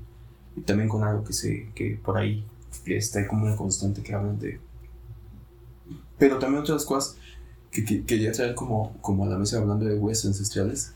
y 0.56 0.60
también 0.60 0.88
con 0.88 1.02
algo 1.02 1.24
que 1.24 1.32
se, 1.32 1.68
que 1.74 1.98
por 2.04 2.16
ahí 2.18 2.44
está 2.86 3.26
como 3.26 3.46
una 3.46 3.56
constante 3.56 4.02
que 4.02 4.14
hablan 4.14 4.38
de... 4.38 4.60
Pero 6.18 6.38
también 6.38 6.62
otras 6.62 6.84
cosas 6.84 7.16
que, 7.70 7.84
que 7.84 8.04
quería 8.04 8.32
traer 8.32 8.54
como, 8.54 8.96
como 9.00 9.24
a 9.24 9.28
la 9.28 9.38
mesa 9.38 9.58
hablando 9.58 9.84
de 9.84 9.98
huesos 9.98 10.26
ancestrales, 10.26 10.94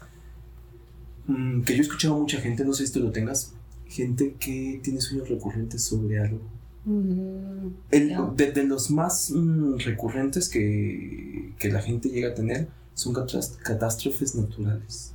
mm, 1.26 1.62
que 1.62 1.74
yo 1.74 1.78
he 1.80 1.82
escuchado 1.82 2.14
a 2.14 2.18
mucha 2.18 2.40
gente, 2.40 2.64
no 2.64 2.72
sé 2.72 2.86
si 2.86 2.92
tú 2.92 3.00
lo 3.00 3.10
tengas, 3.12 3.54
gente 3.86 4.36
que 4.38 4.80
tiene 4.82 5.00
sueños 5.00 5.28
recurrentes 5.28 5.82
sobre 5.82 6.20
algo. 6.20 6.40
Mm, 6.84 7.68
El- 7.90 8.16
de, 8.36 8.52
de 8.52 8.64
los 8.64 8.90
más 8.90 9.30
mm, 9.30 9.76
recurrentes 9.78 10.48
que, 10.48 11.52
que 11.58 11.70
la 11.70 11.82
gente 11.82 12.08
llega 12.08 12.30
a 12.30 12.34
tener 12.34 12.68
son 12.94 13.14
catás- 13.14 13.56
catástrofes 13.62 14.34
naturales 14.34 15.14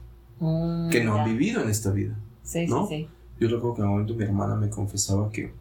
que 0.91 1.03
no 1.03 1.15
han 1.15 1.25
vivido 1.25 1.61
en 1.63 1.69
esta 1.69 1.91
vida. 1.91 2.13
Sí, 2.43 2.67
¿no? 2.67 2.87
sí, 2.87 2.95
sí. 3.03 3.07
Yo 3.39 3.47
recuerdo 3.47 3.75
que 3.75 3.81
en 3.81 3.87
un 3.87 3.93
momento 3.93 4.15
mi 4.15 4.23
hermana 4.25 4.55
me 4.55 4.69
confesaba 4.69 5.31
que, 5.31 5.51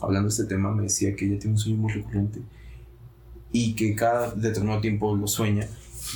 hablando 0.00 0.28
de 0.28 0.32
este 0.32 0.44
tema, 0.44 0.70
me 0.72 0.82
decía 0.84 1.14
que 1.16 1.24
ella 1.26 1.38
tiene 1.38 1.54
un 1.54 1.58
sueño 1.58 1.78
muy 1.78 1.92
recurrente 1.92 2.40
y 3.54 3.74
que 3.76 3.94
cada 3.94 4.32
determinado 4.34 4.80
tiempo 4.80 5.14
lo 5.16 5.28
sueña. 5.28 5.68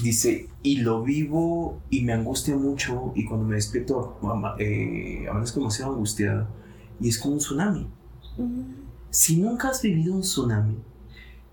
Dice, 0.02 0.48
y 0.64 0.78
lo 0.78 1.04
vivo 1.04 1.80
y 1.88 2.02
me 2.02 2.12
angustia 2.12 2.56
mucho 2.56 3.12
y 3.14 3.24
cuando 3.24 3.46
me 3.46 3.54
despierto 3.54 4.18
eh, 4.58 5.24
amanezco 5.30 5.60
demasiado 5.60 5.92
angustiada 5.92 6.50
y 7.00 7.08
es 7.08 7.18
como 7.18 7.34
un 7.34 7.38
tsunami. 7.38 7.86
Mm, 8.36 8.62
Si 9.10 9.36
nunca 9.36 9.68
has 9.70 9.80
vivido 9.80 10.14
un 10.14 10.22
tsunami, 10.22 10.78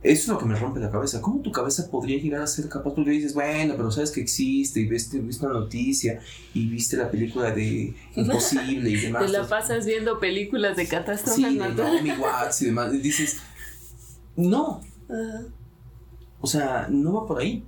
eso 0.02 0.21
es 0.24 0.28
lo 0.28 0.38
que 0.39 0.45
me 0.45 0.56
rompe 0.56 0.80
la 0.80 0.89
cabeza. 0.89 1.21
¿Cómo 1.21 1.39
tu 1.41 1.52
cabeza 1.52 1.89
podría 1.91 2.19
llegar 2.19 2.41
a 2.41 2.48
ser 2.48 2.67
capaz? 2.67 2.95
Porque 2.95 3.12
dices, 3.12 3.36
bueno, 3.36 3.76
pero 3.78 3.91
sabes 3.91 4.10
que 4.10 4.21
existe 4.21 4.80
y 4.80 4.88
viste, 4.88 5.19
viste 5.19 5.45
una 5.45 5.60
noticia 5.60 6.19
y 6.56 6.67
viste 6.67 6.98
la 6.98 7.12
película 7.12 7.52
de 7.52 7.93
Imposible 8.15 8.89
y 8.89 8.95
demás. 9.02 9.26
Te 9.28 9.32
la 9.32 9.48
pasas 9.48 9.86
viendo 9.86 10.19
películas 10.19 10.76
de 10.78 10.88
catástrofes 10.88 11.36
Sí, 11.36 11.58
de. 11.60 11.74
Naomi 11.76 12.12
Watts 12.19 12.63
y 12.63 12.65
demás. 12.65 12.91
Y 12.91 12.98
dices, 12.98 13.38
no, 14.36 14.82
Ajá. 15.08 15.45
O 16.45 16.47
sea, 16.47 16.88
no 16.91 17.13
va 17.13 17.25
por 17.27 17.39
ahí. 17.41 17.63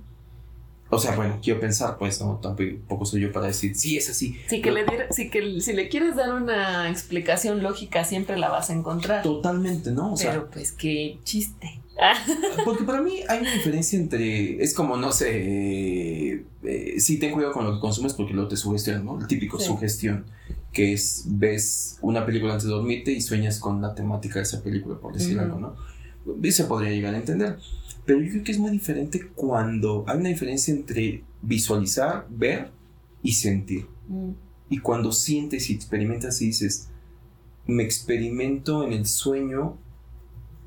O 0.90 0.98
sea, 0.98 1.14
bueno, 1.16 1.38
quiero 1.42 1.60
pensar, 1.60 1.98
pues, 1.98 2.18
no, 2.22 2.36
tampoco 2.40 3.04
soy 3.04 3.20
yo 3.22 3.32
para 3.32 3.48
decir, 3.48 3.74
sí, 3.74 3.98
es 3.98 4.08
así. 4.08 4.38
Sí, 4.48 4.62
que 4.62 4.70
le 4.70 4.84
diera- 4.86 5.08
sí, 5.10 5.28
que 5.30 5.60
si 5.60 5.72
le 5.74 5.88
quieres 5.90 6.14
dar 6.16 6.32
una 6.32 6.88
explicación 6.88 7.62
lógica, 7.62 8.04
siempre 8.04 8.38
la 8.38 8.48
vas 8.48 8.70
a 8.70 8.72
encontrar. 8.74 9.22
Totalmente, 9.22 9.90
¿no? 9.90 10.14
O 10.14 10.16
sea, 10.16 10.30
Pero 10.30 10.48
pues 10.50 10.72
qué 10.72 11.18
chiste. 11.24 11.80
Porque 12.64 12.84
para 12.84 13.02
mí 13.02 13.20
hay 13.28 13.40
una 13.40 13.52
diferencia 13.52 13.98
entre. 13.98 14.62
Es 14.62 14.72
como, 14.72 14.96
no 14.96 15.10
sé. 15.10 16.44
Eh, 16.62 16.94
sí, 17.00 17.18
ten 17.18 17.32
cuidado 17.32 17.52
con 17.52 17.64
lo 17.64 17.74
que 17.74 17.80
consumes 17.80 18.14
porque 18.14 18.32
luego 18.32 18.48
te 18.48 18.56
sugestionan, 18.56 19.04
¿no? 19.04 19.18
El 19.20 19.26
típico 19.26 19.58
sugestión. 19.58 20.24
Que 20.72 20.92
es, 20.92 21.24
ves 21.26 21.98
una 22.00 22.24
película 22.24 22.52
antes 22.52 22.66
de 22.68 22.70
dormirte 22.72 23.10
y 23.10 23.20
sueñas 23.20 23.58
con 23.58 23.82
la 23.82 23.94
temática 23.96 24.36
de 24.38 24.44
esa 24.44 24.62
película, 24.62 24.96
por 25.00 25.12
decir 25.12 25.38
algo, 25.40 25.58
¿no? 25.58 25.74
Y 26.42 26.52
se 26.52 26.64
podría 26.64 26.90
llegar 26.92 27.14
a 27.14 27.18
entender. 27.18 27.58
Pero 28.08 28.22
yo 28.22 28.30
creo 28.30 28.42
que 28.42 28.52
es 28.52 28.58
muy 28.58 28.70
diferente 28.70 29.28
cuando 29.34 30.02
hay 30.06 30.16
una 30.16 30.30
diferencia 30.30 30.72
entre 30.72 31.24
visualizar, 31.42 32.26
ver 32.30 32.70
y 33.22 33.32
sentir. 33.32 33.84
Mm. 34.08 34.30
Y 34.70 34.78
cuando 34.78 35.12
sientes 35.12 35.68
y 35.68 35.74
experimentas 35.74 36.40
y 36.40 36.46
dices, 36.46 36.88
me 37.66 37.82
experimento 37.82 38.82
en 38.86 38.94
el 38.94 39.04
sueño 39.04 39.76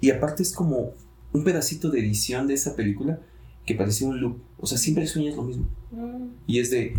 y 0.02 0.12
aparte 0.12 0.44
es 0.44 0.54
como 0.54 0.92
un 1.34 1.44
pedacito 1.44 1.90
de 1.90 2.02
edición 2.02 2.46
de 2.46 2.54
esa 2.54 2.76
película 2.76 3.20
que 3.66 3.74
parece 3.74 4.06
un 4.06 4.22
loop. 4.22 4.38
O 4.60 4.68
sea, 4.68 4.78
siempre 4.78 5.08
sueñas 5.08 5.36
lo 5.36 5.42
mismo. 5.42 5.66
Mm. 5.90 6.28
Y 6.46 6.60
es 6.60 6.70
de, 6.70 6.94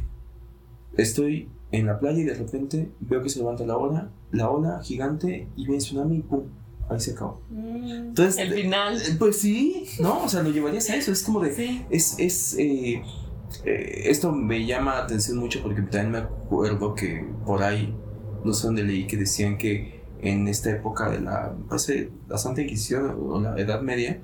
estoy 0.96 1.50
en 1.70 1.86
la 1.86 2.00
playa 2.00 2.18
y 2.18 2.24
de 2.24 2.34
repente 2.34 2.90
veo 2.98 3.22
que 3.22 3.28
se 3.28 3.38
levanta 3.38 3.64
la 3.64 3.76
ola, 3.76 4.10
la 4.32 4.50
ola 4.50 4.82
gigante 4.82 5.46
y 5.54 5.66
viene 5.66 5.78
tsunami 5.78 6.16
y 6.16 6.22
pum, 6.22 6.46
ahí 6.88 7.00
se 7.00 7.12
acabó. 7.12 7.42
Mm. 7.50 7.90
Entonces, 8.08 8.38
el 8.38 8.52
final. 8.52 8.96
Eh, 8.96 9.16
pues 9.18 9.40
sí, 9.40 9.86
¿no? 10.00 10.24
O 10.24 10.28
sea, 10.28 10.42
lo 10.42 10.50
llevarías 10.50 10.88
a 10.90 10.96
eso. 10.96 11.12
Es 11.12 11.22
como 11.22 11.40
de, 11.40 11.86
es, 11.90 12.16
es, 12.18 12.56
eh, 12.58 13.02
eh, 13.64 14.02
esto 14.06 14.32
me 14.32 14.64
llama 14.66 14.94
la 14.94 15.04
atención 15.04 15.38
mucho 15.38 15.62
porque 15.62 15.82
también 15.82 16.10
me 16.10 16.18
acuerdo 16.18 16.94
que 16.94 17.24
por 17.44 17.62
ahí, 17.62 17.94
no 18.44 18.52
sé 18.52 18.66
dónde 18.66 18.84
leí 18.84 19.06
que 19.06 19.16
decían 19.16 19.58
que 19.58 20.02
en 20.20 20.48
esta 20.48 20.70
época 20.70 21.10
de 21.10 21.20
la, 21.20 21.54
parece, 21.68 22.10
la 22.28 22.38
Santa 22.38 22.62
Inquisición 22.62 23.16
o 23.20 23.40
la 23.40 23.58
Edad 23.58 23.82
Media, 23.82 24.20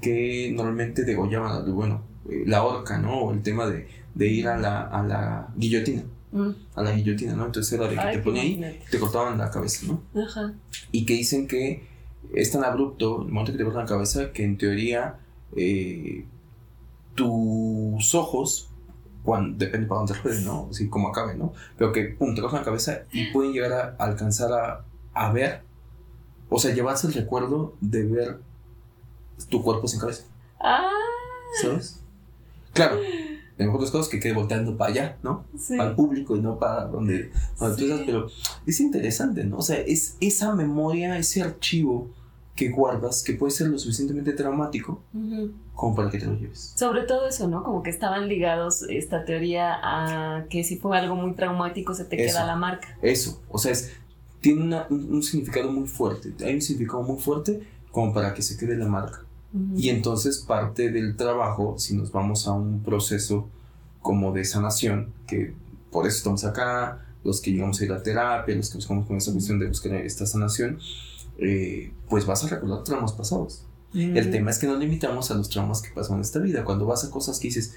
que 0.00 0.52
normalmente 0.54 1.04
degollaban, 1.04 1.74
bueno, 1.74 2.02
eh, 2.28 2.44
la 2.46 2.64
horca, 2.64 2.98
¿no? 2.98 3.20
O 3.20 3.32
el 3.32 3.42
tema 3.42 3.66
de, 3.66 3.88
de 4.14 4.26
ir 4.28 4.48
a 4.48 4.58
la, 4.58 4.82
a 4.82 5.02
la 5.02 5.48
guillotina. 5.56 6.04
Mm. 6.32 6.50
A 6.74 6.82
la 6.82 6.92
guillotina, 6.92 7.34
¿no? 7.34 7.46
Entonces 7.46 7.72
era 7.72 7.88
de 7.88 7.96
que 7.96 8.18
te 8.18 8.22
ponía 8.22 8.42
ahí, 8.42 8.80
te 8.90 8.98
cortaban 8.98 9.38
la 9.38 9.50
cabeza, 9.50 9.86
¿no? 9.86 10.22
Ajá. 10.22 10.52
Y 10.92 11.06
que 11.06 11.14
dicen 11.14 11.46
que 11.48 11.86
es 12.34 12.50
tan 12.50 12.64
abrupto 12.64 13.22
el 13.22 13.28
momento 13.28 13.52
que 13.52 13.58
te 13.58 13.64
cortan 13.64 13.82
la 13.82 13.88
cabeza 13.88 14.32
que 14.32 14.44
en 14.44 14.58
teoría 14.58 15.18
eh, 15.56 16.26
tus 17.14 18.14
ojos, 18.14 18.68
cuando, 19.22 19.58
depende 19.58 19.86
para 19.86 20.00
dónde 20.00 20.14
rueden, 20.14 20.44
¿no? 20.44 20.68
Así 20.70 20.88
como 20.88 21.08
acabe, 21.08 21.34
¿no? 21.34 21.52
Pero 21.76 21.92
que, 21.92 22.04
pum, 22.04 22.34
te 22.34 22.40
cortan 22.40 22.60
la 22.60 22.64
cabeza 22.64 23.02
y 23.12 23.32
pueden 23.32 23.52
llegar 23.52 23.72
a 23.72 24.04
alcanzar 24.04 24.52
a 24.52 24.84
a 25.18 25.32
ver, 25.32 25.62
o 26.48 26.58
sea, 26.58 26.72
llevarse 26.72 27.08
el 27.08 27.14
recuerdo 27.14 27.74
de 27.80 28.04
ver 28.04 28.40
tu 29.50 29.62
cuerpo 29.62 29.88
sin 29.88 29.98
cabeza. 29.98 30.24
Ah. 30.60 30.88
¿Sabes? 31.60 32.00
Claro, 32.72 33.00
en 33.58 33.70
otras 33.70 33.90
cosas 33.90 34.08
que 34.08 34.20
quede 34.20 34.32
volteando 34.32 34.76
para 34.76 34.90
allá, 34.92 35.18
¿no? 35.22 35.44
Sí. 35.58 35.76
Para 35.76 35.90
el 35.90 35.96
público 35.96 36.36
y 36.36 36.40
no 36.40 36.58
para 36.58 36.86
donde, 36.86 37.30
donde 37.58 37.76
tú 37.76 37.84
estás, 37.84 38.00
pero 38.06 38.26
es 38.66 38.80
interesante, 38.80 39.44
¿no? 39.44 39.58
O 39.58 39.62
sea, 39.62 39.78
es 39.80 40.16
esa 40.20 40.54
memoria, 40.54 41.18
ese 41.18 41.42
archivo 41.42 42.10
que 42.54 42.70
guardas 42.70 43.22
que 43.22 43.34
puede 43.34 43.52
ser 43.52 43.68
lo 43.68 43.78
suficientemente 43.78 44.32
traumático 44.32 45.00
como 45.74 45.94
para 45.94 46.10
que 46.10 46.18
te 46.18 46.26
lo 46.26 46.34
lleves. 46.34 46.74
Sobre 46.76 47.02
todo 47.02 47.28
eso, 47.28 47.46
¿no? 47.46 47.62
Como 47.62 47.84
que 47.84 47.90
estaban 47.90 48.28
ligados 48.28 48.82
esta 48.88 49.24
teoría 49.24 49.76
a 49.80 50.46
que 50.48 50.64
si 50.64 50.76
fue 50.76 50.98
algo 50.98 51.14
muy 51.14 51.34
traumático 51.34 51.94
se 51.94 52.04
te 52.04 52.16
queda 52.16 52.44
la 52.44 52.56
marca. 52.56 52.98
Eso, 53.00 53.40
o 53.48 53.58
sea, 53.58 53.70
es 53.70 53.92
tiene 54.40 54.82
un, 54.90 55.22
significado 55.22 55.70
muy 55.70 55.88
fuerte. 55.88 56.32
Hay 56.44 56.54
un 56.54 56.62
significado 56.62 57.02
muy 57.02 57.20
fuerte 57.20 57.60
como 57.90 58.12
para 58.12 58.34
que 58.34 58.42
se 58.42 58.56
quede 58.56 58.76
la 58.76 58.86
marca. 58.86 59.24
Y 59.76 59.88
entonces 59.88 60.38
parte 60.46 60.90
del 60.90 61.16
trabajo, 61.16 61.76
si 61.78 61.96
nos 61.96 62.12
vamos 62.12 62.46
a 62.46 62.52
un 62.52 62.82
proceso 62.82 63.48
como 64.02 64.32
de 64.32 64.44
sanación, 64.44 65.12
que 65.26 65.54
por 65.90 66.06
eso 66.06 66.18
estamos 66.18 66.44
acá, 66.44 67.06
los 67.24 67.40
que 67.40 67.52
llegamos 67.52 67.80
a 67.80 67.84
ir 67.84 67.92
a 67.92 68.02
terapia, 68.02 68.54
los 68.54 68.68
que 68.70 68.76
buscamos 68.76 69.06
con 69.06 69.16
esa 69.16 69.32
misión 69.32 69.58
de 69.58 69.66
buscar 69.68 69.94
esta 69.94 70.26
sanación, 70.26 70.78
eh, 71.38 71.92
pues 72.08 72.26
vas 72.26 72.44
a 72.44 72.48
recordar 72.48 72.84
traumas 72.84 73.12
pasados. 73.12 73.64
El 73.94 74.30
tema 74.30 74.50
es 74.50 74.58
que 74.58 74.66
no 74.66 74.76
limitamos 74.76 75.30
a 75.30 75.34
los 75.34 75.48
traumas 75.48 75.80
que 75.80 75.90
pasan 75.90 76.16
en 76.16 76.20
esta 76.20 76.40
vida. 76.40 76.62
Cuando 76.64 76.84
vas 76.84 77.04
a 77.04 77.10
cosas 77.10 77.38
que 77.38 77.48
dices, 77.48 77.74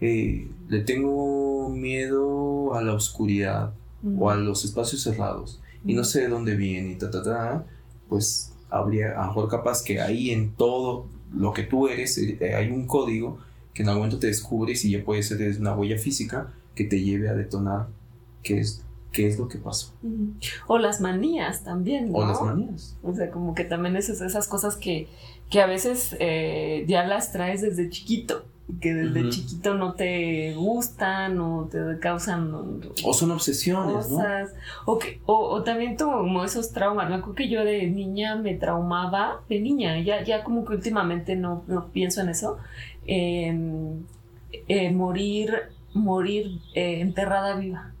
eh, 0.00 0.50
le 0.68 0.80
tengo 0.80 1.68
miedo 1.68 2.74
a 2.74 2.82
la 2.82 2.94
oscuridad 2.94 3.72
o 4.18 4.28
a 4.28 4.34
los 4.34 4.64
espacios 4.64 5.02
cerrados, 5.02 5.60
y 5.84 5.94
no 5.94 6.02
sé 6.02 6.22
de 6.22 6.28
dónde 6.28 6.56
viene 6.56 6.92
y 6.92 6.96
ta, 6.96 7.10
ta, 7.10 7.22
ta, 7.22 7.66
pues 8.08 8.51
habría, 8.72 9.12
a 9.12 9.22
lo 9.22 9.26
mejor 9.28 9.48
capaz 9.48 9.82
que 9.82 10.00
ahí 10.00 10.30
en 10.30 10.54
todo 10.54 11.06
lo 11.32 11.52
que 11.52 11.62
tú 11.62 11.88
eres 11.88 12.18
eh, 12.18 12.54
hay 12.54 12.70
un 12.70 12.86
código 12.86 13.38
que 13.74 13.82
en 13.82 13.88
algún 13.88 14.02
momento 14.02 14.18
te 14.18 14.26
descubres 14.26 14.84
y 14.84 14.90
ya 14.90 15.04
puede 15.04 15.22
ser 15.22 15.38
desde 15.38 15.60
una 15.60 15.74
huella 15.74 15.98
física 15.98 16.52
que 16.74 16.84
te 16.84 17.00
lleve 17.00 17.28
a 17.28 17.34
detonar 17.34 17.88
qué 18.42 18.60
es, 18.60 18.84
qué 19.12 19.26
es 19.26 19.38
lo 19.38 19.48
que 19.48 19.58
pasó. 19.58 19.94
O 20.66 20.78
las 20.78 21.00
manías 21.00 21.64
también, 21.64 22.12
¿no? 22.12 22.18
O 22.18 22.26
las 22.26 22.42
manías. 22.42 22.96
O 23.02 23.14
sea, 23.14 23.30
como 23.30 23.54
que 23.54 23.64
también 23.64 23.96
esas, 23.96 24.20
esas 24.20 24.48
cosas 24.48 24.76
que, 24.76 25.08
que 25.50 25.60
a 25.60 25.66
veces 25.66 26.16
eh, 26.18 26.84
ya 26.86 27.06
las 27.06 27.32
traes 27.32 27.62
desde 27.62 27.88
chiquito 27.88 28.44
que 28.80 28.94
desde 28.94 29.28
chiquito 29.28 29.74
no 29.74 29.94
te 29.94 30.54
gustan 30.54 31.38
o 31.40 31.68
te 31.70 31.98
causan 31.98 32.80
o 33.04 33.12
son 33.12 33.32
obsesiones 33.32 34.06
cosas, 34.06 34.50
¿no? 34.52 34.92
o, 34.92 34.98
que, 34.98 35.20
o, 35.26 35.62
también 35.62 35.96
como 35.96 36.44
esos 36.44 36.72
traumas 36.72 37.08
me 37.08 37.16
acuerdo 37.16 37.34
que 37.34 37.48
yo 37.48 37.64
de 37.64 37.86
niña 37.88 38.36
me 38.36 38.54
traumaba 38.54 39.40
de 39.48 39.60
niña 39.60 40.00
ya 40.00 40.22
ya 40.22 40.44
como 40.44 40.64
que 40.64 40.74
últimamente 40.74 41.36
no, 41.36 41.64
no 41.66 41.88
pienso 41.88 42.20
en 42.20 42.28
eso 42.30 42.58
em, 43.06 44.04
eh, 44.68 44.90
morir 44.90 45.54
morir 45.92 46.60
eh, 46.74 47.00
enterrada 47.00 47.56
viva 47.56 47.92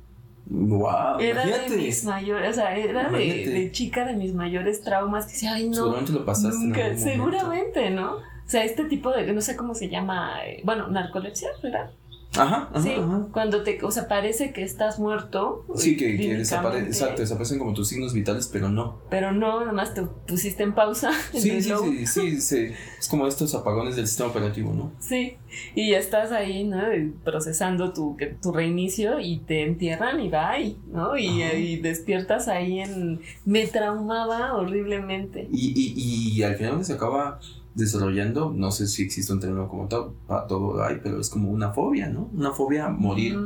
Wow, 0.54 1.18
era 1.18 1.46
de 1.46 1.76
mis 1.76 2.04
mayores, 2.04 2.50
o 2.50 2.52
sea, 2.52 2.76
era 2.76 3.08
de, 3.08 3.70
chica 3.72 4.04
de 4.04 4.14
mis 4.14 4.34
mayores 4.34 4.82
traumas 4.82 5.24
que 5.24 5.32
decía, 5.32 5.54
ay 5.54 5.68
no. 5.68 5.74
Seguramente 5.76 6.12
lo 6.12 6.24
pasaste. 6.26 6.98
seguramente, 6.98 7.90
¿no? 7.90 8.18
O 8.46 8.50
sea, 8.50 8.64
este 8.64 8.84
tipo 8.84 9.10
de, 9.10 9.32
no 9.32 9.40
sé 9.40 9.56
cómo 9.56 9.74
se 9.74 9.88
llama, 9.88 10.44
eh, 10.46 10.60
bueno, 10.64 10.88
narcolepsia, 10.88 11.48
¿verdad? 11.62 11.90
Ajá, 12.34 12.70
ajá, 12.72 12.82
sí, 12.82 12.94
cuando 13.30 13.62
te, 13.62 13.78
o 13.84 13.90
sea, 13.90 14.08
parece 14.08 14.54
que 14.54 14.62
estás 14.62 14.98
muerto. 14.98 15.66
Sí, 15.76 15.98
que, 15.98 16.16
que 16.16 16.34
desaparece, 16.38 16.86
exacto, 16.86 17.20
desaparecen 17.20 17.58
como 17.58 17.74
tus 17.74 17.88
signos 17.88 18.14
vitales, 18.14 18.48
pero 18.50 18.70
no. 18.70 19.00
Pero 19.10 19.32
no, 19.32 19.60
nada 19.60 19.72
más 19.72 19.92
te 19.92 20.02
pusiste 20.02 20.62
en 20.62 20.74
pausa. 20.74 21.10
Sí, 21.32 21.60
sí, 21.60 21.70
sí, 21.70 22.06
sí, 22.06 22.40
sí, 22.40 22.72
es 22.98 23.08
como 23.08 23.26
estos 23.26 23.54
apagones 23.54 23.96
del 23.96 24.06
sistema 24.06 24.30
operativo, 24.30 24.72
¿no? 24.72 24.92
Sí, 24.98 25.36
y 25.74 25.90
ya 25.90 25.98
estás 25.98 26.32
ahí, 26.32 26.64
¿no? 26.64 26.80
Procesando 27.22 27.92
tu, 27.92 28.16
tu 28.40 28.52
reinicio 28.52 29.18
y 29.20 29.40
te 29.40 29.64
entierran 29.64 30.18
y 30.20 30.30
bye, 30.30 30.76
¿no? 30.90 31.18
Y, 31.18 31.42
y 31.42 31.76
despiertas 31.80 32.48
ahí 32.48 32.80
en... 32.80 33.20
Me 33.44 33.66
traumaba 33.66 34.54
horriblemente. 34.54 35.48
Y, 35.52 35.72
y, 35.74 36.38
y 36.38 36.42
al 36.44 36.54
final 36.54 36.82
se 36.84 36.94
acaba 36.94 37.40
desarrollando, 37.74 38.52
no 38.54 38.70
sé 38.70 38.86
si 38.86 39.02
existe 39.02 39.32
un 39.32 39.40
término 39.40 39.68
como 39.68 39.88
tal, 39.88 40.10
para 40.26 40.46
todo 40.46 40.82
hay, 40.82 41.00
pero 41.02 41.20
es 41.20 41.30
como 41.30 41.50
una 41.50 41.72
fobia, 41.72 42.08
¿no? 42.08 42.28
Una 42.34 42.52
fobia 42.52 42.86
a 42.86 42.90
morir, 42.90 43.38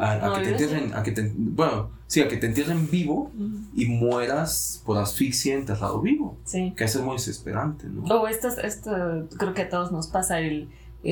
a, 0.00 0.34
que 0.36 0.44
te 0.44 0.50
entierren, 0.50 0.94
a 0.94 1.02
que 1.02 1.12
te, 1.12 1.32
bueno, 1.34 1.90
sí, 2.06 2.20
a 2.20 2.28
que 2.28 2.36
te 2.36 2.46
entierren 2.46 2.90
vivo 2.90 3.30
y 3.74 3.86
mueras 3.86 4.82
por 4.84 4.98
asfixia 4.98 5.54
enterrado 5.54 6.00
vivo. 6.00 6.36
Sí. 6.44 6.74
Que 6.76 6.84
eso 6.84 6.98
es 6.98 7.04
muy 7.04 7.16
desesperante, 7.16 7.86
¿no? 7.86 8.02
O 8.02 8.28
esto, 8.28 8.48
esto 8.48 8.90
creo 9.38 9.54
que 9.54 9.62
a 9.62 9.68
todos 9.68 9.92
nos 9.92 10.08
pasa 10.08 10.40
el, 10.40 10.68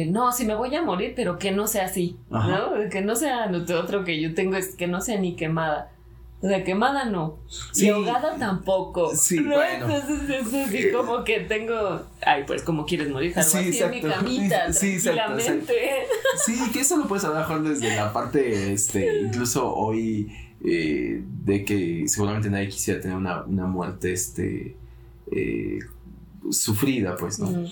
no, 0.09 0.33
si 0.33 0.45
me 0.47 0.55
voy 0.55 0.75
a 0.75 0.83
morir, 0.83 1.13
pero 1.15 1.39
que 1.39 1.53
no 1.53 1.67
sea 1.67 1.85
así, 1.85 2.17
¿no? 2.31 2.89
Que 2.91 3.03
no 3.03 3.15
sea 3.15 3.51
otro 3.79 4.05
que 4.05 4.21
yo 4.21 4.35
tengo, 4.35 4.57
es 4.57 4.75
que 4.75 4.87
no 4.87 5.01
sea 5.01 5.21
ni 5.21 5.37
quemada. 5.37 5.92
O 6.43 6.49
sea, 6.49 6.65
quemada 6.65 7.05
no. 7.05 7.39
Y 7.75 7.89
ahogada 7.89 8.37
tampoco. 8.37 9.15
Sí, 9.15 9.39
bueno. 9.39 9.89
Entonces 9.89 10.29
es 10.29 10.53
así 10.53 10.91
como 10.91 11.23
que 11.23 11.41
tengo. 11.41 12.03
Ay, 12.21 12.43
pues 12.45 12.63
como 12.63 12.85
quieres 12.85 13.11
morir, 13.11 13.33
algo 13.39 13.49
sí, 13.49 13.59
así 13.59 13.79
en 13.79 13.91
mi 13.91 14.01
camita, 14.03 14.73
sí, 14.73 15.01
tranquilamente. 15.01 15.75
Sí, 16.45 16.59
que 16.73 16.81
eso 16.81 16.97
lo 16.97 17.07
puedes 17.07 17.25
hablar 17.25 17.63
desde 17.63 17.95
la 17.95 18.13
parte, 18.13 18.73
este, 18.73 19.23
incluso 19.23 19.73
hoy, 19.73 20.33
eh, 20.65 21.23
de 21.45 21.65
que 21.65 22.09
seguramente 22.09 22.51
nadie 22.51 22.69
quisiera 22.69 23.01
tener 23.01 23.17
una, 23.17 23.45
una 23.45 23.67
muerte, 23.67 24.13
este, 24.13 24.77
eh, 25.31 25.79
sufrida, 26.51 27.15
pues, 27.17 27.39
¿no? 27.39 27.67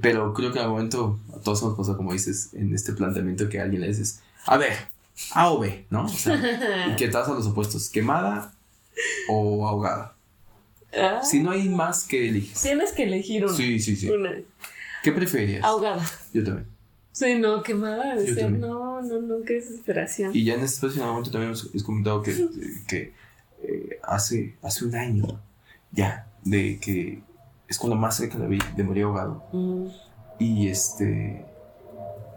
Pero 0.00 0.34
creo 0.34 0.52
que 0.52 0.58
al 0.58 0.70
momento 0.70 1.20
a 1.32 1.38
todos 1.38 1.62
nos 1.62 1.76
pasa, 1.76 1.96
como 1.96 2.12
dices, 2.12 2.50
en 2.54 2.74
este 2.74 2.92
planteamiento 2.92 3.48
que 3.48 3.60
alguien 3.60 3.82
le 3.82 3.88
dices, 3.88 4.20
a 4.46 4.56
ver, 4.56 4.72
a 5.32 5.50
o 5.50 5.58
B, 5.58 5.86
¿no? 5.90 6.04
O 6.04 6.08
sea, 6.08 6.88
y 6.90 6.96
que 6.96 7.06
estás 7.06 7.28
a 7.28 7.32
los 7.32 7.46
opuestos, 7.46 7.88
quemada 7.88 8.52
o 9.28 9.66
ahogada. 9.66 10.14
Ah. 10.96 11.20
Si 11.22 11.40
no 11.40 11.50
hay 11.50 11.68
más 11.68 12.04
que 12.04 12.28
eliges. 12.28 12.62
Tienes 12.62 12.92
que 12.92 13.04
elegir 13.04 13.44
una. 13.44 13.54
Sí, 13.54 13.78
sí, 13.80 13.96
sí. 13.96 14.10
¿Qué 15.02 15.12
preferías? 15.12 15.64
Ahogada. 15.64 16.04
Yo 16.32 16.44
también. 16.44 16.66
Sí, 17.12 17.34
no, 17.34 17.62
quemada. 17.62 18.14
Decía, 18.14 18.48
no, 18.48 19.00
no, 19.02 19.20
no, 19.20 19.44
qué 19.44 19.54
desesperación. 19.54 20.32
Y 20.34 20.44
ya 20.44 20.54
en 20.54 20.60
este 20.60 20.86
espacio 20.86 21.04
momento 21.04 21.30
también 21.30 21.50
hemos 21.50 21.82
comentado 21.82 22.22
que, 22.22 22.48
que 22.88 23.14
eh, 23.62 24.00
hace, 24.02 24.56
hace 24.62 24.84
un 24.84 24.94
año 24.94 25.40
ya 25.92 26.28
de 26.44 26.78
que 26.78 27.22
es 27.68 27.78
cuando 27.78 27.96
más 27.96 28.16
cerca 28.16 28.38
de, 28.38 28.58
de 28.76 28.84
morir 28.84 29.04
ahogado. 29.04 29.44
Mm. 29.52 29.86
Y 30.38 30.68
este. 30.68 31.44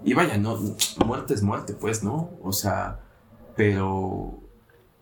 Y 0.03 0.13
vaya, 0.13 0.37
no, 0.37 0.57
muerte 1.05 1.33
es 1.33 1.43
muerte, 1.43 1.73
pues, 1.73 2.03
¿no? 2.03 2.29
O 2.41 2.51
sea, 2.53 2.99
pero 3.55 4.39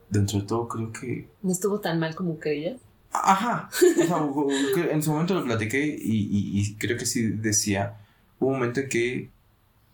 dentro 0.10 0.40
de 0.40 0.46
todo 0.46 0.68
creo 0.68 0.92
que. 0.92 1.28
No 1.42 1.52
estuvo 1.52 1.80
tan 1.80 2.00
mal 2.00 2.16
como 2.16 2.38
creías. 2.40 2.78
Ajá. 3.12 3.70
O 3.72 4.50
sea, 4.76 4.92
en 4.92 5.02
su 5.02 5.12
momento 5.12 5.34
lo 5.34 5.44
platiqué 5.44 5.86
y, 5.86 6.18
y- 6.30 6.60
y 6.62 6.74
creo 6.76 6.98
que 6.98 7.06
sí 7.06 7.28
decía. 7.30 7.98
Hubo 8.40 8.50
un 8.50 8.56
momento 8.60 8.82
en 8.82 8.90
que 8.90 9.30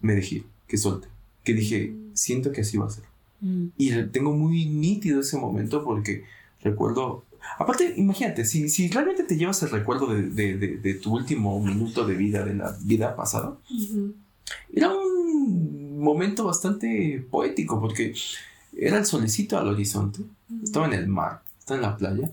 me 0.01 0.15
dejé, 0.15 0.43
que 0.67 0.77
solté, 0.77 1.07
que 1.45 1.53
dije, 1.53 1.95
siento 2.13 2.51
que 2.51 2.61
así 2.61 2.77
va 2.77 2.87
a 2.87 2.89
ser. 2.89 3.05
Mm. 3.39 3.67
Y 3.77 4.03
tengo 4.07 4.33
muy 4.33 4.65
nítido 4.65 5.21
ese 5.21 5.37
momento 5.37 5.83
porque 5.83 6.25
recuerdo. 6.61 7.23
Aparte, 7.59 7.93
imagínate, 7.97 8.45
si, 8.45 8.67
si 8.69 8.89
realmente 8.89 9.23
te 9.23 9.35
llevas 9.37 9.61
el 9.63 9.69
recuerdo 9.69 10.07
de, 10.07 10.23
de- 10.23 10.57
de- 10.57 10.77
de 10.77 10.93
tu 10.95 11.13
último 11.13 11.57
minuto 11.61 12.05
de 12.05 12.15
vida, 12.15 12.43
de 12.43 12.55
la 12.55 12.75
vida 12.83 13.15
pasada. 13.15 13.57
Era 14.73 14.89
un 14.93 15.99
momento 15.99 16.45
bastante 16.45 17.25
poético 17.31 17.79
porque 17.79 18.13
era 18.75 18.97
el 18.97 19.05
solecito 19.05 19.57
al 19.57 19.67
horizonte, 19.67 20.21
estaba 20.63 20.87
en 20.87 20.93
el 20.93 21.07
mar, 21.07 21.41
estaba 21.59 21.77
en 21.77 21.81
la 21.83 21.97
playa. 21.97 22.31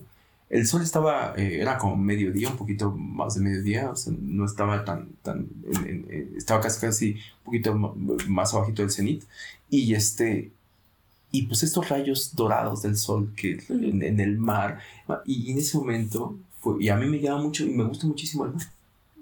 El 0.49 0.67
sol 0.67 0.81
estaba, 0.81 1.33
eh, 1.37 1.61
era 1.61 1.77
como 1.77 1.95
mediodía, 1.95 2.49
un 2.49 2.57
poquito 2.57 2.91
más 2.91 3.35
de 3.35 3.41
mediodía, 3.41 3.89
o 3.89 3.95
sea, 3.95 4.11
no 4.21 4.43
estaba 4.45 4.83
tan, 4.83 5.07
tan, 5.21 5.47
en- 5.85 6.05
en- 6.09 6.33
estaba 6.35 6.59
casi, 6.59 6.81
casi 6.81 7.11
un 7.13 7.43
poquito 7.45 7.73
más 8.27 8.53
abajito 8.53 8.81
del 8.81 8.91
cenit. 8.91 9.23
Y 9.69 9.93
este, 9.93 10.51
y 11.31 11.43
pues 11.43 11.63
estos 11.63 11.87
rayos 11.87 12.35
dorados 12.35 12.81
del 12.81 12.97
sol 12.97 13.31
que 13.37 13.63
en, 13.69 14.03
en 14.03 14.19
el 14.19 14.37
mar, 14.37 14.79
y 15.25 15.51
en 15.53 15.57
ese 15.59 15.77
momento, 15.77 16.37
fue, 16.59 16.83
y 16.83 16.89
a 16.89 16.97
mí 16.97 17.05
me 17.07 17.21
llama 17.21 17.43
mucho, 17.43 17.63
y 17.63 17.69
me 17.69 17.85
gusta 17.85 18.05
muchísimo 18.05 18.43
el 18.45 18.51
mar. 18.51 18.67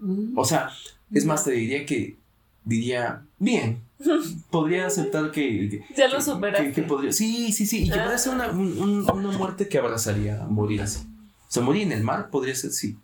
Mm. 0.01 0.35
O 0.35 0.43
sea, 0.45 0.71
es 1.13 1.25
más, 1.25 1.43
te 1.43 1.51
diría 1.51 1.85
que, 1.85 2.17
diría, 2.63 3.23
bien, 3.37 3.81
podría 4.51 4.87
aceptar 4.87 5.31
que... 5.31 5.69
que- 5.69 5.83
Ya 5.95 6.07
lo 6.07 6.21
superaste. 6.21 6.67
que- 6.67 6.73
que 6.73 6.81
podría, 6.83 7.11
sí, 7.11 7.51
sí, 7.51 7.65
sí, 7.65 7.83
y 7.85 7.89
que 7.89 7.97
podría 7.97 8.17
ser 8.17 8.33
una, 8.33 8.49
un- 8.49 8.77
un- 8.79 9.11
una 9.11 9.37
muerte 9.37 9.67
que 9.67 9.77
abrazaría 9.77 10.45
morir 10.49 10.81
así. 10.81 10.99
O 11.47 11.51
sea, 11.51 11.63
morir 11.63 11.83
en 11.83 11.91
el 11.93 12.03
mar 12.03 12.29
podría 12.29 12.55
ser 12.55 12.71
sí. 12.71 12.97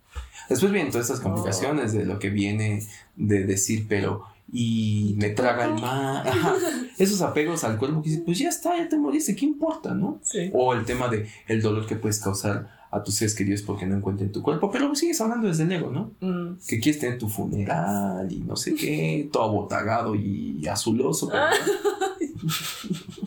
Después 0.50 0.72
vienen 0.72 0.92
todas 0.92 1.10
estas 1.10 1.22
complicaciones 1.22 1.94
de 1.94 2.06
lo 2.06 2.20
que 2.20 2.30
viene 2.30 2.84
de 3.16 3.44
decir, 3.46 3.86
pero 3.90 4.24
y 4.54 5.16
me 5.18 5.32
traga 5.32 5.66
el 5.66 5.74
mar. 5.82 6.28
Ajá. 6.28 6.54
Esos 7.00 7.22
apegos 7.24 7.64
al 7.64 7.80
cuerpo 7.80 8.04
que 8.04 8.10
dices, 8.10 8.24
pues 8.24 8.38
ya 8.38 8.50
está, 8.50 8.78
ya 8.78 8.88
te 8.88 8.96
moriste, 8.98 9.36
¿qué 9.36 9.46
importa, 9.46 9.96
no? 9.96 10.20
Sí. 10.24 10.52
O 10.54 10.74
el 10.76 10.86
tema 10.86 11.08
de 11.08 11.28
el 11.48 11.64
dolor 11.64 11.88
que 11.88 11.96
puedes 11.96 12.20
causar 12.20 12.70
a 12.96 13.04
tus 13.04 13.16
seres 13.16 13.36
queridos 13.36 13.62
porque 13.62 13.86
no 13.86 13.96
encuentran 13.98 14.32
tu 14.32 14.42
cuerpo, 14.42 14.72
pero 14.72 14.94
sigues 14.96 15.20
hablando 15.22 15.48
desde 15.48 15.64
el 15.64 15.72
ego, 15.72 15.92
¿no? 15.92 16.12
Mm. 16.22 16.58
Que 16.68 16.80
quieres 16.80 17.00
tener 17.02 17.18
tu 17.18 17.28
funeral 17.30 18.32
y 18.32 18.40
no 18.40 18.56
sé 18.56 18.74
qué, 18.76 19.30
todo 19.34 19.44
abotagado 19.44 20.16
y 20.16 20.66
azuloso. 20.68 21.30
pero-. 21.30 21.42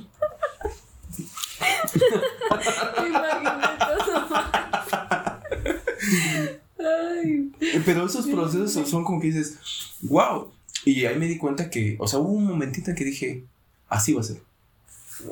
Ay. 6.78 7.50
Pero 7.84 8.06
esos 8.06 8.26
procesos 8.26 8.72
son- 8.72 8.86
son 8.86 9.04
como 9.04 9.20
que 9.20 9.28
dices, 9.28 9.58
wow. 10.02 10.50
Y 10.84 11.04
ahí 11.04 11.18
me 11.18 11.26
di 11.26 11.36
cuenta 11.38 11.70
que, 11.70 11.96
o 11.98 12.06
sea, 12.06 12.18
hubo 12.20 12.30
un 12.32 12.46
momentito 12.46 12.90
en 12.90 12.96
que 12.96 13.04
dije, 13.04 13.44
así 13.88 14.12
va 14.12 14.20
a 14.20 14.24
ser. 14.24 14.40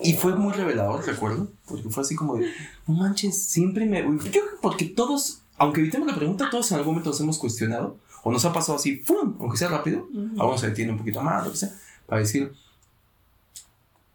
Y 0.02 0.14
fue 0.14 0.34
muy 0.34 0.52
revelador, 0.52 1.04
recuerdo, 1.06 1.48
porque 1.66 1.88
fue 1.90 2.02
así 2.02 2.14
como 2.16 2.36
de, 2.36 2.50
no 2.86 2.94
manches, 2.94 3.40
siempre 3.42 3.86
me... 3.86 4.02
Yo 4.02 4.18
creo 4.18 4.32
que 4.50 4.56
porque 4.60 4.84
todos, 4.86 5.42
aunque 5.58 5.80
evitemos 5.80 6.08
la 6.08 6.16
pregunta, 6.16 6.48
todos 6.50 6.70
en 6.72 6.78
algún 6.78 6.94
momento 6.94 7.10
nos 7.10 7.20
hemos 7.20 7.38
cuestionado, 7.38 7.96
o 8.24 8.32
nos 8.32 8.44
ha 8.44 8.52
pasado 8.52 8.76
así, 8.78 8.96
¡pum! 8.96 9.36
Aunque 9.38 9.56
sea 9.56 9.68
rápido, 9.68 10.08
Ujú. 10.12 10.40
algunos 10.40 10.60
se 10.60 10.68
detienen 10.68 10.94
un 10.94 10.98
poquito 10.98 11.22
más, 11.22 11.44
lo 11.44 11.52
que 11.52 11.58
sea, 11.58 11.70
para 12.06 12.20
decir, 12.20 12.52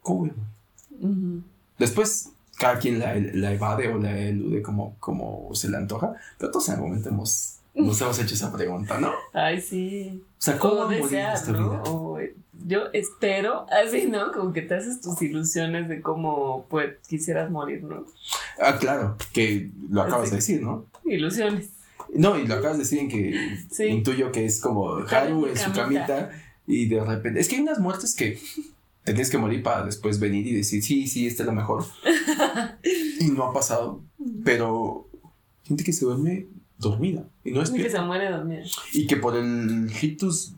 ¿cómo? 0.01 0.29
Ujú. 0.99 1.41
Después, 1.79 2.29
cada 2.57 2.77
quien 2.77 2.99
la, 2.99 3.15
la 3.15 3.53
evade 3.53 3.87
o 3.87 3.97
la 3.97 4.17
elude 4.19 4.61
como, 4.61 4.95
como 4.99 5.49
se 5.53 5.69
le 5.69 5.77
antoja, 5.77 6.13
pero 6.37 6.51
todos 6.51 6.67
en 6.67 6.75
algún 6.75 6.89
momento 6.89 7.09
hemos, 7.09 7.55
nos 7.73 8.01
hemos 8.01 8.19
hecho 8.19 8.35
esa 8.35 8.51
pregunta, 8.51 8.99
¿no? 8.99 9.09
O 9.09 9.13
Ay, 9.33 9.61
sí. 9.61 10.23
sea, 10.37 10.57
¿cómo 10.57 10.85
desear, 10.87 11.35
esta 11.35 11.51
¿no? 11.51 11.69
vida? 11.69 11.83
O, 11.85 12.19
yo 12.67 12.81
espero, 12.93 13.65
así, 13.71 14.07
¿no? 14.07 14.31
Como 14.31 14.53
que 14.53 14.61
te 14.61 14.75
haces 14.75 15.01
tus 15.01 15.21
ilusiones 15.21 15.89
de 15.89 16.01
cómo 16.01 16.65
pues 16.69 16.95
quisieras 17.07 17.49
morir, 17.49 17.83
¿no? 17.83 18.05
Ah, 18.59 18.77
claro, 18.77 19.17
que 19.33 19.71
lo 19.89 20.01
acabas 20.03 20.29
de 20.29 20.37
decir, 20.37 20.61
¿no? 20.61 20.85
Ilusiones. 21.05 21.69
No, 22.13 22.37
y 22.37 22.45
lo 22.45 22.55
acabas 22.55 22.77
de 22.77 22.83
decir 22.83 22.99
en 22.99 23.09
que 23.09 23.57
Sí. 23.71 23.85
intuyo 23.85 24.31
que 24.31 24.45
es 24.45 24.59
como 24.59 24.97
Haru 24.97 25.47
en 25.47 25.57
su 25.57 25.71
camita. 25.71 26.05
camita 26.07 26.31
y 26.67 26.87
de 26.87 27.03
repente. 27.03 27.39
Es 27.39 27.47
que 27.47 27.55
hay 27.55 27.61
unas 27.61 27.79
muertes 27.79 28.13
que 28.15 28.37
te 29.03 29.13
tienes 29.13 29.29
que 29.31 29.37
morir 29.37 29.63
para 29.63 29.83
después 29.85 30.19
venir 30.19 30.45
y 30.45 30.53
decir, 30.55 30.83
sí, 30.83 31.07
sí, 31.07 31.25
esta 31.25 31.43
es 31.43 31.47
la 31.47 31.53
mejor. 31.53 31.85
y 33.19 33.25
no 33.27 33.45
ha 33.45 33.53
pasado, 33.53 34.03
pero 34.43 35.07
gente 35.63 35.83
que 35.83 35.93
se 35.93 36.05
duerme 36.05 36.47
dormida 36.81 37.23
y 37.43 37.51
no 37.51 37.61
Y 37.63 37.73
que 37.81 37.89
se 37.89 38.01
muere 38.01 38.29
dormida. 38.29 38.63
Y 38.93 39.07
que 39.07 39.15
por 39.17 39.35
el 39.37 39.89
rictus, 40.01 40.53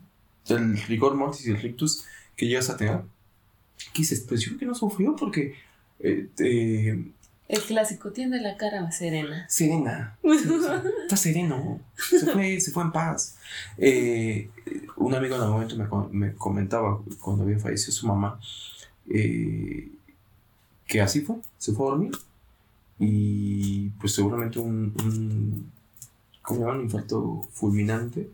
el 0.48 0.76
rigor 0.88 1.14
mortis 1.14 1.46
y 1.46 1.50
el 1.50 1.60
rictus 1.60 2.04
que 2.36 2.46
llegas 2.46 2.70
a 2.70 2.76
tener, 2.76 3.02
que 3.92 4.02
dices, 4.02 4.24
pues 4.26 4.40
yo 4.40 4.48
creo 4.48 4.58
que 4.58 4.66
no 4.66 4.74
sufrió 4.74 5.14
porque 5.14 5.54
eh, 6.00 6.28
eh, 6.38 7.04
El 7.48 7.62
clásico 7.62 8.10
tiene 8.10 8.40
la 8.40 8.56
cara 8.56 8.90
serena. 8.90 9.46
serena, 9.48 10.18
está 11.02 11.16
sereno, 11.16 11.80
se 11.96 12.26
fue, 12.26 12.60
se 12.60 12.72
fue 12.72 12.82
en 12.82 12.92
paz. 12.92 13.36
Eh, 13.78 14.50
un 14.96 15.14
amigo 15.14 15.36
en 15.36 15.42
algún 15.42 15.60
momento 15.60 16.10
me, 16.10 16.26
me 16.28 16.34
comentaba 16.34 17.00
cuando 17.20 17.44
había 17.44 17.58
fallecido 17.58 17.92
su 17.92 18.06
mamá 18.06 18.40
eh, 19.08 19.90
que 20.86 21.00
así 21.00 21.20
fue, 21.20 21.36
se 21.58 21.72
fue 21.72 21.86
a 21.86 21.90
dormir 21.90 22.12
y 22.98 23.88
pues 24.00 24.14
seguramente 24.14 24.58
un, 24.58 24.94
un 25.04 25.70
¿cómo 26.44 26.60
se 26.60 26.64
llama? 26.66 26.78
un 26.78 26.84
infarto 26.84 27.48
fulminante 27.52 28.30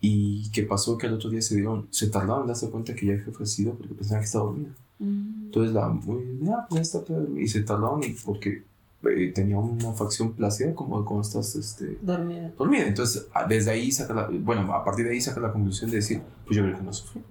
y 0.00 0.48
que 0.50 0.62
pasó 0.62 0.96
que 0.96 1.06
al 1.08 1.14
otro 1.14 1.28
día 1.30 1.42
se 1.42 1.56
dieron, 1.56 1.88
se 1.90 2.08
tardaron 2.08 2.42
en 2.42 2.46
darse 2.48 2.70
cuenta 2.70 2.94
que 2.94 3.06
ya 3.06 3.12
había 3.14 3.24
fallecido 3.32 3.74
porque 3.74 3.94
pensaban 3.94 4.20
que 4.22 4.26
estaba 4.26 4.44
dormida. 4.44 4.70
Mm. 5.00 5.44
Entonces 5.46 5.74
la 5.74 5.88
muy, 5.88 6.22
ah, 6.50 6.66
pues 6.68 6.76
ya 6.78 6.82
está 6.82 7.04
todo 7.04 7.20
dormida", 7.20 7.42
y 7.42 7.48
se 7.48 7.62
tardaron 7.62 8.02
y 8.04 8.10
porque 8.10 8.62
eh, 9.04 9.32
tenía 9.34 9.58
una 9.58 9.92
facción 9.92 10.32
plácida 10.32 10.74
como 10.74 11.04
cuando 11.04 11.22
estás 11.26 11.54
este, 11.56 11.98
Dormida. 12.02 12.52
dormida. 12.56 12.86
Entonces 12.86 13.26
a- 13.34 13.46
desde 13.46 13.70
ahí 13.72 13.90
saca 13.90 14.14
la, 14.14 14.28
bueno, 14.30 14.72
a 14.72 14.84
partir 14.84 15.04
de 15.06 15.12
ahí 15.12 15.20
saca 15.20 15.40
la 15.40 15.52
conclusión 15.52 15.90
de 15.90 15.96
decir, 15.96 16.20
pues 16.46 16.56
yo 16.56 16.62
creo 16.62 16.76
que 16.78 16.82
no 16.82 16.92
sufrí. 16.92 17.22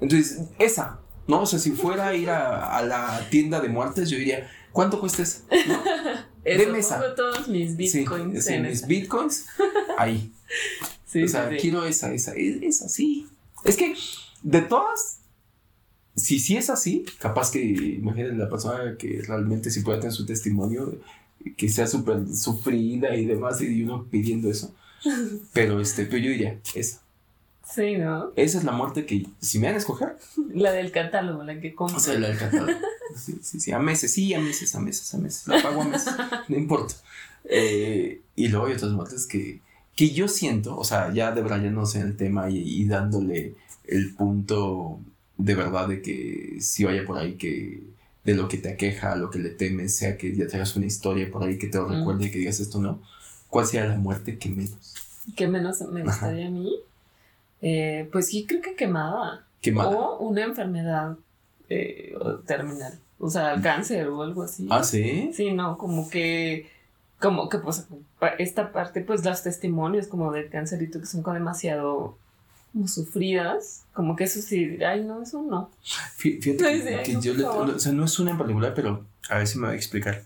Entonces, 0.00 0.40
esa, 0.58 0.98
¿no? 1.28 1.42
O 1.42 1.46
sea, 1.46 1.58
si 1.58 1.70
fuera 1.72 2.08
a 2.08 2.14
ir 2.14 2.28
a, 2.30 2.76
a 2.76 2.82
la 2.82 3.20
tienda 3.30 3.60
de 3.60 3.68
muertes, 3.68 4.10
yo 4.10 4.18
diría, 4.18 4.46
¿cuánto 4.74 5.00
cuesta? 5.00 5.22
¿No? 5.68 5.82
Eso, 6.44 6.66
Deme 6.66 6.80
esa. 6.80 7.00
pongo 7.00 7.14
todos 7.14 7.48
mis 7.48 7.74
bitcoins 7.78 8.44
sí, 8.44 8.52
en 8.52 8.62
mis 8.64 8.72
esa. 8.78 8.86
bitcoins, 8.86 9.46
ahí. 9.98 10.30
Sí, 11.06 11.22
o 11.22 11.28
sea, 11.28 11.48
sí, 11.48 11.56
quiero 11.58 11.86
esa, 11.86 12.12
esa, 12.12 12.32
es, 12.34 12.60
esa, 12.62 12.88
sí. 12.90 13.26
Es 13.64 13.76
que, 13.78 13.94
de 14.42 14.60
todas, 14.60 15.20
si 16.16 16.38
sí 16.38 16.56
es 16.58 16.68
así, 16.68 17.06
capaz 17.18 17.50
que, 17.50 17.62
imagínate 17.62 18.34
la 18.36 18.50
persona 18.50 18.96
que 18.98 19.22
realmente 19.26 19.70
si 19.70 19.80
puede 19.80 20.00
tener 20.00 20.12
su 20.12 20.26
testimonio, 20.26 20.98
que 21.56 21.68
sea 21.70 21.86
súper 21.86 22.28
sufrida 22.34 23.16
y 23.16 23.24
demás, 23.24 23.62
y 23.62 23.82
uno 23.84 24.04
pidiendo 24.10 24.50
eso. 24.50 24.74
Pero, 25.54 25.80
este, 25.80 26.06
pero 26.06 26.18
yo 26.18 26.30
diría, 26.30 26.58
esa. 26.74 27.00
Sí, 27.74 27.96
¿no? 27.96 28.30
Esa 28.36 28.58
es 28.58 28.64
la 28.64 28.72
muerte 28.72 29.04
que, 29.06 29.26
si 29.40 29.58
me 29.58 29.66
dan 29.66 29.74
a 29.76 29.78
escoger, 29.78 30.16
La 30.52 30.70
del 30.72 30.92
catálogo, 30.92 31.42
la 31.44 31.60
que 31.60 31.74
compro. 31.74 31.96
o 31.96 32.00
sea, 32.00 32.18
la 32.18 32.28
del 32.28 32.38
catálogo. 32.38 32.72
Sí, 33.16 33.38
sí, 33.42 33.60
sí, 33.60 33.72
a 33.72 33.78
meses, 33.78 34.12
sí, 34.12 34.32
a 34.34 34.40
meses, 34.40 34.74
a 34.74 34.80
meses, 34.80 35.12
a 35.14 35.18
meses. 35.18 35.46
La 35.48 35.62
pago 35.62 35.82
a 35.82 35.84
meses, 35.88 36.12
no 36.48 36.56
importa. 36.56 36.94
Eh, 37.44 38.20
y 38.36 38.48
luego 38.48 38.66
hay 38.66 38.74
otras 38.74 38.92
muertes 38.92 39.26
que, 39.26 39.60
que 39.96 40.10
yo 40.10 40.28
siento, 40.28 40.76
o 40.76 40.84
sea, 40.84 41.12
ya 41.12 41.32
debrayándose 41.32 42.00
en 42.00 42.06
el 42.08 42.16
tema 42.16 42.48
y, 42.50 42.58
y 42.58 42.84
dándole 42.86 43.54
el 43.86 44.14
punto 44.14 44.98
de 45.36 45.54
verdad 45.54 45.88
de 45.88 46.00
que 46.00 46.58
si 46.60 46.84
vaya 46.84 47.04
por 47.04 47.18
ahí 47.18 47.34
que 47.34 47.82
de 48.24 48.34
lo 48.34 48.48
que 48.48 48.56
te 48.56 48.70
aqueja, 48.70 49.14
lo 49.16 49.30
que 49.30 49.38
le 49.38 49.50
temes, 49.50 49.96
sea 49.96 50.16
que 50.16 50.34
ya 50.34 50.46
traigas 50.46 50.74
una 50.76 50.86
historia 50.86 51.30
por 51.30 51.42
ahí 51.42 51.58
que 51.58 51.66
te 51.66 51.76
lo 51.78 51.88
Mm. 51.88 51.92
recuerde 51.98 52.26
y 52.26 52.30
que 52.30 52.38
digas 52.38 52.60
esto 52.60 52.80
no, 52.80 53.02
¿cuál 53.48 53.66
sería 53.66 53.86
la 53.86 53.96
muerte 53.96 54.38
que 54.38 54.48
menos? 54.48 54.94
¿Qué 55.36 55.46
menos 55.46 55.80
me 55.82 56.02
gustaría 56.02 56.46
a 56.46 56.50
mí? 56.50 56.74
Eh, 57.62 58.08
pues 58.12 58.26
sí, 58.28 58.46
creo 58.46 58.60
que 58.60 58.74
quemada. 58.74 59.46
Quemada. 59.60 59.90
O 59.90 60.18
una 60.18 60.42
enfermedad 60.44 61.16
eh, 61.68 62.14
terminal. 62.46 62.98
O 63.18 63.30
sea, 63.30 63.58
cáncer 63.62 64.08
o 64.08 64.22
algo 64.22 64.42
así. 64.42 64.66
Ah, 64.70 64.82
sí. 64.82 65.30
Sí, 65.34 65.52
no, 65.52 65.78
como 65.78 66.10
que, 66.10 66.68
como 67.20 67.48
que 67.48 67.58
pues 67.58 67.86
esta 68.38 68.72
parte, 68.72 69.00
pues 69.00 69.24
los 69.24 69.42
testimonios 69.42 70.08
como 70.08 70.30
del 70.32 70.50
cancerito 70.50 71.00
que 71.00 71.06
son 71.06 71.22
como 71.22 71.34
demasiado 71.34 72.18
como 72.72 72.88
sufridas, 72.88 73.84
como 73.92 74.16
que 74.16 74.24
eso 74.24 74.42
sí, 74.42 74.82
ay 74.84 75.04
no, 75.04 75.22
eso 75.22 75.40
no. 75.42 75.70
Fí- 76.18 76.42
Fíjate 76.42 76.64
Ay, 76.96 77.02
que, 77.04 77.12
no, 77.14 77.20
yo 77.20 77.34
le, 77.34 77.44
o 77.44 77.78
sea, 77.78 77.92
no 77.92 78.04
es 78.04 78.18
una 78.18 78.32
en 78.32 78.38
particular, 78.38 78.74
pero 78.74 79.04
a 79.30 79.38
ver 79.38 79.46
si 79.46 79.58
me 79.58 79.68
voy 79.68 79.74
a 79.74 79.78
explicar. 79.78 80.22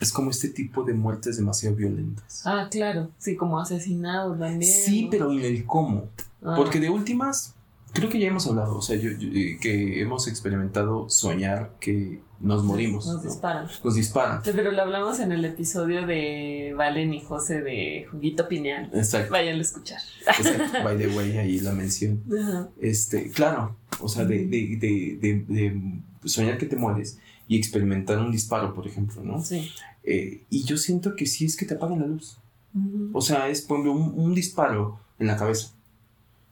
Es 0.00 0.12
como 0.12 0.30
este 0.30 0.48
tipo 0.48 0.82
de 0.82 0.94
muertes 0.94 1.36
demasiado 1.36 1.76
violentas. 1.76 2.42
Ah, 2.46 2.68
claro, 2.70 3.10
sí, 3.18 3.36
como 3.36 3.60
asesinados 3.60 4.38
también. 4.38 4.62
Sí, 4.72 5.04
¿no? 5.04 5.10
pero 5.10 5.32
en 5.32 5.40
el 5.40 5.64
cómo. 5.66 6.08
Ah, 6.42 6.54
Porque 6.56 6.80
de 6.80 6.88
últimas, 6.90 7.54
creo 7.92 8.08
que 8.08 8.18
ya 8.18 8.28
hemos 8.28 8.46
hablado, 8.46 8.76
o 8.78 8.82
sea, 8.82 8.96
yo, 8.96 9.10
yo- 9.10 9.28
eh, 9.28 9.58
que 9.60 10.00
hemos 10.00 10.26
experimentado 10.26 11.08
soñar 11.10 11.72
que 11.80 12.20
nos 12.40 12.64
morimos. 12.64 13.06
Nos 13.06 13.16
¿no? 13.22 13.30
disparan. 13.30 13.68
Nos 13.84 13.94
disparan. 13.94 14.40
Pero 14.42 14.72
lo 14.72 14.80
hablamos 14.80 15.20
en 15.20 15.32
el 15.32 15.44
episodio 15.44 16.06
de 16.06 16.72
Valen 16.74 17.12
y 17.12 17.20
José 17.20 17.60
de 17.60 18.06
Juguito 18.10 18.48
Pineal. 18.48 18.90
Exacto. 18.94 19.30
Vayan 19.32 19.58
a 19.58 19.60
escuchar. 19.60 20.00
exacto. 20.26 20.78
By 20.82 20.96
the 20.96 21.08
way, 21.08 21.36
ahí 21.36 21.60
la 21.60 21.72
mención. 21.72 22.22
Este, 22.80 23.30
claro, 23.30 23.76
o 24.00 24.08
sea, 24.08 24.24
de, 24.24 24.46
de, 24.46 24.78
de, 24.80 25.18
de, 25.20 25.44
de 25.46 26.28
soñar 26.28 26.56
que 26.56 26.64
te 26.64 26.76
mueres 26.76 27.18
y 27.46 27.58
experimentar 27.58 28.18
un 28.18 28.30
disparo, 28.32 28.72
por 28.72 28.86
ejemplo, 28.86 29.22
¿no? 29.22 29.42
Sí. 29.44 29.70
Eh, 30.04 30.44
y 30.50 30.64
yo 30.64 30.76
siento 30.76 31.14
que 31.16 31.26
sí 31.26 31.44
es 31.44 31.56
que 31.56 31.66
te 31.66 31.74
apagan 31.74 32.00
la 32.00 32.06
luz. 32.06 32.38
O 33.12 33.20
sea, 33.20 33.48
es, 33.48 33.62
por 33.62 33.80
ejemplo, 33.80 33.92
un, 34.00 34.14
un 34.16 34.34
disparo 34.34 35.00
en 35.18 35.26
la 35.26 35.36
cabeza. 35.36 35.72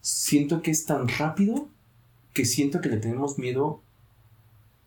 Siento 0.01 0.61
que 0.61 0.71
es 0.71 0.85
tan 0.85 1.07
rápido 1.07 1.67
que 2.33 2.45
siento 2.45 2.81
que 2.81 2.89
le 2.89 2.97
tenemos 2.97 3.37
miedo 3.39 3.81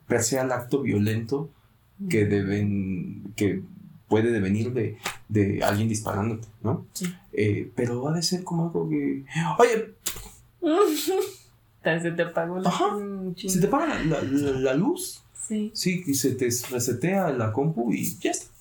per 0.07 0.23
se 0.23 0.39
al 0.39 0.53
acto 0.53 0.83
violento 0.83 1.51
que 2.11 2.25
deben, 2.27 3.33
que 3.37 3.63
puede 4.09 4.31
devenir 4.31 4.73
de, 4.73 4.99
de 5.29 5.63
alguien 5.65 5.89
disparándote, 5.89 6.49
¿no? 6.63 6.87
Sí. 6.93 7.07
Eh, 7.33 7.71
pero 7.75 8.07
ha 8.09 8.13
de 8.13 8.23
ser 8.23 8.45
como 8.45 8.65
algo 8.67 8.89
que, 8.89 9.25
oye, 9.59 9.95
Se 11.83 12.13
te 12.13 12.23
apagó 12.23 12.61
la 12.61 12.69
Ajá. 12.69 12.97
se 13.37 13.61
te 13.61 13.67
apaga 13.67 14.01
la, 14.05 14.23
la- 14.23 14.51
la 14.61 14.75
luz, 14.75 15.23
Sí. 15.49 15.73
sí, 15.75 16.05
y 16.07 16.15
se 16.15 16.33
te 16.37 16.49
resetea 16.71 17.31
la 17.31 17.53
compu 17.53 17.93
y 17.93 18.17
ya 18.19 18.31
está. 18.31 18.52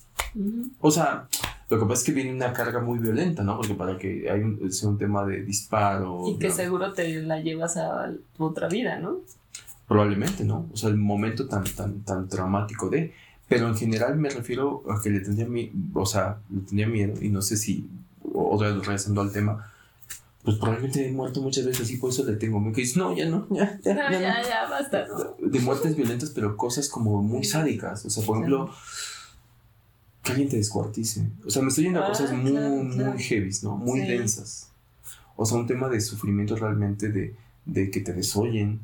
O 0.79 0.91
sea, 0.91 1.27
lo 1.69 1.79
que 1.79 1.85
pasa 1.85 1.99
es 1.99 2.03
que 2.03 2.11
viene 2.11 2.33
una 2.33 2.53
carga 2.53 2.79
muy 2.79 2.99
violenta, 2.99 3.43
¿no? 3.43 3.57
Porque 3.57 3.73
para 3.73 3.97
que 3.97 4.29
hay 4.29 4.41
un, 4.41 4.71
sea 4.71 4.89
un 4.89 4.97
tema 4.97 5.25
de 5.25 5.43
disparo. 5.43 6.23
Y 6.27 6.37
que 6.37 6.49
¿no? 6.49 6.53
seguro 6.53 6.93
te 6.93 7.21
la 7.21 7.39
llevas 7.39 7.77
a 7.77 8.11
tu 8.35 8.45
otra 8.45 8.67
vida, 8.67 8.99
¿no? 8.99 9.19
Probablemente, 9.87 10.43
¿no? 10.43 10.67
O 10.73 10.77
sea, 10.77 10.89
el 10.89 10.97
momento 10.97 11.47
tan, 11.47 11.63
tan, 11.63 12.01
tan 12.01 12.27
traumático 12.27 12.89
de. 12.89 13.13
Pero 13.47 13.67
en 13.67 13.75
general 13.75 14.15
me 14.15 14.29
refiero 14.29 14.83
a 14.89 15.01
que 15.01 15.09
le 15.09 15.19
tendría 15.19 15.45
miedo, 15.45 15.71
o 15.93 16.05
sea, 16.05 16.37
le 16.49 16.61
tendría 16.61 16.87
miedo, 16.87 17.13
y 17.21 17.29
no 17.29 17.41
sé 17.41 17.57
si, 17.57 17.89
otra 18.33 18.69
vez 18.69 18.85
regresando 18.85 19.19
al 19.19 19.33
tema, 19.33 19.69
pues 20.43 20.57
probablemente 20.57 21.07
he 21.07 21.11
muerto 21.11 21.41
muchas 21.41 21.65
veces 21.65 21.81
así, 21.81 21.97
por 21.97 22.11
eso 22.11 22.23
le 22.25 22.37
tengo 22.37 22.59
miedo. 22.59 22.73
Que 22.73 22.81
dices, 22.81 22.95
no, 22.97 23.15
ya 23.15 23.27
no, 23.27 23.47
ya, 23.49 23.79
ya, 23.83 23.93
No, 23.93 24.11
ya, 24.11 24.21
ya, 24.21 24.41
no. 24.41 24.47
ya, 24.47 24.69
basta, 24.69 25.05
¿no? 25.07 25.35
De 25.45 25.59
muertes 25.59 25.95
violentas, 25.95 26.31
pero 26.31 26.55
cosas 26.55 26.87
como 26.87 27.21
muy 27.21 27.43
sádicas. 27.43 28.05
O 28.05 28.09
sea, 28.09 28.25
por 28.25 28.37
ejemplo, 28.37 28.71
que 30.23 30.31
alguien 30.31 30.49
te 30.49 30.57
descuartice. 30.57 31.27
O 31.45 31.49
sea, 31.49 31.61
me 31.61 31.69
estoy 31.69 31.85
yendo 31.85 32.01
a 32.01 32.05
Ah, 32.05 32.09
cosas 32.09 32.31
muy, 32.33 32.51
claro, 32.51 32.89
claro. 32.93 33.11
muy 33.13 33.21
heavy, 33.23 33.51
¿no? 33.63 33.77
Muy 33.77 34.01
Sí. 34.01 34.07
densas. 34.07 34.69
O 35.35 35.45
sea, 35.45 35.57
un 35.57 35.65
tema 35.67 35.89
de 35.89 35.99
sufrimiento 36.01 36.55
realmente 36.55 37.09
de, 37.09 37.35
de 37.65 37.89
que 37.89 38.01
te 38.01 38.13
desoyen. 38.13 38.79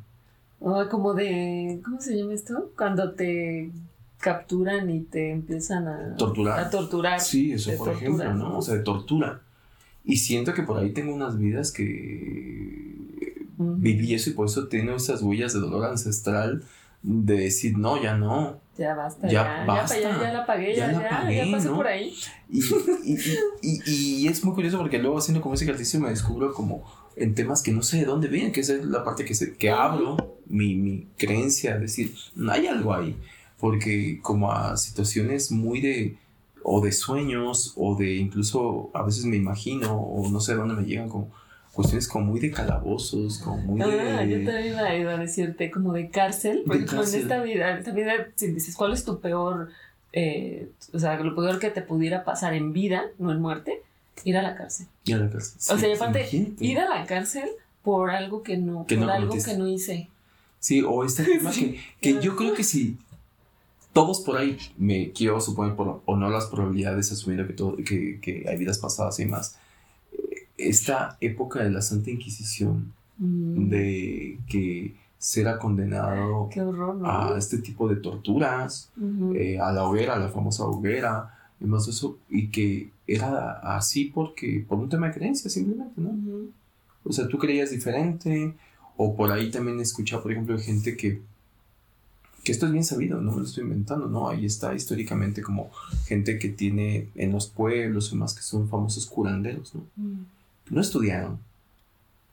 O 0.60 0.88
como 0.88 1.14
de, 1.14 1.80
¿cómo 1.84 2.00
se 2.00 2.16
llama 2.16 2.34
esto? 2.34 2.72
Cuando 2.76 3.12
te 3.12 3.70
capturan 4.18 4.90
y 4.90 5.00
te 5.00 5.30
empiezan 5.30 5.86
a 5.86 6.16
Torturar. 6.16 6.58
A 6.58 6.70
torturar. 6.70 7.20
Sí, 7.20 7.52
eso 7.52 7.70
por 7.76 7.88
tortura, 7.90 7.92
ejemplo, 7.96 8.34
¿no? 8.34 8.48
¿no? 8.50 8.58
O 8.58 8.62
sea, 8.62 8.74
de 8.74 8.80
tortura. 8.80 9.40
Y 10.04 10.16
siento 10.16 10.54
que 10.54 10.62
por 10.64 10.78
ahí 10.78 10.90
tengo 10.90 11.14
unas 11.14 11.38
vidas 11.38 11.70
que 11.70 13.36
viví 13.58 14.14
eso 14.14 14.30
y 14.30 14.32
por 14.32 14.46
eso 14.46 14.66
tengo 14.68 14.92
esas 14.96 15.22
huellas 15.22 15.52
de 15.52 15.60
dolor 15.60 15.84
ancestral 15.84 16.64
de 17.02 17.34
decir, 17.36 17.76
no, 17.78 18.02
ya 18.02 18.16
no. 18.16 18.60
Ya 18.76 18.94
basta, 18.94 19.26
Ya 19.28 19.32
ya, 19.32 19.64
basta. 19.66 20.00
ya, 20.00 20.20
ya 20.22 20.32
la 20.32 20.46
pagué, 20.46 20.74
Ya 20.76 20.86
ya, 20.86 20.92
la 20.92 21.02
ya, 21.02 21.08
pagué, 21.08 21.36
ya 21.36 21.50
pasé 21.50 21.68
¿no? 21.68 21.76
por 21.76 21.86
ahí. 21.88 22.14
Y, 22.50 22.60
y, 23.04 23.18
y, 23.62 23.80
y- 23.86 24.14
y 24.24 24.28
es 24.28 24.44
muy 24.44 24.54
curioso 24.54 24.78
porque 24.78 24.98
luego 24.98 25.18
haciendo 25.18 25.40
como 25.40 25.54
ese 25.54 25.64
ejercicio 25.64 25.98
me 26.00 26.10
descubro 26.10 26.52
como 26.54 26.84
en 27.16 27.34
temas 27.34 27.62
que 27.62 27.72
no 27.72 27.82
sé 27.82 27.98
de 27.98 28.04
dónde 28.04 28.28
vienen, 28.28 28.52
que 28.52 28.60
esa 28.60 28.74
es 28.74 28.84
la 28.84 29.02
parte 29.04 29.24
que, 29.24 29.34
se, 29.34 29.56
que 29.56 29.70
abro 29.70 30.16
mi, 30.46 30.76
mi 30.76 31.08
creencia, 31.16 31.76
decir, 31.78 32.14
hay 32.48 32.68
algo 32.68 32.94
ahí, 32.94 33.16
porque 33.58 34.20
como 34.22 34.52
a 34.52 34.76
situaciones 34.76 35.50
muy 35.50 35.80
de, 35.80 36.16
o 36.62 36.80
de 36.80 36.92
sueños, 36.92 37.72
o 37.76 37.96
de 37.96 38.14
incluso 38.14 38.90
a 38.94 39.02
veces 39.02 39.24
me 39.24 39.36
imagino, 39.36 39.96
o 39.96 40.28
no 40.30 40.40
sé 40.40 40.52
de 40.52 40.58
dónde 40.58 40.74
me 40.74 40.84
llegan 40.84 41.08
como 41.08 41.30
cuestiones 41.78 42.08
como 42.08 42.24
muy 42.24 42.40
de 42.40 42.50
calabozos, 42.50 43.38
como 43.38 43.56
muy 43.58 43.78
de... 43.80 44.00
Ah, 44.00 44.24
yo 44.24 44.44
también 44.44 44.66
iba, 44.74 44.94
iba 44.96 45.12
a 45.12 45.18
decirte 45.18 45.70
como 45.70 45.92
de 45.92 46.10
cárcel. 46.10 46.64
Por 46.66 46.76
De 46.76 46.84
ejemplo, 46.84 46.98
cárcel. 47.02 47.20
en 47.20 47.22
esta 47.22 47.42
vida, 47.42 47.78
esta 47.78 47.90
vida, 47.92 48.12
si 48.34 48.48
dices, 48.48 48.74
¿cuál 48.74 48.92
es 48.92 49.04
tu 49.04 49.20
peor, 49.20 49.68
eh, 50.12 50.70
o 50.92 50.98
sea, 50.98 51.16
lo 51.20 51.36
peor 51.36 51.60
que 51.60 51.70
te 51.70 51.82
pudiera 51.82 52.24
pasar 52.24 52.54
en 52.54 52.72
vida, 52.72 53.04
no 53.20 53.30
en 53.30 53.40
muerte? 53.40 53.82
Ir 54.24 54.36
a 54.36 54.42
la 54.42 54.56
cárcel. 54.56 54.88
Y 55.04 55.12
a 55.12 55.18
la 55.18 55.30
casa. 55.30 55.54
o 55.72 55.78
sea, 55.78 55.94
aparte, 55.94 56.20
imagínate. 56.22 56.64
ir 56.64 56.80
a 56.80 56.88
la 56.88 57.06
cárcel 57.06 57.48
por 57.84 58.10
algo 58.10 58.42
que 58.42 58.56
no, 58.56 58.84
Que 58.84 58.96
por 58.96 59.06
no 59.06 59.12
algo 59.12 59.32
que 59.32 59.56
no 59.56 59.68
hice. 59.68 60.08
Sí, 60.58 60.82
o 60.84 61.04
este 61.04 61.22
tema 61.38 61.52
Sí. 61.52 61.78
que, 62.00 62.14
que 62.16 62.20
yo 62.20 62.34
creo 62.34 62.54
que 62.54 62.64
si 62.64 62.96
todos 63.92 64.20
por 64.20 64.36
ahí, 64.36 64.58
me 64.76 65.12
quiero 65.12 65.40
suponer, 65.40 65.76
por, 65.76 66.02
o 66.04 66.16
no 66.16 66.28
las 66.28 66.46
probabilidades, 66.46 67.12
asumiendo 67.12 67.46
que, 67.46 67.52
todo, 67.52 67.76
que, 67.76 68.18
que 68.20 68.44
hay 68.48 68.56
vidas 68.56 68.78
pasadas 68.78 69.18
y 69.20 69.26
más, 69.26 69.57
esta 70.58 71.16
época 71.20 71.62
de 71.62 71.70
la 71.70 71.80
Santa 71.80 72.10
Inquisición, 72.10 72.92
Mm, 73.18 73.68
de 73.68 74.38
que 74.46 74.94
será 75.18 75.58
condenado 75.58 76.48
Qué 76.52 76.60
horror, 76.60 76.94
¿no? 76.94 77.10
a 77.10 77.36
este 77.36 77.58
tipo 77.58 77.88
de 77.88 77.96
torturas, 77.96 78.90
eh, 79.34 79.58
a 79.58 79.72
la 79.72 79.84
hoguera, 79.84 80.14
a 80.14 80.18
la 80.18 80.28
famosa 80.28 80.64
hoguera, 80.64 81.34
y 81.60 81.64
más 81.64 81.88
eso, 81.88 82.18
y 82.30 82.48
que 82.48 82.90
era 83.08 83.54
así 83.76 84.04
porque, 84.04 84.64
por 84.68 84.78
un 84.78 84.88
tema 84.88 85.08
de 85.08 85.14
creencia 85.14 85.50
simplemente, 85.50 86.00
¿no? 86.00 86.14
O 87.02 87.12
sea, 87.12 87.26
tú 87.26 87.38
creías 87.38 87.70
diferente, 87.70 88.54
o 88.96 89.16
por 89.16 89.32
ahí 89.32 89.50
también 89.50 89.80
he 89.80 89.82
escuchado, 89.82 90.22
por 90.22 90.30
ejemplo, 90.30 90.56
gente 90.56 90.96
que, 90.96 91.20
que 92.44 92.52
esto 92.52 92.66
es 92.66 92.72
bien 92.72 92.84
sabido, 92.84 93.20
no 93.20 93.32
me 93.32 93.38
lo 93.38 93.44
estoy 93.44 93.64
inventando, 93.64 94.06
¿no? 94.06 94.28
Ahí 94.28 94.46
está 94.46 94.72
históricamente 94.72 95.42
como 95.42 95.70
gente 96.06 96.38
que 96.38 96.50
tiene 96.50 97.08
en 97.16 97.32
los 97.32 97.48
pueblos 97.48 98.12
y 98.12 98.16
más 98.16 98.32
que 98.34 98.42
son 98.42 98.68
famosos 98.68 99.06
curanderos, 99.06 99.74
¿no? 99.74 99.82
Mm. 99.96 100.37
No 100.70 100.80
estudiaron, 100.80 101.38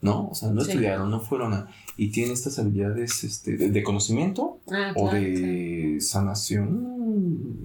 ¿no? 0.02 0.30
O 0.30 0.36
sea, 0.36 0.50
no 0.52 0.62
Sí. 0.62 0.72
estudiaron, 0.72 1.10
no 1.10 1.20
fueron 1.20 1.54
a... 1.54 1.68
Y 1.98 2.10
tienen 2.12 2.34
estas 2.34 2.60
habilidades 2.60 3.24
este, 3.24 3.56
de, 3.58 3.70
de 3.70 3.84
conocimiento 3.84 4.60
Ah, 4.72 4.92
o 4.96 5.10
claro, 5.10 5.18
de 5.20 5.98
sanación, 6.02 7.64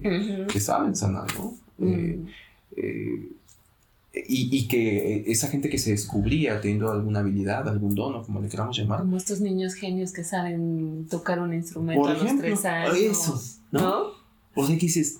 que 0.51 0.59
saben 0.59 0.95
sanar, 0.95 1.27
¿no? 1.37 1.53
Eh, 1.85 2.17
Mm. 2.19 2.27
eh, 2.77 3.29
y, 4.27 4.49
y 4.57 4.67
que 4.67 5.15
eh, 5.15 5.23
esa 5.27 5.47
gente 5.47 5.69
que 5.69 5.77
se 5.77 5.91
descubría 5.91 6.59
teniendo 6.61 6.91
alguna 6.91 7.19
habilidad, 7.19 7.67
algún 7.69 7.95
don, 7.95 8.15
o 8.15 8.23
como 8.23 8.41
le 8.41 8.49
queramos 8.49 8.77
llamar, 8.77 8.99
Como 8.99 9.15
estos 9.17 9.39
niños 9.39 9.73
genios 9.73 10.11
que 10.11 10.23
saben 10.25 11.07
tocar 11.09 11.39
un 11.39 11.53
instrumento 11.53 12.01
Por 12.01 12.11
a 12.11 12.13
los 12.21 12.37
tres 12.37 12.65
años. 12.65 12.97
eso, 12.97 13.41
¿no? 13.71 13.79
¿No? 13.81 14.01
o 14.55 14.65
sea, 14.67 14.75
que 14.75 14.81
dices, 14.85 15.19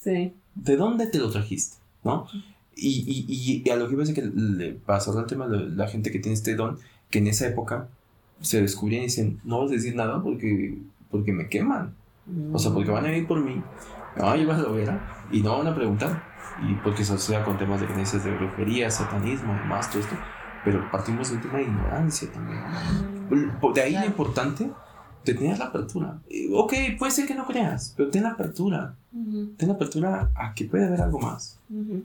Sí. 0.00 0.32
¿de 0.54 0.76
dónde 0.76 1.06
te 1.08 1.18
lo 1.18 1.30
trajiste? 1.30 1.76
¿No? 2.04 2.26
Y, 2.74 3.04
y, 3.28 3.62
y- 3.64 3.70
a 3.70 3.76
lo 3.76 3.86
que 3.86 3.94
iba 3.94 4.02
decir 4.04 4.14
que 4.14 4.22
le 4.34 4.72
pasó 4.72 5.18
el 5.18 5.26
tema 5.26 5.46
de 5.48 5.58
la 5.70 5.88
gente 5.88 6.10
que 6.10 6.18
tiene 6.18 6.34
este 6.34 6.54
don, 6.54 6.78
que 7.10 7.18
en 7.18 7.26
esa 7.26 7.46
época 7.46 7.88
se 8.40 8.60
descubrían 8.60 9.02
y 9.02 9.06
dicen, 9.06 9.40
no 9.44 9.60
vas 9.60 9.70
a 9.70 9.74
decir 9.74 9.94
nada 9.94 10.22
porque, 10.22 10.78
porque 11.10 11.32
me 11.32 11.48
queman. 11.48 11.94
O 12.52 12.58
sea, 12.58 12.72
porque 12.72 12.90
van 12.90 13.04
a 13.04 13.16
ir 13.16 13.26
por 13.26 13.40
mí, 13.44 13.62
me 14.16 14.22
van 14.22 14.32
a 14.32 14.36
llevar 14.36 14.56
a 14.58 14.62
la 14.62 14.68
hoguera 14.68 15.26
y 15.32 15.42
no 15.42 15.58
van 15.58 15.66
a 15.66 15.74
preguntar. 15.74 16.22
Y 16.68 16.74
porque 16.82 17.04
se 17.04 17.14
asocia 17.14 17.44
con 17.44 17.56
temas 17.58 17.80
de 17.80 17.86
creencias 17.86 18.24
de 18.24 18.30
brujería, 18.34 18.90
satanismo 18.90 19.54
y 19.64 19.68
más, 19.68 19.90
todo 19.90 20.00
esto. 20.00 20.14
Pero 20.64 20.88
partimos 20.90 21.28
de 21.30 21.36
un 21.36 21.42
tema 21.42 21.58
de 21.58 21.64
ignorancia 21.64 22.30
también. 22.30 22.60
Mm. 23.30 23.72
De 23.74 23.80
ahí 23.82 23.92
lo 23.92 23.98
Claro. 23.98 24.06
importante 24.06 24.70
de 25.24 25.34
tener 25.34 25.58
la 25.58 25.66
apertura. 25.66 26.18
Ok, 26.54 26.72
puede 26.98 27.10
ser 27.12 27.26
que 27.26 27.34
no 27.34 27.46
creas, 27.46 27.94
pero 27.96 28.10
ten 28.10 28.22
la 28.22 28.30
apertura. 28.32 28.94
Ten 29.56 29.68
la 29.68 29.74
apertura 29.74 30.30
a 30.34 30.54
que 30.54 30.64
puede 30.66 30.86
haber 30.86 31.00
algo 31.00 31.18
más. 31.20 31.58
ujú. 31.70 32.02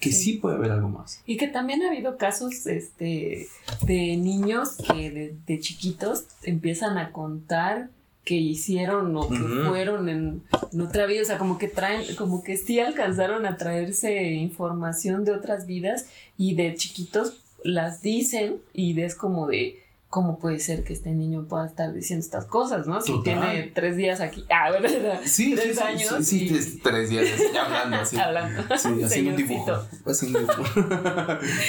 Que 0.00 0.10
Sí. 0.12 0.24
sí, 0.24 0.32
puede 0.38 0.56
haber 0.56 0.72
algo 0.72 0.88
más. 0.88 1.22
Y 1.26 1.36
que 1.36 1.46
también 1.46 1.82
ha 1.82 1.88
habido 1.90 2.16
casos 2.16 2.66
este, 2.66 3.46
de 3.82 4.16
niños 4.16 4.76
que 4.76 5.10
de, 5.10 5.36
de 5.46 5.60
chiquitos 5.60 6.24
empiezan 6.42 6.98
a 6.98 7.12
contar 7.12 7.90
que 8.24 8.34
hicieron 8.34 9.16
o 9.16 9.28
que 9.28 9.38
fueron 9.38 10.08
en, 10.08 10.42
en 10.72 10.80
otra 10.80 11.06
vida, 11.06 11.22
o 11.22 11.24
sea, 11.24 11.38
como 11.38 11.58
que 11.58 11.68
traen, 11.68 12.14
como 12.16 12.42
que 12.42 12.56
sí 12.56 12.78
alcanzaron 12.80 13.46
a 13.46 13.56
traerse 13.56 14.32
información 14.32 15.24
de 15.24 15.32
otras 15.32 15.66
vidas 15.66 16.06
y 16.36 16.54
de 16.54 16.74
chiquitos 16.74 17.40
las 17.64 18.02
dicen 18.02 18.56
y 18.72 18.98
es 19.00 19.14
como 19.14 19.46
de 19.46 19.80
cómo 20.10 20.40
puede 20.40 20.58
ser 20.58 20.82
que 20.82 20.92
este 20.92 21.12
niño 21.12 21.46
pueda 21.46 21.66
estar 21.66 21.92
diciendo 21.94 22.24
estas 22.24 22.44
cosas, 22.44 22.88
¿no? 22.88 23.00
Si 23.00 23.12
Total. 23.12 23.22
tiene 23.40 23.70
tres 23.72 23.96
días 23.96 24.20
aquí, 24.20 24.44
ah, 24.50 24.70
¿verdad? 24.72 25.20
Sí, 25.24 25.54
Tres 25.54 25.76
sí, 25.76 25.82
años 25.82 26.16
sí, 26.18 26.24
sí, 26.24 26.44
y- 26.44 26.48
tres, 26.48 26.78
tres 26.82 27.10
días 27.10 27.28
hablando 27.64 27.96
así. 27.96 28.16
Hablando. 28.20 28.62
Sí, 28.76 29.02
haciendo 29.04 29.30
un 29.30 29.36
dibujo. 29.36 29.72
Haciendo 30.04 30.40
un 30.40 30.46
dibujo. 30.48 30.64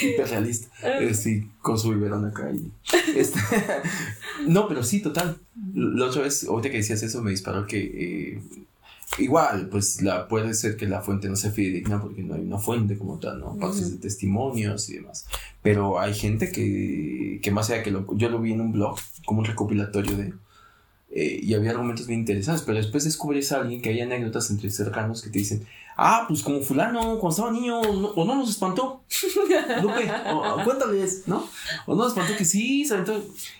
Hiperrealista. 0.01 0.67
Eh, 0.99 1.13
sí, 1.13 1.49
con 1.61 1.77
su 1.77 1.91
biberón 1.91 2.25
acá. 2.25 2.49
Y, 2.51 2.71
este, 3.15 3.39
no, 4.47 4.67
pero 4.67 4.83
sí, 4.83 5.01
total. 5.01 5.37
La 5.75 6.05
otra 6.07 6.23
vez, 6.23 6.43
ahorita 6.45 6.71
que 6.71 6.77
decías 6.77 7.03
eso, 7.03 7.21
me 7.21 7.29
disparó 7.31 7.67
que 7.67 7.77
eh, 7.79 8.41
igual, 9.17 9.67
pues 9.69 10.01
la, 10.01 10.27
puede 10.27 10.53
ser 10.53 10.77
que 10.77 10.87
la 10.87 11.01
fuente 11.01 11.29
no 11.29 11.35
sea 11.35 11.51
fidedigna 11.51 12.01
porque 12.01 12.23
no 12.23 12.35
hay 12.35 12.41
una 12.41 12.57
fuente 12.57 12.97
como 12.97 13.19
tal, 13.19 13.39
¿no? 13.39 13.57
Pasos 13.57 13.91
de 13.91 13.97
testimonios 13.97 14.89
y 14.89 14.95
demás. 14.95 15.27
Pero 15.61 15.99
hay 15.99 16.13
gente 16.13 16.51
que, 16.51 17.39
que 17.41 17.51
más 17.51 17.69
allá 17.69 17.83
que 17.83 17.91
lo, 17.91 18.05
yo 18.15 18.29
lo 18.29 18.39
vi 18.39 18.53
en 18.53 18.61
un 18.61 18.71
blog, 18.71 18.97
como 19.25 19.39
un 19.39 19.45
recopilatorio 19.45 20.17
de... 20.17 20.33
Eh, 21.13 21.41
y 21.43 21.53
había 21.55 21.71
argumentos 21.71 22.07
bien 22.07 22.21
interesantes, 22.21 22.63
pero 22.65 22.77
después 22.77 23.03
descubres 23.03 23.51
a 23.51 23.57
alguien 23.57 23.81
que 23.81 23.89
hay 23.89 23.99
anécdotas 23.99 24.49
entre 24.49 24.69
cercanos 24.69 25.21
que 25.21 25.29
te 25.29 25.39
dicen, 25.39 25.67
ah, 25.97 26.23
pues 26.25 26.41
como 26.41 26.61
fulano, 26.61 27.19
cuando 27.19 27.29
estaba 27.29 27.51
niño, 27.51 27.81
o 27.81 28.25
no 28.25 28.35
nos 28.35 28.49
espantó, 28.49 29.03
Lupe, 29.81 30.09
o, 30.31 30.63
cuéntales, 30.63 31.23
¿no? 31.27 31.45
O 31.85 31.95
no 31.95 32.03
nos 32.03 32.13
espantó 32.13 32.37
que 32.37 32.45
sí, 32.45 32.87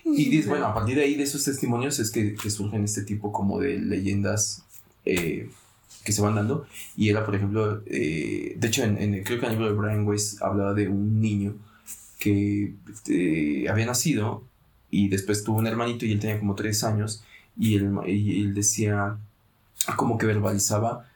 Y 0.06 0.30
dices, 0.30 0.48
bueno, 0.48 0.68
a 0.68 0.74
partir 0.74 0.96
de 0.96 1.04
ahí, 1.04 1.16
de 1.16 1.24
esos 1.24 1.44
testimonios, 1.44 2.00
es 2.00 2.10
que, 2.10 2.36
que 2.36 2.50
surgen 2.50 2.86
este 2.86 3.02
tipo 3.02 3.34
como 3.34 3.60
de 3.60 3.80
leyendas 3.80 4.64
eh, 5.06 5.50
que 6.04 6.12
se 6.12 6.22
van 6.22 6.36
dando. 6.36 6.66
Y 6.96 7.10
era, 7.10 7.26
por 7.26 7.36
ejemplo, 7.36 7.82
eh, 7.86 8.56
de 8.58 8.68
hecho, 8.68 8.84
en, 8.84 9.24
creo 9.24 9.40
que 9.40 9.46
en 9.46 9.52
el 9.52 9.58
libro 9.58 9.68
de 9.68 9.78
Brian 9.80 10.08
Weiss 10.08 10.42
hablaba 10.42 10.74
de 10.74 10.88
un 10.88 11.22
niño 11.22 11.56
que 12.20 12.76
eh, 13.08 13.66
había 13.70 13.86
nacido 13.86 14.44
y 14.90 15.08
después 15.10 15.44
tuvo 15.44 15.58
un 15.58 15.68
hermanito 15.68 16.06
y 16.06 16.12
él 16.12 16.20
tenía 16.20 16.40
como 16.40 16.56
tres 16.56 16.84
años 16.84 17.24
y 17.58 17.76
él, 17.76 17.92
y 18.08 18.42
él 18.42 18.54
decía, 18.54 19.18
como 19.96 20.18
que 20.18 20.26
verbalizaba 20.26 21.10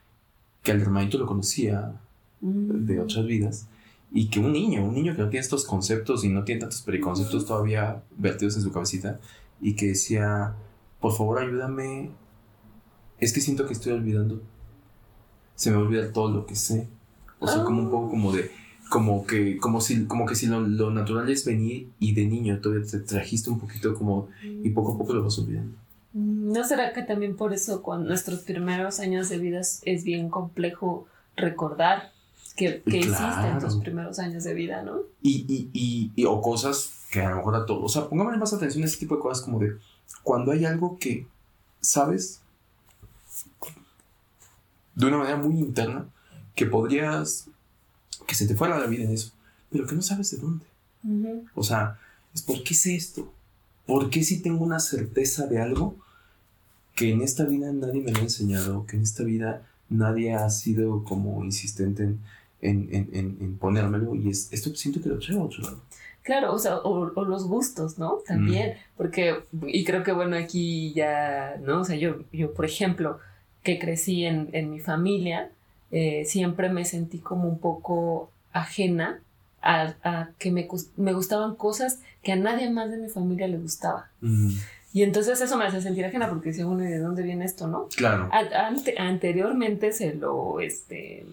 que 0.63 0.71
el 0.71 0.81
hermanito 0.81 1.17
lo 1.17 1.27
conocía 1.27 1.93
de 2.41 2.95
mm. 2.95 3.01
otras 3.01 3.25
vidas 3.25 3.67
y 4.11 4.29
que 4.29 4.39
un 4.39 4.53
niño, 4.53 4.85
un 4.85 4.93
niño 4.93 5.15
que 5.15 5.21
no 5.21 5.29
tiene 5.29 5.43
estos 5.43 5.65
conceptos 5.65 6.23
y 6.23 6.29
no 6.29 6.43
tiene 6.43 6.61
tantos 6.61 6.81
preconceptos 6.81 7.45
todavía 7.45 8.01
vertidos 8.17 8.55
en 8.55 8.63
su 8.63 8.71
cabecita 8.71 9.19
y 9.61 9.75
que 9.75 9.87
decía, 9.87 10.53
por 10.99 11.15
favor 11.15 11.39
ayúdame 11.39 12.11
es 13.19 13.33
que 13.33 13.41
siento 13.41 13.65
que 13.65 13.73
estoy 13.73 13.93
olvidando. 13.93 14.41
Se 15.55 15.71
me 15.71 15.77
olvida 15.77 16.11
todo 16.11 16.31
lo 16.31 16.45
que 16.45 16.55
sé. 16.55 16.87
O 17.39 17.47
sea, 17.47 17.63
como 17.63 17.81
un 17.81 17.89
poco 17.89 18.09
como 18.09 18.31
de. 18.31 18.51
Como 18.89 19.25
que, 19.25 19.57
como 19.57 19.81
si, 19.81 20.05
como 20.05 20.25
que 20.25 20.35
si 20.35 20.45
lo, 20.45 20.91
natural 20.91 21.27
es 21.29 21.43
venir 21.43 21.89
y 21.99 22.13
de 22.13 22.25
niño 22.25 22.59
todavía 22.59 22.85
te 22.85 22.99
trajiste 22.99 23.49
un 23.49 23.59
poquito 23.59 23.95
como. 23.95 24.29
Y 24.43 24.69
poco 24.69 24.93
a 24.93 24.97
poco 24.97 25.13
lo 25.13 25.23
vas 25.23 25.39
olvidando. 25.39 25.75
Mm, 26.13 26.51
¿No 26.53 26.63
será 26.63 26.93
que 26.93 27.01
también 27.01 27.35
por 27.35 27.53
eso 27.53 27.81
cuando 27.81 28.07
nuestros 28.07 28.41
primeros 28.41 28.99
años 28.99 29.29
de 29.29 29.37
vida 29.39 29.59
es 29.59 30.03
bien 30.03 30.29
complejo 30.29 31.07
recordar 31.35 32.11
que, 32.55 32.81
que 32.83 32.99
existen 32.99 33.59
tus 33.59 33.75
primeros 33.77 34.19
años 34.19 34.43
de 34.43 34.53
vida, 34.53 34.81
¿no? 34.81 34.99
Y, 35.21 35.45
y, 35.47 35.69
y, 35.73 36.11
y, 36.15 36.25
o 36.25 36.41
cosas 36.41 37.05
que 37.11 37.21
a 37.21 37.29
lo 37.29 37.37
mejor 37.37 37.55
a 37.55 37.65
todos, 37.65 37.83
o 37.83 37.89
sea, 37.89 38.09
póngame 38.09 38.37
más 38.37 38.53
atención 38.53 38.83
a 38.83 38.87
ese 38.87 38.97
tipo 38.97 39.15
de 39.15 39.21
cosas 39.21 39.43
como 39.43 39.59
de 39.59 39.73
cuando 40.23 40.51
hay 40.51 40.65
algo 40.65 40.97
que 40.97 41.27
sabes 41.81 42.41
de 44.95 45.05
una 45.05 45.17
manera 45.17 45.37
muy 45.37 45.57
interna 45.59 46.07
que 46.55 46.65
podrías, 46.65 47.47
que 48.27 48.35
se 48.35 48.47
te 48.47 48.55
fuera 48.55 48.79
la 48.79 48.87
vida 48.87 49.03
en 49.03 49.11
eso, 49.11 49.31
pero 49.69 49.85
que 49.85 49.95
no 49.95 50.01
sabes 50.01 50.31
de 50.31 50.37
dónde. 50.37 50.65
O 51.53 51.63
sea, 51.63 51.99
es 52.33 52.41
¿por 52.41 52.63
qué 52.63 52.73
sé 52.73 52.95
esto? 52.95 53.31
¿Por 53.85 54.09
qué 54.09 54.23
si 54.23 54.41
tengo 54.41 54.63
una 54.63 54.79
certeza 54.79 55.45
de 55.47 55.61
algo 55.61 55.95
que 56.95 57.11
en 57.11 57.21
esta 57.21 57.43
vida 57.43 57.71
nadie 57.71 58.01
me 58.01 58.11
lo 58.11 58.19
ha 58.19 58.23
enseñado, 58.23 58.85
que 58.85 58.95
en 58.95 59.03
esta 59.03 59.23
vida 59.23 59.67
nadie 59.89 60.33
ha 60.33 60.49
sido 60.49 61.03
como 61.03 61.43
insistente 61.43 62.03
en, 62.03 62.19
en, 62.61 63.09
en, 63.13 63.37
en 63.39 63.57
ponérmelo 63.57 64.15
y 64.15 64.29
es, 64.29 64.47
esto 64.51 64.73
siento 64.75 65.01
que 65.01 65.09
lo 65.09 65.19
traigo 65.19 65.43
a 65.43 65.45
otro 65.45 65.61
lado. 65.61 65.81
Claro, 66.25 66.53
o 66.53 66.57
sea, 66.57 66.77
o, 66.77 67.05
los 67.05 67.47
gustos, 67.47 67.99
¿no? 67.99 68.17
También, 68.25 68.73
porque, 68.97 69.43
y 69.67 69.83
creo 69.83 70.01
que 70.01 70.11
bueno, 70.11 70.35
aquí 70.35 70.91
ya, 70.93 71.55
¿no? 71.61 71.81
O 71.81 71.85
sea, 71.85 71.95
yo, 71.97 72.15
yo 72.33 72.51
por 72.51 72.65
ejemplo, 72.65 73.19
que 73.61 73.77
crecí 73.77 74.25
en, 74.25 74.49
en 74.53 74.71
mi 74.71 74.79
familia, 74.79 75.51
eh, 75.91 76.23
siempre 76.25 76.69
me 76.69 76.83
sentí 76.83 77.19
como 77.19 77.47
un 77.47 77.59
poco 77.59 78.31
ajena 78.53 79.19
a, 79.61 79.93
a 80.03 80.29
que 80.39 80.51
me, 80.51 80.67
me, 80.97 81.13
gustaban 81.13 81.55
cosas 81.55 81.99
que 82.23 82.31
a 82.31 82.35
nadie 82.35 82.71
más 82.71 82.89
de 82.89 82.97
mi 82.97 83.09
familia 83.09 83.47
le 83.47 83.59
gustaba. 83.59 84.09
Y 84.93 85.03
entonces 85.03 85.39
eso 85.41 85.57
me 85.57 85.65
hace 85.65 85.79
sentir 85.79 86.05
ajena 86.05 86.27
porque 86.27 86.49
decía, 86.49 86.65
bueno, 86.65 86.85
¿y 86.85 86.87
de 86.87 86.97
dónde 86.97 87.21
viene 87.21 87.45
esto, 87.45 87.67
no? 87.67 87.87
Claro. 87.95 88.31
anteriormente 88.97 89.91
se 89.91 90.15
lo, 90.15 90.59
este, 90.59 91.23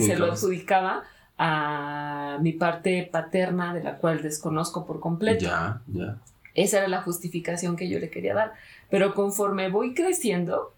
se 0.00 0.16
lo 0.16 0.32
adjudicaba 0.32 1.02
a 1.42 2.36
mi 2.42 2.52
parte 2.52 3.08
paterna, 3.10 3.72
de 3.72 3.82
la 3.82 3.96
cual 3.96 4.20
desconozco 4.20 4.84
por 4.84 5.00
completo. 5.00 5.46
Ya, 5.46 5.80
ya. 5.90 6.18
Esa 6.54 6.78
era 6.78 6.88
la 6.88 7.00
justificación 7.00 7.76
que 7.76 7.88
yo 7.88 7.98
le 7.98 8.10
quería 8.10 8.34
dar. 8.34 8.52
Pero 8.90 9.14
conforme 9.14 9.70
voy 9.70 9.94
creciendo, 9.94 10.74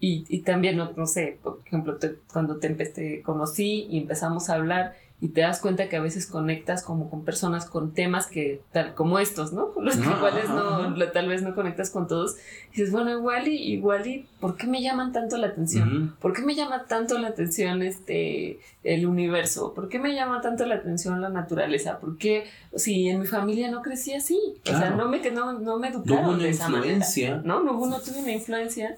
y, 0.00 0.24
y 0.30 0.40
también, 0.40 0.78
no, 0.78 0.92
no, 0.96 1.06
sé, 1.06 1.38
por 1.42 1.60
ejemplo, 1.66 1.98
cuando 2.32 2.56
te, 2.56 2.70
te 2.70 3.20
conocí 3.20 3.86
y 3.90 3.98
empezamos 3.98 4.48
a 4.48 4.54
hablar 4.54 4.96
y 5.22 5.28
te 5.28 5.42
das 5.42 5.60
cuenta 5.60 5.88
que 5.88 5.94
a 5.94 6.00
veces 6.00 6.26
conectas 6.26 6.82
como 6.82 7.08
con 7.08 7.24
personas 7.24 7.66
con 7.66 7.94
temas 7.94 8.26
que 8.26 8.60
tal 8.72 8.94
como 8.94 9.20
estos, 9.20 9.52
¿no? 9.52 9.72
Los 9.80 9.96
no, 9.96 10.18
cuales 10.18 10.48
no, 10.48 10.96
tal 11.12 11.28
vez 11.28 11.42
no 11.42 11.54
conectas 11.54 11.90
con 11.90 12.08
todos. 12.08 12.34
Y 12.72 12.78
dices, 12.78 12.90
bueno, 12.90 13.12
igual 13.12 13.46
y, 13.46 13.54
igual 13.72 14.04
y, 14.04 14.26
¿por 14.40 14.56
qué 14.56 14.66
me 14.66 14.82
llaman 14.82 15.12
tanto 15.12 15.36
la 15.36 15.46
atención? 15.46 16.16
¿Por 16.20 16.32
qué 16.32 16.42
me 16.42 16.56
llama 16.56 16.86
tanto 16.86 17.16
la 17.18 17.28
atención 17.28 17.82
este, 17.82 18.58
el 18.82 19.06
universo? 19.06 19.74
¿Por 19.74 19.88
qué 19.88 20.00
me 20.00 20.12
llama 20.12 20.40
tanto 20.40 20.66
la 20.66 20.74
atención 20.74 21.20
la 21.20 21.28
naturaleza? 21.28 22.00
¿Por 22.00 22.18
qué, 22.18 22.46
si 22.74 23.08
en 23.08 23.20
mi 23.20 23.26
familia 23.28 23.70
no 23.70 23.80
crecí 23.80 24.14
así? 24.14 24.40
O 24.64 24.70
sea, 24.70 24.90
no 24.90 25.08
me, 25.08 25.20
no, 25.30 25.52
no 25.52 25.78
me 25.78 25.90
educaron 25.90 26.40
de 26.40 26.48
esa 26.48 26.68
influencia. 26.68 27.36
manera. 27.36 27.46
No, 27.46 27.62
no, 27.62 27.86
no 27.86 28.00
tuve 28.00 28.18
una 28.18 28.32
influencia. 28.32 28.96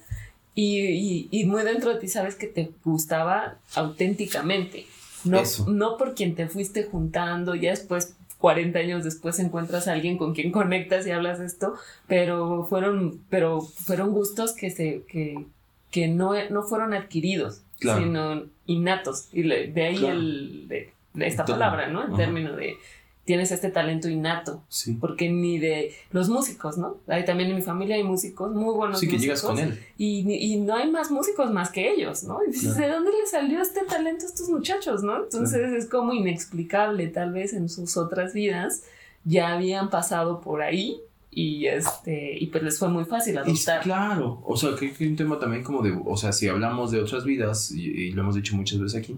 Y, 0.55 1.29
y, 1.31 1.45
muy 1.47 1.65
dentro 1.65 1.93
de 1.93 1.99
ti 1.99 2.09
sabes 2.09 2.37
que 2.37 2.47
te 2.47 2.71
gustaba 2.83 3.59
auténticamente. 3.75 4.87
No, 5.25 5.43
no 5.67 5.97
por 5.97 6.15
quien 6.15 6.35
te 6.35 6.49
fuiste 6.49 6.85
juntando, 6.85 7.55
ya 7.55 7.71
después 7.71 8.17
40 8.45 8.79
años 8.79 9.05
después 9.05 9.39
encuentras 9.39 9.89
a 9.89 9.93
alguien 9.93 10.19
con 10.19 10.35
quien 10.35 10.53
conectas 10.53 11.07
y 11.07 11.11
hablas 11.11 11.41
esto, 11.41 11.77
pero 12.07 12.67
fueron, 12.69 13.23
pero 13.31 13.63
fueron 13.63 14.13
gustos 14.13 14.53
que 14.53 14.71
se, 14.71 15.03
que, 15.09 15.47
que 15.91 16.09
no, 16.09 16.35
no 16.51 16.63
fueron 16.63 16.93
adquiridos, 16.93 17.63
sino 17.81 18.43
innatos. 18.67 19.29
Y 19.33 19.45
de 19.45 19.83
ahí 19.83 20.05
el, 20.05 20.69
de, 20.69 20.93
esta 21.21 21.47
palabra, 21.47 21.89
¿no? 21.89 22.05
El 22.05 22.15
término 22.17 22.55
de 22.55 22.77
tienes 23.25 23.51
este 23.53 23.71
talento 23.71 24.09
innato. 24.09 24.63
Sí. 24.69 24.97
Porque 25.01 25.31
ni 25.31 25.59
de 25.59 25.95
los 26.11 26.29
músicos, 26.29 26.77
¿no? 26.79 26.99
Hay 27.07 27.25
también 27.25 27.51
en 27.51 27.57
mi 27.57 27.63
familia 27.63 27.97
hay 27.97 28.05
músicos, 28.05 28.55
muy 28.55 28.75
buenos 28.75 29.01
sí, 29.01 29.09
que 29.09 29.19
llegas 29.19 29.43
con 29.43 29.59
él. 29.59 29.79
Y, 29.97 30.31
y, 30.31 30.61
no 30.61 30.75
hay 30.75 30.91
más 30.91 31.11
músicos 31.11 31.51
más 31.51 31.71
que 31.71 31.91
ellos, 31.91 32.25
¿no? 32.25 32.39
Y 32.47 32.53
dices, 32.53 32.77
¿de 32.77 32.89
dónde 32.89 33.11
le 33.11 33.27
salió 33.27 33.61
este 33.61 33.85
talento 33.85 34.27
a 34.27 34.29
estos 34.29 34.49
muchachos, 34.49 35.03
no? 35.03 35.23
Entonces 35.23 35.73
es 35.73 35.89
como 35.89 36.13
inexplicable, 36.13 37.07
tal 37.09 37.33
vez 37.33 37.53
en 37.53 37.69
sus 37.69 37.97
otras 37.97 38.35
vidas 38.35 38.83
ya 39.25 39.55
habían 39.55 39.89
pasado 39.89 40.41
por 40.41 40.61
ahí 40.61 41.01
y 41.31 41.67
este 41.67 42.37
y 42.39 42.47
pues 42.47 42.63
les 42.63 42.79
fue 42.79 42.89
muy 42.89 43.05
fácil 43.05 43.39
adoptar. 43.39 43.83
claro, 43.83 44.43
o 44.45 44.57
sea, 44.57 44.77
que, 44.79 44.93
que 44.93 45.09
un 45.09 45.17
tema 45.17 45.39
también 45.39 45.65
como 45.65 45.83
de, 45.83 45.99
o 46.05 46.17
sea, 46.17 46.33
si 46.33 46.47
hablamos 46.47 46.91
de 46.91 47.01
otras 47.01 47.25
vidas, 47.25 47.71
y 47.71 48.11
lo 48.13 48.23
hemos 48.23 48.35
dicho 48.35 48.55
muchas 48.55 48.79
veces 48.79 49.01
aquí, 49.01 49.17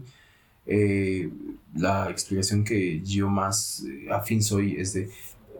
eh, 0.66 1.30
la 1.74 2.10
explicación 2.10 2.64
que 2.64 3.02
yo 3.02 3.28
más 3.28 3.84
eh, 3.86 4.08
afín 4.10 4.42
soy 4.42 4.76
es 4.76 4.92
de 4.94 5.10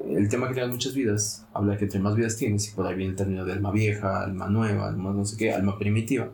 el 0.09 0.29
tema 0.29 0.49
que 0.49 0.55
tiene 0.55 0.69
muchas 0.69 0.95
vidas, 0.95 1.47
habla 1.55 1.77
que 1.77 1.85
entre 1.85 2.01
más 2.01 2.15
vidas 2.15 2.37
tienes, 2.37 2.69
y 2.69 2.73
por 2.73 2.87
ahí 2.87 2.95
viene 2.95 3.11
el 3.13 3.17
término 3.17 3.45
de 3.45 3.53
alma 3.53 3.71
vieja, 3.71 4.23
alma 4.23 4.49
nueva, 4.49 4.89
alma 4.89 5.13
no 5.13 5.25
sé 5.25 5.37
qué, 5.37 5.53
alma 5.53 5.79
primitiva, 5.79 6.31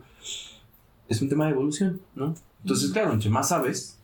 es 1.07 1.21
un 1.21 1.29
tema 1.29 1.45
de 1.45 1.51
evolución, 1.51 2.01
¿no? 2.15 2.35
Entonces, 2.61 2.91
claro, 2.91 3.13
entre 3.13 3.29
más 3.29 3.49
sabes, 3.49 3.97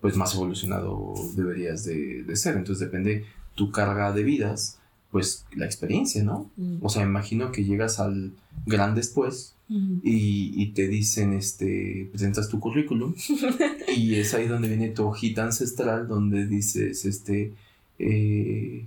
pues 0.00 0.16
más 0.16 0.34
evolucionado 0.34 1.14
deberías 1.34 1.84
de, 1.84 2.24
de 2.24 2.36
ser. 2.36 2.56
Entonces 2.56 2.80
depende 2.80 3.24
tu 3.54 3.70
carga 3.70 4.12
de 4.12 4.24
vidas, 4.24 4.80
pues 5.10 5.46
la 5.54 5.66
experiencia, 5.66 6.24
¿no? 6.24 6.50
O 6.80 6.88
sea, 6.88 7.02
imagino 7.02 7.52
que 7.52 7.64
llegas 7.64 8.00
al 8.00 8.32
gran 8.66 8.94
después 8.94 9.54
y, 10.02 10.66
te 10.72 10.88
dicen, 10.88 11.32
este, 11.32 12.08
presentas 12.10 12.48
tu 12.48 12.60
currículum 12.60 13.14
y 13.96 14.16
es 14.16 14.34
ahí 14.34 14.46
donde 14.46 14.68
viene 14.68 14.88
tu 14.88 15.06
hojita 15.06 15.44
ancestral 15.44 16.08
donde 16.08 16.46
dices, 16.46 17.04
este, 17.04 17.52
eh, 17.98 18.86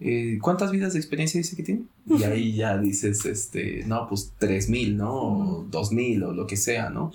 eh, 0.00 0.38
¿cuántas 0.40 0.72
vidas 0.72 0.92
de 0.92 0.98
experiencia 0.98 1.38
dice 1.38 1.56
que 1.56 1.62
tiene? 1.62 1.82
Y 2.08 2.22
ahí 2.24 2.54
ya 2.54 2.76
dices, 2.78 3.24
este, 3.24 3.84
no, 3.86 4.08
pues 4.08 4.32
3000, 4.38 4.96
¿no? 4.96 5.14
O 5.14 5.66
2000 5.70 6.22
o 6.24 6.32
lo 6.32 6.46
que 6.46 6.56
sea, 6.56 6.90
¿no? 6.90 7.12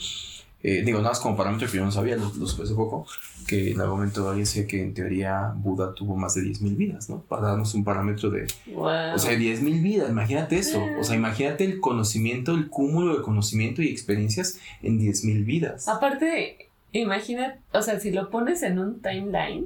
Eh, 0.64 0.84
digo, 0.86 1.00
nada 1.00 1.10
más 1.10 1.20
como 1.20 1.36
parámetro 1.36 1.68
que 1.70 1.78
yo 1.78 1.86
no 1.86 1.92
sabía, 1.92 2.16
lo, 2.16 2.30
supe 2.30 2.64
hace 2.64 2.76
poco, 2.76 3.08
que 3.48 3.72
en 3.72 3.82
algún 3.82 3.98
momento 3.98 4.28
alguien 4.28 4.46
decía 4.46 4.68
que 4.68 4.82
en 4.82 4.94
teoría 4.94 5.54
Buda 5.56 5.94
tuvo 5.96 6.16
más 6.16 6.36
de 6.36 6.42
10.000 6.42 6.76
vidas, 6.78 7.10
¿no? 7.10 7.22
Para 7.22 7.50
darnos 7.50 7.74
un 7.74 7.84
parámetro 7.84 8.30
de... 8.30 8.46
O 8.76 9.18
sea, 9.18 9.34
10.000 9.34 9.82
vidas, 9.82 10.10
imagínate 10.10 10.60
eso. 10.60 10.84
O 11.00 11.04
sea, 11.04 11.16
imagínate 11.16 11.66
el 11.66 11.80
conocimiento, 11.80 12.54
el 12.54 12.70
cúmulo 12.70 13.18
de 13.18 13.24
conocimiento 13.24 13.82
y 13.82 13.88
experiencias 13.88 14.60
en 14.84 15.00
10.000 15.00 15.46
vidas. 15.46 15.88
Aparte, 15.88 16.70
imagina, 16.92 17.58
o 17.74 17.82
sea, 17.82 18.00
si 18.00 18.12
lo 18.12 18.30
pones 18.30 18.62
en 18.62 18.78
un 18.78 19.02
timeline, 19.02 19.66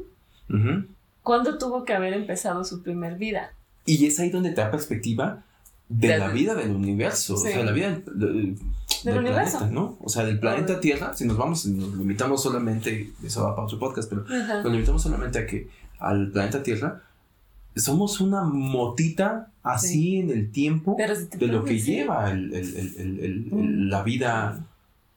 ¿cuándo 1.24 1.58
tuvo 1.58 1.84
que 1.84 1.94
haber 1.94 2.14
empezado 2.14 2.64
su 2.64 2.82
primer 2.84 3.18
vida? 3.18 3.52
Y 3.86 4.06
es 4.06 4.20
ahí 4.20 4.30
donde 4.30 4.52
te 4.52 4.62
da 4.62 4.72
perspectiva 4.72 5.44
de, 5.90 6.18
la 6.18 6.30
vida 6.30 6.56
del 6.56 6.72
universo. 6.72 7.36
O 7.36 7.38
sea, 7.38 7.64
la 7.64 7.72
vida 7.72 8.00
del, 9.06 9.20
universo. 9.20 9.60
planeta, 9.60 9.74
¿no? 9.74 9.98
O 10.02 10.10
sea, 10.10 10.24
del 10.24 10.40
planeta 10.40 10.80
Tierra, 10.80 11.14
si 11.14 11.26
nos 11.26 11.38
vamos, 11.38 11.66
nos 11.66 11.96
limitamos 11.96 12.42
solamente, 12.44 13.12
eso 13.24 13.44
va 13.44 13.56
para 13.56 13.66
otro 13.66 13.80
podcast, 13.80 14.10
pero 14.10 14.24
nos 14.24 14.72
limitamos 14.72 15.02
solamente 15.02 15.40
a 15.40 15.46
que 15.46 15.70
al 16.00 16.32
planeta 16.32 16.62
Tierra, 16.62 17.02
somos 17.76 18.22
una 18.22 18.44
motita 18.44 19.52
así 19.64 20.20
en 20.20 20.30
el 20.30 20.52
tiempo 20.52 20.98
de 20.98 21.48
lo 21.48 21.64
que 21.64 21.80
lleva 21.80 22.32
el, 22.32 23.90
la 23.90 24.04
vida. 24.04 24.64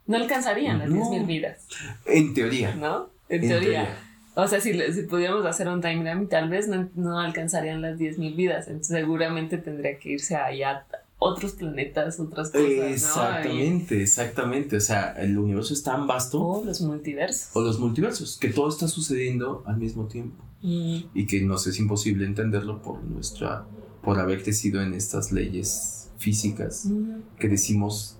No 0.06 0.16
alcanzarían 0.16 0.78
las 0.78 0.88
10.000 0.88 1.26
vidas. 1.26 1.66
En 2.06 2.34
teoría. 2.34 2.74
¿No? 2.74 3.10
En, 3.28 3.42
teoría. 3.42 3.94
O 4.34 4.46
sea, 4.46 4.60
si, 4.60 4.72
si 4.92 5.02
pudiéramos 5.02 5.44
hacer 5.44 5.68
un 5.68 5.80
timeline, 5.80 6.28
tal 6.28 6.48
vez 6.48 6.66
no, 6.66 6.88
no 6.94 7.20
alcanzarían 7.20 7.82
las 7.82 7.98
10.000 7.98 8.34
vidas. 8.34 8.68
Entonces, 8.68 8.96
seguramente 8.96 9.58
tendría 9.58 9.98
que 9.98 10.12
irse 10.12 10.34
allá 10.34 10.86
otros 11.18 11.52
planetas, 11.52 12.20
otras 12.20 12.50
cosas. 12.50 12.68
Exactamente, 12.68 14.02
exactamente. 14.02 14.76
O 14.76 14.80
sea, 14.80 15.12
el 15.12 15.36
universo 15.38 15.74
es 15.74 15.82
tan 15.82 16.06
vasto. 16.06 16.40
O 16.40 16.64
los 16.64 16.80
multiversos. 16.80 17.50
O 17.54 17.60
los 17.60 17.78
multiversos, 17.78 18.38
que 18.38 18.48
todo 18.48 18.68
está 18.68 18.88
sucediendo 18.88 19.62
al 19.66 19.78
mismo 19.78 20.06
tiempo. 20.06 20.44
Mm. 20.62 20.98
Y 21.14 21.26
que 21.26 21.42
nos 21.42 21.66
es 21.66 21.78
imposible 21.78 22.24
entenderlo 22.24 22.82
por 22.82 23.02
nuestra. 23.02 23.66
por 24.02 24.18
haber 24.18 24.42
crecido 24.42 24.80
en 24.80 24.94
estas 24.94 25.32
leyes 25.32 26.10
físicas 26.18 26.86
mm. 26.86 27.38
que 27.38 27.48
decimos 27.48 28.16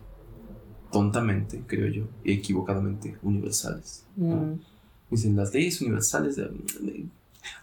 tontamente, 0.91 1.63
creo 1.67 1.89
yo, 1.89 2.05
y 2.25 2.33
equivocadamente, 2.33 3.17
universales. 3.23 4.05
Mm. 4.17 4.55
Dicen 5.11 5.37
las 5.37 5.55
leyes 5.55 5.81
universales 5.81 6.37
de, 6.37 6.51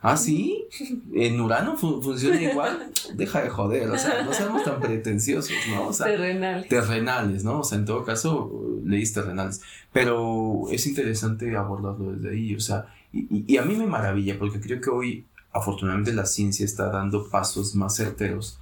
Ah, 0.02 0.18
sí, 0.18 0.68
en 1.14 1.40
Urano 1.42 1.78
funciona 1.78 2.42
igual. 2.42 2.92
Deja 3.16 3.42
de 3.42 3.50
joder, 3.50 3.90
o 3.90 3.98
sea, 3.98 4.24
no 4.24 4.34
seamos 4.34 4.64
tan 4.64 4.80
pretenciosos, 4.80 5.56
¿no? 5.70 5.88
O 5.88 5.94
sea, 5.94 6.08
terrenales. 6.08 6.70
Terrenales, 6.70 7.44
¿no? 7.44 7.60
O 7.60 7.64
sea, 7.64 7.78
en 7.78 7.86
todo 7.86 8.04
caso, 8.04 8.80
leís 8.84 9.14
terrenales. 9.14 9.62
Pero 9.92 10.64
es 10.72 10.86
interesante 10.88 11.56
abordarlo 11.56 12.14
desde 12.14 12.36
ahí, 12.36 12.56
o 12.56 12.60
sea, 12.60 12.88
y, 13.14 13.58
a 13.58 13.64
mí 13.64 13.76
me 13.76 13.88
maravilla 13.88 14.38
porque 14.38 14.60
creo 14.60 14.82
que 14.82 14.90
hoy, 14.90 15.26
afortunadamente, 15.54 16.14
la 16.14 16.26
ciencia 16.26 16.66
está 16.66 16.90
dando 16.90 17.30
pasos 17.30 17.74
más 17.76 17.96
certeros 17.96 18.60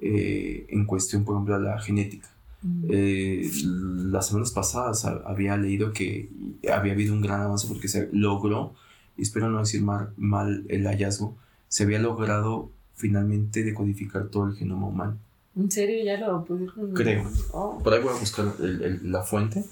eh, 0.00 0.66
en 0.68 0.86
cuestión, 0.86 1.24
por 1.24 1.34
ejemplo, 1.34 1.56
a 1.56 1.58
la 1.58 1.80
genética. 1.80 2.28
Mm. 2.62 2.84
Eh, 2.90 3.50
las 3.64 4.28
semanas 4.28 4.52
pasadas 4.52 5.04
había 5.04 5.56
leído 5.56 5.92
que 5.92 6.28
había 6.72 6.92
habido 6.92 7.14
un 7.14 7.22
gran 7.22 7.40
avance 7.40 7.66
porque 7.66 7.88
se 7.88 8.08
logró 8.12 8.74
y 9.20 9.22
espero 9.22 9.50
no 9.50 9.58
decir 9.58 9.82
mal, 9.82 10.14
mal 10.16 10.64
el 10.68 10.86
hallazgo, 10.86 11.36
se 11.68 11.84
había 11.84 11.98
logrado 11.98 12.70
finalmente 12.94 13.62
decodificar 13.62 14.28
todo 14.28 14.48
el 14.48 14.56
genoma 14.56 14.86
humano. 14.86 15.18
¿En 15.54 15.70
serio 15.70 16.02
ya 16.02 16.16
lo 16.16 16.42
pudieron? 16.42 16.94
Creo. 16.94 17.30
Oh. 17.52 17.78
Por 17.82 17.92
ahí 17.92 18.02
voy 18.02 18.14
a 18.14 18.18
buscar 18.18 18.46
la 18.58 19.22
fuente, 19.22 19.62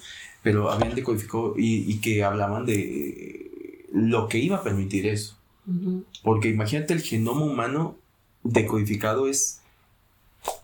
pero 0.42 0.70
habían 0.70 0.94
decodificado 0.94 1.54
y, 1.56 1.98
que 2.00 2.22
hablaban 2.24 2.66
de 2.66 3.86
lo 3.92 4.28
que 4.28 4.38
iba 4.38 4.56
a 4.56 4.62
permitir 4.62 5.06
eso. 5.06 5.34
Porque 6.22 6.48
imagínate 6.48 6.92
el 6.92 7.00
genoma 7.00 7.44
humano 7.44 7.96
decodificado 8.42 9.28
es 9.28 9.60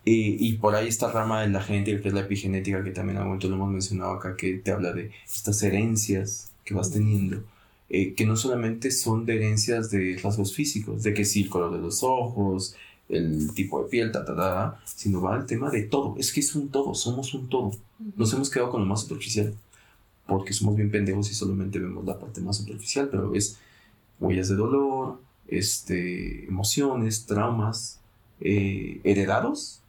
y, 0.04 0.46
y, 0.46 0.54
por 0.58 0.74
ahí 0.74 0.88
esta 0.88 1.10
rama 1.10 1.40
de 1.42 1.48
la 1.48 1.62
genética, 1.62 2.02
que 2.02 2.08
es 2.08 2.14
la 2.14 2.20
epigenética, 2.20 2.84
que 2.84 2.90
también 2.90 3.18
a 3.18 3.24
lo 3.24 3.34
hemos 3.34 3.70
mencionado 3.70 4.12
acá, 4.12 4.36
que 4.36 4.58
te 4.58 4.70
habla 4.70 4.92
de 4.92 5.10
estas 5.24 5.62
herencias 5.62 6.52
que 6.64 6.74
vas 6.74 6.90
teniendo. 6.90 7.42
Eh, 7.96 8.12
que 8.14 8.26
no 8.26 8.36
solamente 8.36 8.90
son 8.90 9.24
de 9.24 9.36
herencias 9.36 9.88
de 9.88 10.18
rasgos 10.20 10.52
físicos, 10.52 11.04
de 11.04 11.14
que 11.14 11.24
sí, 11.24 11.42
el 11.42 11.48
color 11.48 11.72
de 11.72 11.78
los 11.78 12.02
ojos, 12.02 12.74
el 13.08 13.54
tipo 13.54 13.80
de 13.80 13.88
piel, 13.88 14.10
ta, 14.10 14.24
ta, 14.24 14.34
ta, 14.34 14.80
sino 14.84 15.20
va 15.22 15.36
al 15.36 15.46
tema 15.46 15.70
de 15.70 15.84
todo. 15.84 16.16
Es 16.18 16.32
que 16.32 16.40
es 16.40 16.56
un 16.56 16.70
todo, 16.70 16.92
somos 16.94 17.32
un 17.34 17.48
todo. 17.48 17.70
Nos 18.16 18.32
hemos 18.32 18.50
quedado 18.50 18.72
con 18.72 18.80
lo 18.80 18.86
más 18.88 19.02
superficial, 19.02 19.54
porque 20.26 20.52
somos 20.52 20.74
bien 20.74 20.90
pendejos 20.90 21.30
y 21.30 21.34
solamente 21.34 21.78
vemos 21.78 22.04
la 22.04 22.18
parte 22.18 22.40
más 22.40 22.56
superficial, 22.56 23.08
pero 23.12 23.32
es 23.32 23.60
huellas 24.18 24.48
de 24.48 24.56
dolor, 24.56 25.20
este, 25.46 26.48
emociones, 26.48 27.26
traumas, 27.26 28.00
eh, 28.40 29.00
heredados 29.04 29.82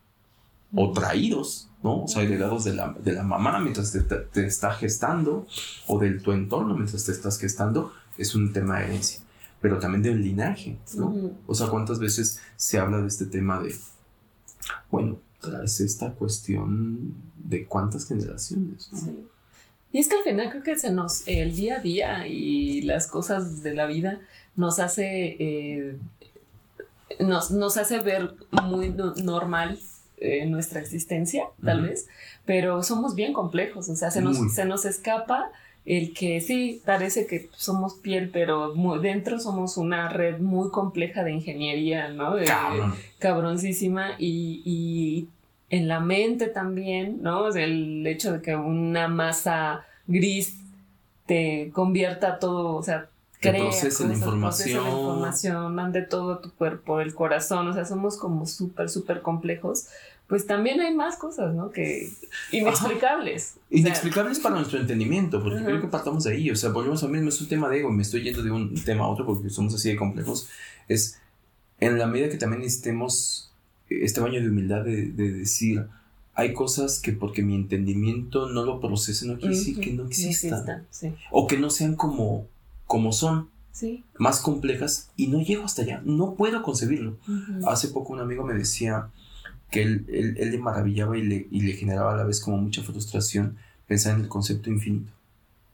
o 0.75 0.91
traídos, 0.91 1.69
¿no? 1.85 2.05
O 2.05 2.07
sea, 2.07 2.23
heredados 2.23 2.63
de 2.63 2.73
la, 2.73 2.95
de 2.99 3.13
la 3.13 3.21
mamá 3.21 3.59
mientras 3.59 3.91
te, 3.91 4.45
está 4.47 4.71
gestando 4.71 5.45
o 5.85 5.99
de 5.99 6.19
tu 6.19 6.31
entorno 6.31 6.73
mientras 6.73 7.05
te 7.05 7.11
estás 7.11 7.37
gestando, 7.37 7.93
es 8.17 8.33
un 8.33 8.51
tema 8.51 8.79
de 8.79 8.85
herencia. 8.85 9.21
Pero 9.61 9.77
también 9.77 10.01
del 10.01 10.23
linaje, 10.23 10.79
¿no? 10.95 11.31
O 11.45 11.53
sea, 11.53 11.67
¿cuántas 11.67 11.99
veces 11.99 12.39
se 12.55 12.79
habla 12.79 13.01
de 13.01 13.07
este 13.07 13.27
tema 13.27 13.61
de, 13.61 13.75
bueno, 14.89 15.19
es 15.63 15.79
esta 15.79 16.09
cuestión 16.13 17.13
de 17.37 17.65
cuántas 17.65 18.07
generaciones, 18.07 18.89
Y 19.91 19.99
es 19.99 20.07
que 20.07 20.15
al 20.15 20.23
final 20.23 20.49
creo 20.49 20.63
que 20.63 20.79
se 20.79 20.91
nos, 20.91 21.27
el 21.27 21.55
día 21.55 21.77
a 21.77 21.81
día 21.81 22.27
y 22.27 22.81
las 22.81 23.05
cosas 23.05 23.61
de 23.61 23.75
la 23.75 23.85
vida 23.85 24.21
nos 24.55 24.79
hace, 24.79 25.35
eh, 25.39 25.97
nos, 27.19 27.51
nos 27.51 27.77
hace 27.77 27.99
ver 27.99 28.33
muy 28.63 28.89
normal 29.17 29.77
en 30.25 30.51
nuestra 30.51 30.79
existencia, 30.79 31.45
tal 31.63 31.83
vez, 31.83 32.07
pero 32.45 32.83
somos 32.83 33.15
bien 33.15 33.33
complejos, 33.33 33.89
o 33.89 33.95
sea, 33.95 34.11
se 34.11 34.21
nos, 34.21 34.53
se 34.53 34.65
nos 34.65 34.85
escapa 34.85 35.51
el 35.85 36.13
que 36.13 36.41
sí, 36.41 36.81
parece 36.83 37.27
que 37.27 37.49
somos 37.53 37.93
piel, 37.95 38.31
pero 38.33 38.73
dentro 38.99 39.39
somos 39.39 39.77
una 39.77 40.09
red 40.09 40.39
muy 40.39 40.71
compleja 40.71 41.23
de 41.23 41.31
ingeniería, 41.31 42.09
¿no? 42.09 42.35
cabroncísima 43.19 44.15
y, 44.17 44.61
y, 44.65 45.27
en 45.69 45.87
la 45.87 45.99
mente 45.99 46.47
también, 46.47 47.21
¿no? 47.21 47.49
El 47.49 48.05
hecho 48.07 48.33
de 48.33 48.41
que 48.41 48.55
una 48.55 49.07
masa 49.07 49.85
gris 50.07 50.57
te 51.25 51.71
convierta 51.73 52.39
todo, 52.39 52.75
o 52.75 52.83
sea, 52.83 53.09
crea 53.39 53.63
la 53.63 54.13
información. 54.13 54.83
la 54.83 54.89
información, 54.89 55.75
mande 55.75 56.01
todo 56.01 56.39
tu 56.39 56.51
cuerpo, 56.51 57.01
el 57.01 57.13
corazón, 57.13 57.67
o 57.67 57.73
sea, 57.73 57.85
somos 57.85 58.17
como 58.17 58.45
súper, 58.45 58.89
súper 58.89 59.21
complejos, 59.21 59.87
pues 60.27 60.47
también 60.47 60.81
hay 60.81 60.93
más 60.93 61.17
cosas, 61.17 61.53
¿no? 61.53 61.69
Que 61.69 62.09
inexplicables. 62.51 63.55
Inexplicables 63.69 64.39
para 64.39 64.55
nuestro 64.55 64.79
entendimiento, 64.79 65.41
porque 65.41 65.63
creo 65.63 65.81
que 65.81 65.87
partamos 65.87 66.23
de 66.23 66.33
ahí, 66.33 66.49
o 66.49 66.55
sea, 66.55 66.71
volvemos 66.71 67.03
a 67.03 67.07
mismo, 67.07 67.29
es 67.29 67.39
un 67.41 67.47
tema 67.47 67.69
de 67.69 67.79
ego, 67.79 67.91
me 67.91 68.01
estoy 68.01 68.23
yendo 68.23 68.41
de 68.41 68.51
un 68.51 68.73
tema 68.83 69.05
a 69.05 69.07
otro 69.07 69.25
porque 69.25 69.49
somos 69.49 69.75
así 69.75 69.89
de 69.89 69.95
complejos, 69.95 70.49
es 70.87 71.19
en 71.79 71.97
la 71.97 72.07
medida 72.07 72.29
que 72.29 72.37
también 72.37 72.61
necesitemos 72.61 73.51
este 73.89 74.19
baño 74.19 74.41
de 74.41 74.49
humildad 74.49 74.83
de, 74.83 75.11
decir, 75.11 75.85
hay 76.33 76.53
cosas 76.53 76.99
que 76.99 77.11
porque 77.13 77.43
mi 77.43 77.55
entendimiento 77.55 78.49
no 78.49 78.65
lo 78.65 78.79
procese, 78.79 79.27
no 79.27 79.37
quiere 79.37 79.55
decir 79.55 79.79
que 79.79 79.93
no 79.93 80.07
existan. 80.07 80.87
O 81.31 81.47
que 81.47 81.57
no 81.57 81.69
sean 81.69 81.95
como 81.95 82.47
como 82.87 83.11
son. 83.11 83.49
Más 84.17 84.39
complejas 84.39 85.09
y 85.17 85.27
no 85.27 85.41
llego 85.41 85.65
hasta 85.65 85.81
allá, 85.81 86.01
no 86.05 86.35
puedo 86.35 86.63
concebirlo. 86.63 87.17
Hace 87.67 87.89
poco 87.89 88.13
un 88.13 88.21
amigo 88.21 88.45
me 88.45 88.53
decía 88.53 89.09
que 89.71 89.81
él, 89.81 90.05
él, 90.09 90.51
le 90.51 90.57
maravillaba 90.57 91.17
y 91.17 91.23
le, 91.23 91.47
y 91.51 91.61
le, 91.61 91.73
generaba 91.73 92.13
a 92.13 92.17
la 92.17 92.23
vez 92.23 92.39
como 92.39 92.57
mucha 92.57 92.83
frustración 92.83 93.57
pensar 93.87 94.15
en 94.15 94.21
el 94.21 94.27
concepto 94.27 94.69
infinito. 94.69 95.11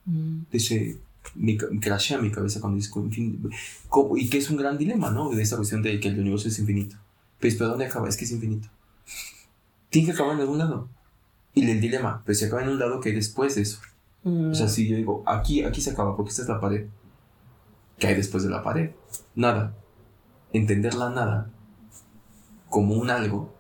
Mm. 0.06 0.44
Dice, 0.52 0.98
me 1.36 1.58
crashea 1.58 2.18
mi 2.18 2.32
cabeza 2.32 2.60
cuando 2.60 2.78
dice 2.78 2.92
infinito. 2.96 3.50
y 4.16 4.30
que 4.30 4.38
es 4.38 4.50
un 4.50 4.58
gran 4.58 4.78
dilema, 4.78 5.12
¿no? 5.12 5.30
De 5.30 5.42
esta 5.42 5.56
cuestión 5.56 5.82
de 5.82 6.00
que 6.00 6.08
el 6.08 6.20
universo 6.20 6.48
es 6.48 6.60
infinito. 6.60 6.98
Pues, 7.40 7.56
¿pero 7.56 7.70
dónde 7.70 7.86
acaba? 7.86 8.10
Es 8.10 8.18
que 8.18 8.26
es 8.26 8.32
infinito. 8.32 8.70
Tiene 9.90 10.08
que 10.08 10.14
acabar 10.14 10.36
en 10.36 10.42
algún 10.42 10.58
lado. 10.58 10.90
Y 11.54 11.70
el 11.70 11.82
dilema, 11.82 12.22
pues 12.26 12.40
se 12.40 12.46
acaba 12.46 12.64
en 12.64 12.70
un 12.70 12.80
lado 12.80 13.02
que 13.02 13.10
hay 13.10 13.16
después 13.16 13.56
de 13.56 13.64
eso. 13.64 13.80
O 14.24 14.54
sea, 14.54 14.68
mm. 14.68 14.70
si 14.70 14.88
yo 14.88 14.96
digo, 14.96 15.24
aquí, 15.26 15.64
aquí 15.64 15.82
se 15.82 15.92
acaba, 15.92 16.16
porque 16.16 16.30
esta 16.30 16.44
es 16.44 16.48
la 16.48 16.60
pared. 16.60 16.88
¿Qué 17.98 18.08
hay 18.08 18.16
después 18.16 18.44
de 18.44 18.50
la 18.50 18.64
pared? 18.64 18.92
Nada. 19.36 19.76
Entender 20.54 20.94
la 20.96 21.10
nada 21.10 21.52
como 22.70 22.96
un 22.96 23.10
algo, 23.10 23.54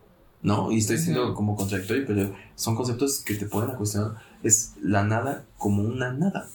¿no? 0.43 0.71
Y 0.71 0.79
estoy 0.79 0.97
siendo 0.97 1.33
como 1.33 1.55
contradictorio, 1.55 2.05
pero 2.05 2.33
son 2.55 2.75
conceptos 2.75 3.21
que 3.23 3.35
te 3.35 3.45
pueden 3.45 3.75
cuestionar. 3.75 4.15
Es 4.43 4.73
la 4.81 5.03
nada 5.03 5.45
como 5.57 5.83
una 5.83 6.11
nada. 6.11 6.49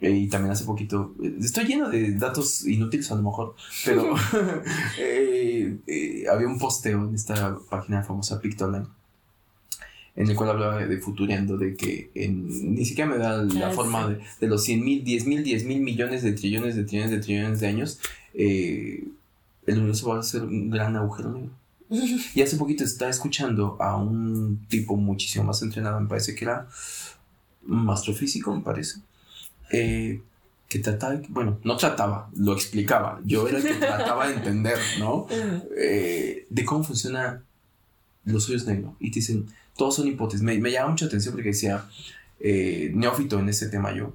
Eh, 0.00 0.10
y 0.10 0.28
también 0.28 0.52
hace 0.52 0.64
poquito, 0.64 1.14
eh, 1.22 1.36
estoy 1.40 1.66
lleno 1.66 1.90
de 1.90 2.12
datos 2.12 2.66
inútiles 2.66 3.10
a 3.10 3.16
lo 3.16 3.22
mejor, 3.22 3.54
pero 3.84 4.14
eh, 4.98 6.24
había 6.32 6.46
un 6.46 6.58
posteo 6.58 7.06
en 7.06 7.14
esta 7.14 7.58
página 7.68 8.02
famosa 8.02 8.40
Pictoline 8.40 8.86
en 10.16 10.28
el 10.28 10.36
cual 10.36 10.50
hablaba 10.50 10.84
de 10.84 10.98
Futuriendo, 10.98 11.56
de 11.56 11.76
que 11.76 12.10
en, 12.14 12.74
ni 12.74 12.84
siquiera 12.84 13.08
me 13.08 13.16
da 13.16 13.42
la 13.42 13.68
ah, 13.68 13.70
forma 13.70 14.08
de, 14.08 14.20
de, 14.40 14.46
los 14.48 14.64
100 14.64 14.84
mil, 14.84 15.04
10 15.04 15.26
mil, 15.26 15.44
10 15.44 15.64
mil 15.64 15.80
millones 15.80 16.22
de 16.22 16.32
trillones 16.32 16.74
de 16.76 16.84
trillones 16.84 17.12
de 17.12 17.18
trillones 17.20 17.60
de 17.60 17.66
años, 17.68 18.00
el 18.34 19.12
universo 19.66 20.08
va 20.08 20.18
a 20.18 20.22
ser 20.22 20.42
un 20.42 20.68
gran 20.68 20.96
agujero 20.96 21.32
negro. 21.32 21.59
y 22.34 22.42
hace 22.42 22.56
poquito 22.56 22.84
estaba 22.84 23.10
escuchando 23.10 23.76
a 23.80 23.96
un 23.96 24.64
tipo 24.68 24.96
muchísimo 24.96 25.44
más 25.44 25.60
entrenado, 25.62 26.00
me 26.00 26.08
parece 26.08 26.34
que 26.34 26.44
era 26.44 26.68
un 27.66 27.90
astrofísico, 27.90 28.54
me 28.54 28.62
parece, 28.62 29.00
eh, 29.70 30.22
que 30.68 30.78
trataba, 30.78 31.20
bueno, 31.28 31.58
no 31.64 31.76
trataba, 31.76 32.30
lo 32.36 32.52
explicaba, 32.52 33.20
yo 33.24 33.48
era 33.48 33.58
el 33.58 33.64
que 33.64 33.74
trataba 33.74 34.28
de 34.28 34.34
entender, 34.34 34.78
¿no? 35.00 35.26
Eh, 35.76 36.46
de 36.48 36.64
cómo 36.64 36.84
funciona 36.84 37.42
los 38.24 38.48
hoyos 38.48 38.66
negros 38.66 38.94
y 39.00 39.10
te 39.10 39.18
dicen, 39.18 39.46
todos 39.76 39.96
son 39.96 40.06
hipótesis. 40.06 40.42
Me, 40.42 40.58
me 40.58 40.70
llama 40.70 40.90
mucha 40.90 41.06
atención 41.06 41.34
porque 41.34 41.48
decía, 41.48 41.84
eh, 42.38 42.92
neófito 42.94 43.38
en 43.38 43.48
ese 43.48 43.68
tema 43.68 43.92
yo, 43.92 44.14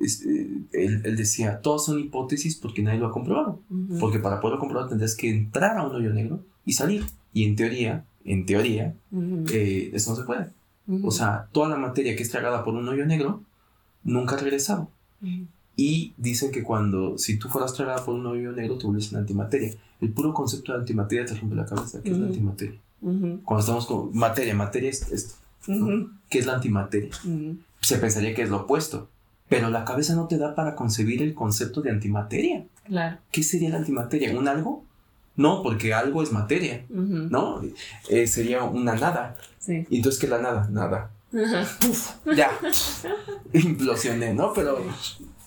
este, 0.00 0.48
él, 0.72 1.16
decía, 1.16 1.60
todos 1.60 1.86
son 1.86 1.98
hipótesis 1.98 2.56
porque 2.56 2.82
nadie 2.82 3.00
lo 3.00 3.06
ha 3.06 3.12
comprobado. 3.12 3.60
Porque 3.98 4.18
para 4.18 4.40
poderlo 4.40 4.60
comprobar 4.60 4.88
tendrías 4.88 5.14
que 5.14 5.28
entrar 5.28 5.78
a 5.78 5.86
un 5.86 5.94
hoyo 5.94 6.12
negro 6.12 6.44
y 6.66 6.74
salir. 6.74 7.06
Y 7.32 7.44
en 7.44 7.56
teoría, 7.56 8.04
en 8.24 8.44
teoría, 8.44 8.94
eh, 9.50 9.90
eso 9.94 10.10
no 10.10 10.16
se 10.16 10.24
puede. 10.24 10.46
O 11.02 11.10
sea, 11.10 11.48
toda 11.52 11.68
la 11.68 11.76
materia 11.76 12.14
que 12.14 12.22
es 12.22 12.30
tragada 12.30 12.62
por 12.62 12.74
un 12.74 12.88
hoyo 12.88 13.06
negro 13.06 13.42
nunca 14.04 14.36
ha 14.36 14.38
regresado. 14.38 14.90
Y 15.76 16.14
dicen 16.16 16.50
que 16.50 16.62
cuando, 16.62 17.18
si 17.18 17.38
tú 17.38 17.48
fueras 17.48 17.74
tragada 17.74 18.04
por 18.04 18.14
un 18.14 18.26
hoyo 18.26 18.52
negro, 18.52 18.78
te 18.78 18.86
vuelves 18.86 19.12
en 19.12 19.18
antimateria. 19.18 19.74
El 20.00 20.10
puro 20.10 20.32
concepto 20.32 20.72
de 20.72 20.78
antimateria 20.78 21.24
te 21.24 21.34
rompe 21.34 21.56
la 21.56 21.66
cabeza. 21.66 22.02
¿Qué 22.02 22.10
es 22.10 22.18
la 22.18 22.26
antimateria? 22.26 22.78
Cuando 23.00 23.60
estamos 23.60 23.86
con 23.86 24.16
materia, 24.16 24.54
materia 24.54 24.90
es 24.90 25.10
esto. 25.10 25.34
¿Qué 26.28 26.38
es 26.38 26.46
la 26.46 26.54
antimateria? 26.54 27.10
Se 27.80 27.98
pensaría 27.98 28.34
que 28.34 28.42
es 28.42 28.50
lo 28.50 28.62
opuesto. 28.62 29.08
Pero 29.48 29.70
la 29.70 29.84
cabeza 29.84 30.16
no 30.16 30.26
te 30.26 30.38
da 30.38 30.56
para 30.56 30.74
concebir 30.74 31.22
el 31.22 31.32
concepto 31.34 31.80
de 31.80 31.90
antimateria. 31.90 32.66
Claro. 32.84 33.18
¿Qué 33.30 33.44
sería 33.44 33.70
la 33.70 33.76
antimateria? 33.76 34.36
¿Un 34.36 34.48
algo? 34.48 34.84
No, 35.36 35.62
porque 35.62 35.92
algo 35.92 36.22
es 36.22 36.32
materia, 36.32 36.86
¿no? 36.88 37.60
Eh, 38.08 38.26
sería 38.26 38.64
una 38.64 38.94
nada. 38.94 39.36
Sí. 39.58 39.86
¿Y 39.90 39.96
entonces 39.96 40.18
qué 40.18 40.26
es 40.26 40.30
la 40.32 40.40
nada? 40.40 40.68
Nada. 40.70 41.10
ya. 42.36 42.50
Implosioné, 43.52 44.32
¿no? 44.32 44.52
Pero, 44.54 44.78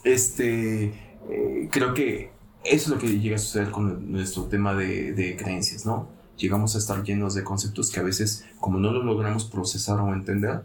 este, 0.04 0.94
eh, 1.30 1.70
creo 1.72 1.94
que 1.94 2.32
eso 2.64 2.76
es 2.76 2.88
lo 2.90 2.98
que 3.00 3.20
llega 3.20 3.38
a 3.38 3.40
suceder 3.40 3.72
con 3.72 4.12
nuestro 4.12 4.44
tema 4.46 4.76
de, 4.76 5.14
de 5.14 5.36
creencias, 5.36 5.86
¿no? 5.86 6.10
Llegamos 6.38 6.76
a 6.76 6.78
estar 6.78 7.04
llenos 7.04 7.34
de 7.34 7.44
conceptos 7.44 7.92
que 7.92 8.00
a 8.00 8.04
veces, 8.04 8.46
como 8.60 8.80
no 8.80 8.92
lo 8.92 9.04
logramos 9.04 9.46
procesar 9.46 10.00
o 10.00 10.14
entender, 10.14 10.62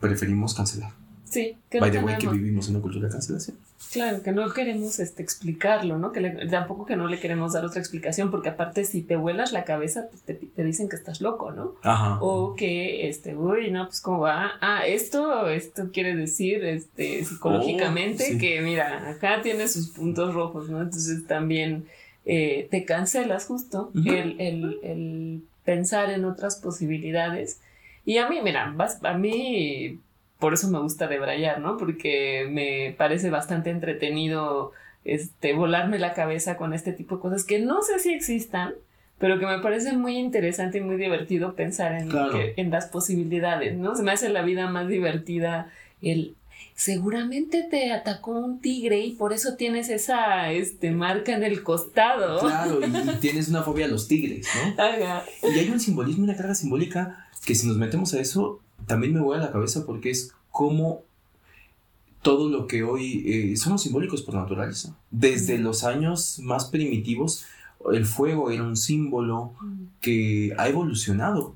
preferimos 0.00 0.54
cancelar. 0.54 0.92
Sí, 1.28 1.56
que 1.68 1.80
By 1.80 1.90
the 1.90 1.98
way, 1.98 2.16
que 2.18 2.28
vivimos 2.28 2.68
en 2.68 2.76
una 2.76 2.82
cultura 2.82 3.06
de 3.06 3.12
cancelación. 3.12 3.56
Claro, 3.92 4.22
que 4.22 4.32
no 4.32 4.48
queremos 4.52 4.98
este, 5.00 5.22
explicarlo, 5.22 5.98
¿no? 5.98 6.12
Que 6.12 6.20
tampoco 6.50 6.86
que 6.86 6.96
no 6.96 7.08
le 7.08 7.18
queremos 7.18 7.52
dar 7.52 7.64
otra 7.64 7.80
explicación, 7.80 8.30
porque 8.30 8.48
aparte 8.48 8.84
si 8.84 9.02
te 9.02 9.16
vuelas 9.16 9.52
la 9.52 9.64
cabeza, 9.64 10.08
pues 10.10 10.22
te, 10.22 10.34
te, 10.34 10.64
dicen 10.64 10.88
que 10.88 10.96
estás 10.96 11.20
loco, 11.20 11.50
¿no? 11.52 11.74
Ajá. 11.82 12.18
O 12.20 12.54
que, 12.54 13.08
este, 13.08 13.36
uy, 13.36 13.70
no, 13.70 13.86
pues 13.86 14.00
cómo 14.00 14.20
va. 14.20 14.52
Ah, 14.60 14.86
esto, 14.86 15.48
esto 15.48 15.90
quiere 15.92 16.14
decir, 16.14 16.64
este, 16.64 17.24
psicológicamente 17.24 18.34
oh, 18.36 18.38
que, 18.38 18.60
mira, 18.60 19.08
acá 19.08 19.42
tiene 19.42 19.68
sus 19.68 19.88
puntos 19.88 20.34
rojos, 20.34 20.68
¿no? 20.68 20.80
Entonces 20.80 21.26
también 21.26 21.86
eh, 22.24 22.68
te 22.70 22.84
cancelas 22.84 23.46
justo 23.46 23.90
el, 23.94 24.40
el, 24.40 24.78
el 24.82 25.42
pensar 25.64 26.10
en 26.10 26.24
otras 26.24 26.56
posibilidades. 26.56 27.60
Y 28.04 28.18
a 28.18 28.28
mí, 28.28 28.38
mira, 28.42 28.74
a 29.02 29.14
mí 29.14 30.00
por 30.38 30.54
eso 30.54 30.68
me 30.68 30.78
gusta 30.78 31.06
debrayar, 31.06 31.60
¿no? 31.60 31.76
Porque 31.76 32.48
me 32.50 32.94
parece 32.96 33.30
bastante 33.30 33.70
entretenido 33.70 34.72
este, 35.04 35.54
volarme 35.54 35.98
la 35.98 36.14
cabeza 36.14 36.56
con 36.56 36.72
este 36.72 36.92
tipo 36.92 37.16
de 37.16 37.22
cosas 37.22 37.44
que 37.44 37.58
no 37.58 37.82
sé 37.82 37.98
si 37.98 38.12
existan, 38.12 38.74
pero 39.18 39.38
que 39.38 39.46
me 39.46 39.60
parece 39.60 39.92
muy 39.92 40.18
interesante 40.18 40.78
y 40.78 40.82
muy 40.82 40.96
divertido 40.96 41.54
pensar 41.54 41.92
en, 41.92 42.10
en 42.56 42.70
las 42.70 42.86
posibilidades, 42.86 43.76
¿no? 43.76 43.94
Se 43.94 44.02
me 44.02 44.12
hace 44.12 44.28
la 44.28 44.42
vida 44.42 44.68
más 44.68 44.88
divertida 44.88 45.70
el 46.02 46.34
seguramente 46.76 47.66
te 47.68 47.90
atacó 47.90 48.32
un 48.32 48.60
tigre 48.60 49.00
y 49.00 49.12
por 49.12 49.32
eso 49.32 49.56
tienes 49.56 49.88
esa 49.88 50.52
este, 50.52 50.90
marca 50.90 51.34
en 51.34 51.42
el 51.42 51.62
costado. 51.62 52.40
Claro, 52.40 52.80
y, 52.86 53.16
tienes 53.20 53.48
una 53.48 53.62
fobia 53.62 53.86
a 53.86 53.88
los 53.88 54.06
tigres, 54.06 54.46
¿no? 54.76 55.50
Y 55.50 55.58
hay 55.58 55.70
un 55.70 55.80
simbolismo, 55.80 56.24
una 56.24 56.36
carga 56.36 56.54
simbólica 56.54 57.28
que 57.44 57.54
si 57.54 57.66
nos 57.66 57.78
metemos 57.78 58.12
a 58.14 58.20
eso, 58.20 58.60
también 58.86 59.14
me 59.14 59.20
voy 59.20 59.36
a 59.36 59.40
la 59.40 59.52
cabeza 59.52 59.86
porque 59.86 60.10
es 60.10 60.32
como 60.50 61.02
todo 62.22 62.48
lo 62.48 62.66
que 62.66 62.82
hoy 62.82 63.22
eh, 63.26 63.56
somos 63.56 63.82
simbólicos 63.82 64.22
por 64.22 64.34
naturaleza. 64.34 64.96
Desde 65.10 65.58
los 65.58 65.84
años 65.84 66.40
más 66.40 66.66
primitivos, 66.66 67.44
el 67.92 68.04
fuego 68.04 68.50
era 68.50 68.64
un 68.64 68.76
símbolo 68.76 69.52
que 70.00 70.52
ha 70.58 70.68
evolucionado. 70.68 71.54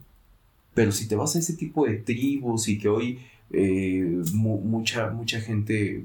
Pero 0.74 0.92
si 0.92 1.08
te 1.08 1.16
vas 1.16 1.34
a 1.34 1.40
ese 1.40 1.54
tipo 1.54 1.86
de 1.86 1.94
tribus 1.96 2.68
y 2.68 2.78
que 2.78 2.88
hoy 2.88 3.18
eh, 3.50 4.22
mucha, 4.32 5.10
mucha 5.10 5.40
gente 5.40 6.04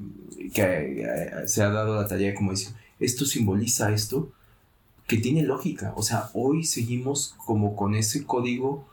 que 0.51 1.03
eh, 1.03 1.47
se 1.47 1.61
ha 1.61 1.69
dado 1.69 1.95
la 1.95 2.07
tarea 2.07 2.33
como 2.33 2.51
dice, 2.51 2.73
esto 2.99 3.25
simboliza 3.25 3.93
esto, 3.93 4.31
que 5.07 5.17
tiene 5.17 5.43
lógica. 5.43 5.93
O 5.95 6.01
sea, 6.01 6.29
hoy 6.33 6.63
seguimos 6.63 7.35
como 7.45 7.75
con 7.75 7.93
ese 7.93 8.25
código 8.25 8.87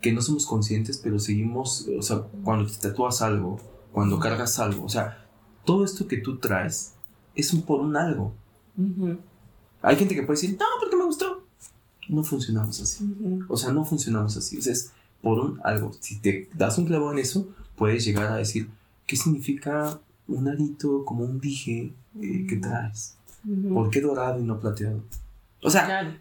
que 0.00 0.12
no 0.12 0.22
somos 0.22 0.46
conscientes, 0.46 0.98
pero 0.98 1.18
seguimos, 1.18 1.88
o 1.98 2.02
sea, 2.02 2.22
cuando 2.44 2.70
te 2.70 2.78
tatúas 2.78 3.22
algo, 3.22 3.58
cuando 3.92 4.18
cargas 4.18 4.58
algo, 4.58 4.84
o 4.84 4.88
sea, 4.88 5.26
todo 5.64 5.84
esto 5.84 6.06
que 6.06 6.18
tú 6.18 6.38
traes 6.38 6.94
es 7.34 7.52
un 7.52 7.62
por 7.62 7.80
un 7.80 7.96
algo. 7.96 8.32
Hay 9.82 9.96
gente 9.96 10.14
que 10.14 10.22
puede 10.22 10.40
decir, 10.40 10.56
no, 10.58 10.66
porque 10.80 10.96
me 10.96 11.04
gustó. 11.04 11.44
No 12.08 12.22
funcionamos 12.24 12.80
así. 12.80 13.04
O 13.48 13.56
sea, 13.56 13.72
no 13.72 13.84
funcionamos 13.84 14.36
así. 14.36 14.58
O 14.58 14.62
sea, 14.62 14.72
es 14.72 14.92
por 15.20 15.40
un 15.40 15.60
algo. 15.62 15.92
Si 16.00 16.20
te 16.20 16.48
das 16.54 16.78
un 16.78 16.86
clavo 16.86 17.12
en 17.12 17.18
eso, 17.18 17.48
puedes 17.76 18.04
llegar 18.04 18.32
a 18.32 18.36
decir, 18.36 18.68
¿qué 19.06 19.16
significa 19.16 20.00
un 20.26 20.48
arito 20.48 21.04
como 21.04 21.24
un 21.24 21.40
dije 21.40 21.92
eh, 22.20 22.46
que 22.48 22.56
traes? 22.56 23.16
¿Por 23.72 23.90
qué 23.90 24.00
dorado 24.00 24.40
y 24.40 24.44
no 24.44 24.58
plateado? 24.58 25.02
O 25.62 25.70
sea, 25.70 26.18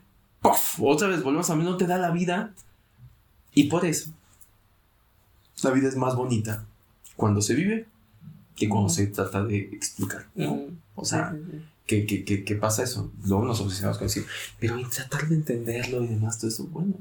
otra 0.80 1.08
vez 1.08 1.24
volvemos 1.24 1.50
a 1.50 1.56
mí, 1.56 1.64
no 1.64 1.78
te 1.78 1.88
da 1.88 1.98
la 1.98 2.12
vida 2.12 2.54
y 3.58 3.64
por 3.64 3.88
eso, 3.88 4.12
la 5.64 5.72
vida 5.72 5.88
es 5.88 5.96
más 5.96 6.16
bonita 6.16 6.68
cuando 7.16 7.42
se 7.42 7.56
vive 7.56 7.88
que 8.56 8.70
cuando 8.70 8.88
se 8.88 9.08
trata 9.08 9.44
de 9.44 9.58
explicar. 9.58 10.28
O 10.94 11.04
sea, 11.04 11.36
¿qué, 11.88 12.58
pasa 12.62 12.84
eso? 12.84 13.12
Luego 13.26 13.46
nos 13.46 13.60
obsesionamos 13.60 13.98
con 13.98 14.06
decir, 14.06 14.28
pero 14.60 14.78
tratar 14.90 15.28
de 15.28 15.34
entenderlo 15.34 16.04
y 16.04 16.08
demás, 16.08 16.38
todo 16.38 16.52
eso, 16.52 16.68
bueno, 16.68 16.94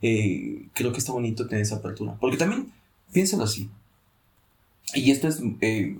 eh, 0.00 0.68
creo 0.72 0.90
que 0.90 1.00
está 1.00 1.12
bonito 1.12 1.46
tener 1.46 1.60
esa 1.60 1.76
apertura. 1.76 2.16
Porque 2.18 2.38
también, 2.38 2.72
piénsalo 3.12 3.44
así. 3.44 3.68
Y 4.94 5.10
esto 5.10 5.28
es, 5.28 5.42
eh, 5.60 5.98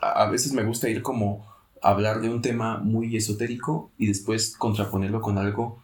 a 0.00 0.30
veces 0.30 0.54
me 0.54 0.64
gusta 0.64 0.88
ir 0.88 1.02
como 1.02 1.46
hablar 1.82 2.22
de 2.22 2.30
un 2.30 2.40
tema 2.40 2.78
muy 2.78 3.14
esotérico 3.14 3.90
y 3.98 4.06
después 4.06 4.56
contraponerlo 4.56 5.20
con 5.20 5.36
algo 5.36 5.82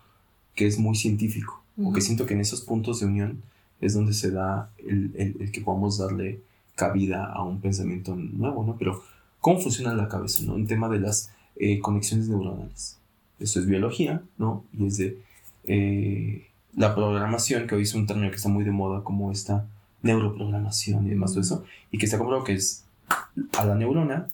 que 0.54 0.66
es 0.66 0.78
muy 0.78 0.96
científico. 0.96 1.63
Porque 1.82 2.00
siento 2.00 2.26
que 2.26 2.34
en 2.34 2.40
esos 2.40 2.60
puntos 2.60 3.00
de 3.00 3.06
unión 3.06 3.42
es 3.80 3.94
donde 3.94 4.12
se 4.12 4.30
da 4.30 4.70
el, 4.78 5.36
el, 5.40 5.50
que 5.50 5.60
podamos 5.60 5.98
darle 5.98 6.40
cabida 6.76 7.24
a 7.26 7.42
un 7.42 7.60
pensamiento 7.60 8.14
nuevo, 8.14 8.64
¿no? 8.64 8.76
Pero, 8.78 9.02
¿cómo 9.40 9.60
funciona 9.60 9.92
la 9.94 10.08
cabeza, 10.08 10.42
¿no? 10.42 10.54
En 10.54 10.66
tema 10.66 10.88
de 10.88 11.00
las 11.00 11.32
eh, 11.56 11.80
conexiones 11.80 12.28
neuronales. 12.28 12.98
Eso 13.40 13.58
es 13.58 13.66
biología, 13.66 14.22
¿no? 14.38 14.64
Y 14.72 14.86
es 14.86 14.96
de 14.98 15.18
eh, 15.64 16.46
la 16.76 16.94
programación, 16.94 17.66
que 17.66 17.74
hoy 17.74 17.82
es 17.82 17.94
un 17.94 18.06
término 18.06 18.30
que 18.30 18.36
está 18.36 18.48
muy 18.48 18.64
de 18.64 18.70
moda, 18.70 19.02
como 19.02 19.32
esta 19.32 19.66
neuroprogramación 20.02 21.06
y 21.06 21.10
demás, 21.10 21.32
todo 21.32 21.40
eso, 21.40 21.64
y 21.90 21.98
que 21.98 22.06
se 22.06 22.14
ha 22.14 22.18
comprobado 22.18 22.44
que 22.44 22.54
es 22.54 22.84
a 23.58 23.64
la 23.64 23.74
neurona 23.74 24.28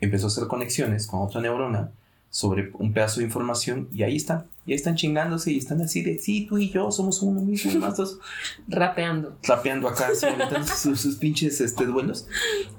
empezó 0.00 0.26
a 0.26 0.28
hacer 0.28 0.46
conexiones 0.46 1.06
con 1.06 1.22
otra 1.22 1.40
neurona 1.40 1.90
sobre 2.30 2.70
un 2.74 2.92
pedazo 2.92 3.20
de 3.20 3.26
información 3.26 3.88
y 3.92 4.02
ahí 4.02 4.16
están, 4.16 4.46
y 4.70 4.74
están 4.74 4.94
chingándose 4.94 5.50
y 5.50 5.58
están 5.58 5.80
así 5.80 6.00
de, 6.00 6.18
sí, 6.20 6.46
tú 6.48 6.56
y 6.56 6.70
yo 6.70 6.92
somos 6.92 7.22
uno 7.22 7.40
mismo, 7.40 7.72
más 7.80 7.96
dos. 7.96 8.20
Rapeando. 8.68 9.36
Rapeando 9.42 9.88
acá, 9.88 10.10
sus, 10.64 11.00
sus, 11.00 11.16
pinches 11.16 11.60
este, 11.60 11.86
duelos. 11.86 12.28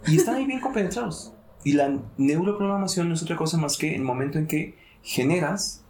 Y 0.08 0.16
están 0.16 0.36
ahí 0.36 0.46
bien 0.46 0.62
compenetrados. 0.62 1.34
Y 1.66 1.74
la 1.74 2.00
neuroprogramación 2.18 3.10
no 3.10 3.16
es 3.16 3.22
otra 3.24 3.36
cosa 3.36 3.58
más 3.58 3.76
que 3.76 3.94
el 3.94 4.04
momento 4.04 4.38
en 4.38 4.48
que 4.48 4.78
generas 5.04 5.84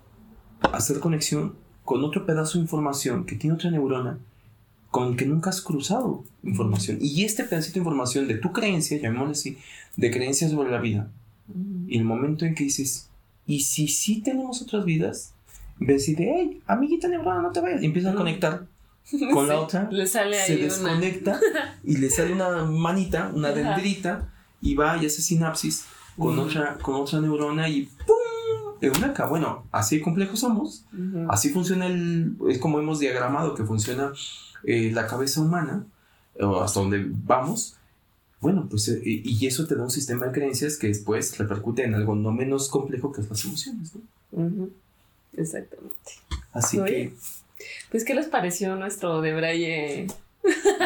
hacer 0.74 1.00
conexión 1.00 1.56
con 1.86 2.04
otro 2.04 2.26
pedazo 2.26 2.58
de 2.58 2.64
información 2.64 3.28
que 3.28 3.36
tiene 3.36 3.56
otra 3.56 3.70
neurona 3.70 4.18
con 4.90 5.10
el 5.10 5.18
que 5.18 5.28
nunca 5.28 5.52
has 5.52 5.62
cruzado 5.62 6.24
información. 6.42 6.98
Y 7.00 7.26
este 7.26 7.44
pedacito 7.44 7.76
de 7.76 7.82
información 7.82 8.28
de 8.28 8.40
tu 8.40 8.52
creencia, 8.52 9.00
llamémosle 9.00 9.34
así, 9.34 9.58
de 9.98 10.10
creencias 10.10 10.50
sobre 10.50 10.72
la 10.72 10.82
vida, 10.82 11.12
y 11.88 11.96
el 11.96 12.06
momento 12.06 12.46
en 12.46 12.56
que 12.56 12.64
dices, 12.64 13.12
y 13.46 13.60
si 13.60 13.88
sí 13.88 14.24
tenemos 14.24 14.64
otras 14.64 14.84
vidas, 14.84 15.36
en 15.82 15.88
vez 15.88 16.06
de 16.06 16.16
hey, 16.20 16.62
amiguita 16.68 17.08
neurona, 17.08 17.42
no 17.42 17.52
te 17.52 17.60
vayas, 17.60 17.82
y 17.82 17.88
empieza 17.88 18.12
a 18.12 18.16
conectar 18.16 18.68
con 19.34 19.48
la 19.48 19.60
otra, 19.60 19.90
se 20.06 20.58
desconecta 20.58 21.40
y 21.84 21.98
le 21.98 22.10
sale 22.10 22.34
una 22.34 22.64
manita, 22.66 23.32
una 23.34 23.52
dendrita, 23.52 24.32
y 24.62 24.76
va 24.76 24.96
y 25.02 25.08
hace 25.08 25.24
sinapsis 25.24 25.86
con, 26.16 26.38
otra, 26.38 26.78
con 26.78 26.96
otra 26.96 27.20
neurona 27.20 27.68
y 27.68 27.90
¡pum! 28.06 28.16
Una 28.96 29.08
acá. 29.08 29.28
Bueno, 29.28 29.68
así 29.72 30.02
complejos 30.02 30.40
somos, 30.40 30.86
así 31.30 31.50
funciona 31.50 31.88
el, 31.88 32.36
es 32.50 32.58
como 32.58 32.80
hemos 32.80 33.00
diagramado 33.00 33.54
que 33.54 33.64
funciona 33.64 34.12
eh, 34.64 34.92
la 34.92 35.08
cabeza 35.08 35.42
humana, 35.42 35.86
o 36.40 36.62
hasta 36.62 36.80
donde 36.80 37.06
vamos, 37.08 37.76
bueno, 38.40 38.68
pues 38.70 38.88
eh, 38.88 39.02
y 39.04 39.46
eso 39.46 39.68
te 39.68 39.76
da 39.76 39.84
un 39.84 39.92
sistema 39.92 40.28
de 40.28 40.32
creencias 40.32 40.78
que 40.78 40.88
después 40.88 41.38
repercute 41.38 41.84
en 41.84 41.96
algo 41.96 42.16
no 42.16 42.32
menos 42.32 42.70
complejo 42.70 43.12
que 43.12 43.22
las 43.22 43.46
emociones, 43.46 43.94
¿no? 43.96 44.70
Exactamente. 45.36 45.96
Así 46.54 46.84
que... 46.84 47.14
Pues, 47.90 48.04
¿qué 48.06 48.16
les 48.16 48.28
pareció 48.28 48.76
nuestro 48.76 49.22
de 49.22 49.34
Braille? 49.34 50.08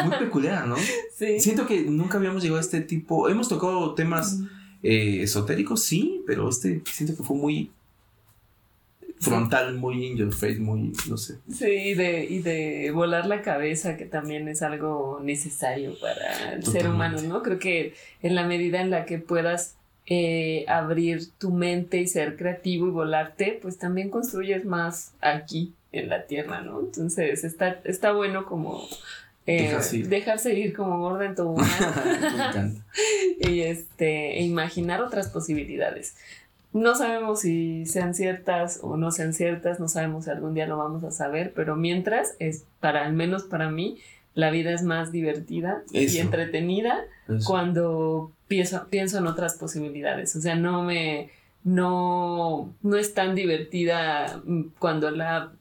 Muy 0.04 0.16
peculiar, 0.18 0.66
¿no? 0.66 0.76
Sí. 1.16 1.40
Siento 1.40 1.66
que 1.66 1.80
nunca 1.82 2.18
habíamos 2.18 2.42
llegado 2.42 2.58
a 2.58 2.60
este 2.60 2.82
tipo. 2.82 3.30
Hemos 3.30 3.48
tocado 3.48 3.94
temas 3.94 4.40
eh, 4.82 5.22
esotéricos, 5.22 5.82
sí, 5.82 6.22
pero 6.26 6.50
este 6.50 6.82
siento 6.84 7.16
que 7.16 7.22
fue 7.22 7.36
muy 7.36 7.70
frontal, 9.18 9.74
muy 9.76 10.06
in 10.06 10.16
your 10.18 10.32
face, 10.32 10.58
muy, 10.58 10.92
no 11.08 11.16
sé. 11.16 11.38
Sí, 11.50 11.64
y 11.64 11.94
de, 11.94 12.24
y 12.24 12.40
de 12.40 12.90
volar 12.90 13.26
la 13.26 13.40
cabeza, 13.40 13.96
que 13.96 14.04
también 14.04 14.46
es 14.48 14.60
algo 14.60 15.20
necesario 15.22 15.98
para 15.98 16.52
el 16.52 16.64
ser 16.64 16.88
humano, 16.88 17.22
¿no? 17.22 17.42
Creo 17.42 17.58
que 17.58 17.94
en 18.20 18.34
la 18.34 18.46
medida 18.46 18.82
en 18.82 18.90
la 18.90 19.06
que 19.06 19.18
puedas 19.18 19.76
eh, 20.06 20.64
abrir 20.68 21.30
tu 21.38 21.50
mente 21.50 21.98
y 21.98 22.06
ser 22.06 22.36
creativo 22.36 22.86
y 22.86 22.90
volarte, 22.90 23.58
pues 23.60 23.78
también 23.78 24.08
construyes 24.10 24.64
más 24.64 25.12
aquí 25.20 25.74
en 25.92 26.08
la 26.08 26.26
tierra, 26.26 26.60
¿no? 26.60 26.80
Entonces 26.80 27.42
está, 27.44 27.80
está 27.84 28.12
bueno 28.12 28.44
como 28.46 28.86
eh, 29.46 29.76
Dejarse 30.08 30.54
ir. 30.54 30.74
como 30.74 30.98
gorda 30.98 31.24
en 31.26 31.34
tu 31.34 31.56
y 33.40 33.60
este 33.60 34.38
e 34.38 34.42
imaginar 34.42 35.02
otras 35.02 35.28
posibilidades. 35.28 36.16
No 36.72 36.94
sabemos 36.94 37.40
si 37.40 37.86
sean 37.86 38.14
ciertas 38.14 38.80
o 38.82 38.96
no 38.96 39.10
sean 39.10 39.32
ciertas, 39.32 39.80
no 39.80 39.88
sabemos 39.88 40.24
si 40.24 40.30
algún 40.30 40.54
día 40.54 40.66
lo 40.66 40.76
vamos 40.76 41.04
a 41.04 41.10
saber, 41.10 41.52
pero 41.54 41.74
mientras 41.76 42.34
es 42.38 42.64
para 42.80 43.06
al 43.06 43.12
menos 43.14 43.44
para 43.44 43.70
mí 43.70 43.98
la 44.34 44.50
vida 44.50 44.72
es 44.72 44.82
más 44.82 45.10
divertida 45.12 45.82
y 45.90 46.04
Eso. 46.04 46.20
entretenida 46.20 47.04
Eso. 47.28 47.48
cuando 47.48 48.30
pienso, 48.48 48.86
pienso 48.88 49.18
en 49.18 49.26
otras 49.26 49.54
posibilidades. 49.54 50.34
O 50.36 50.40
sea, 50.40 50.54
no 50.54 50.82
me 50.82 51.30
no 51.64 52.72
no 52.82 52.96
es 52.96 53.12
tan 53.12 53.34
divertida 53.34 54.40
mm, 54.44 54.62
cuando 54.78 55.10
la 55.10 55.52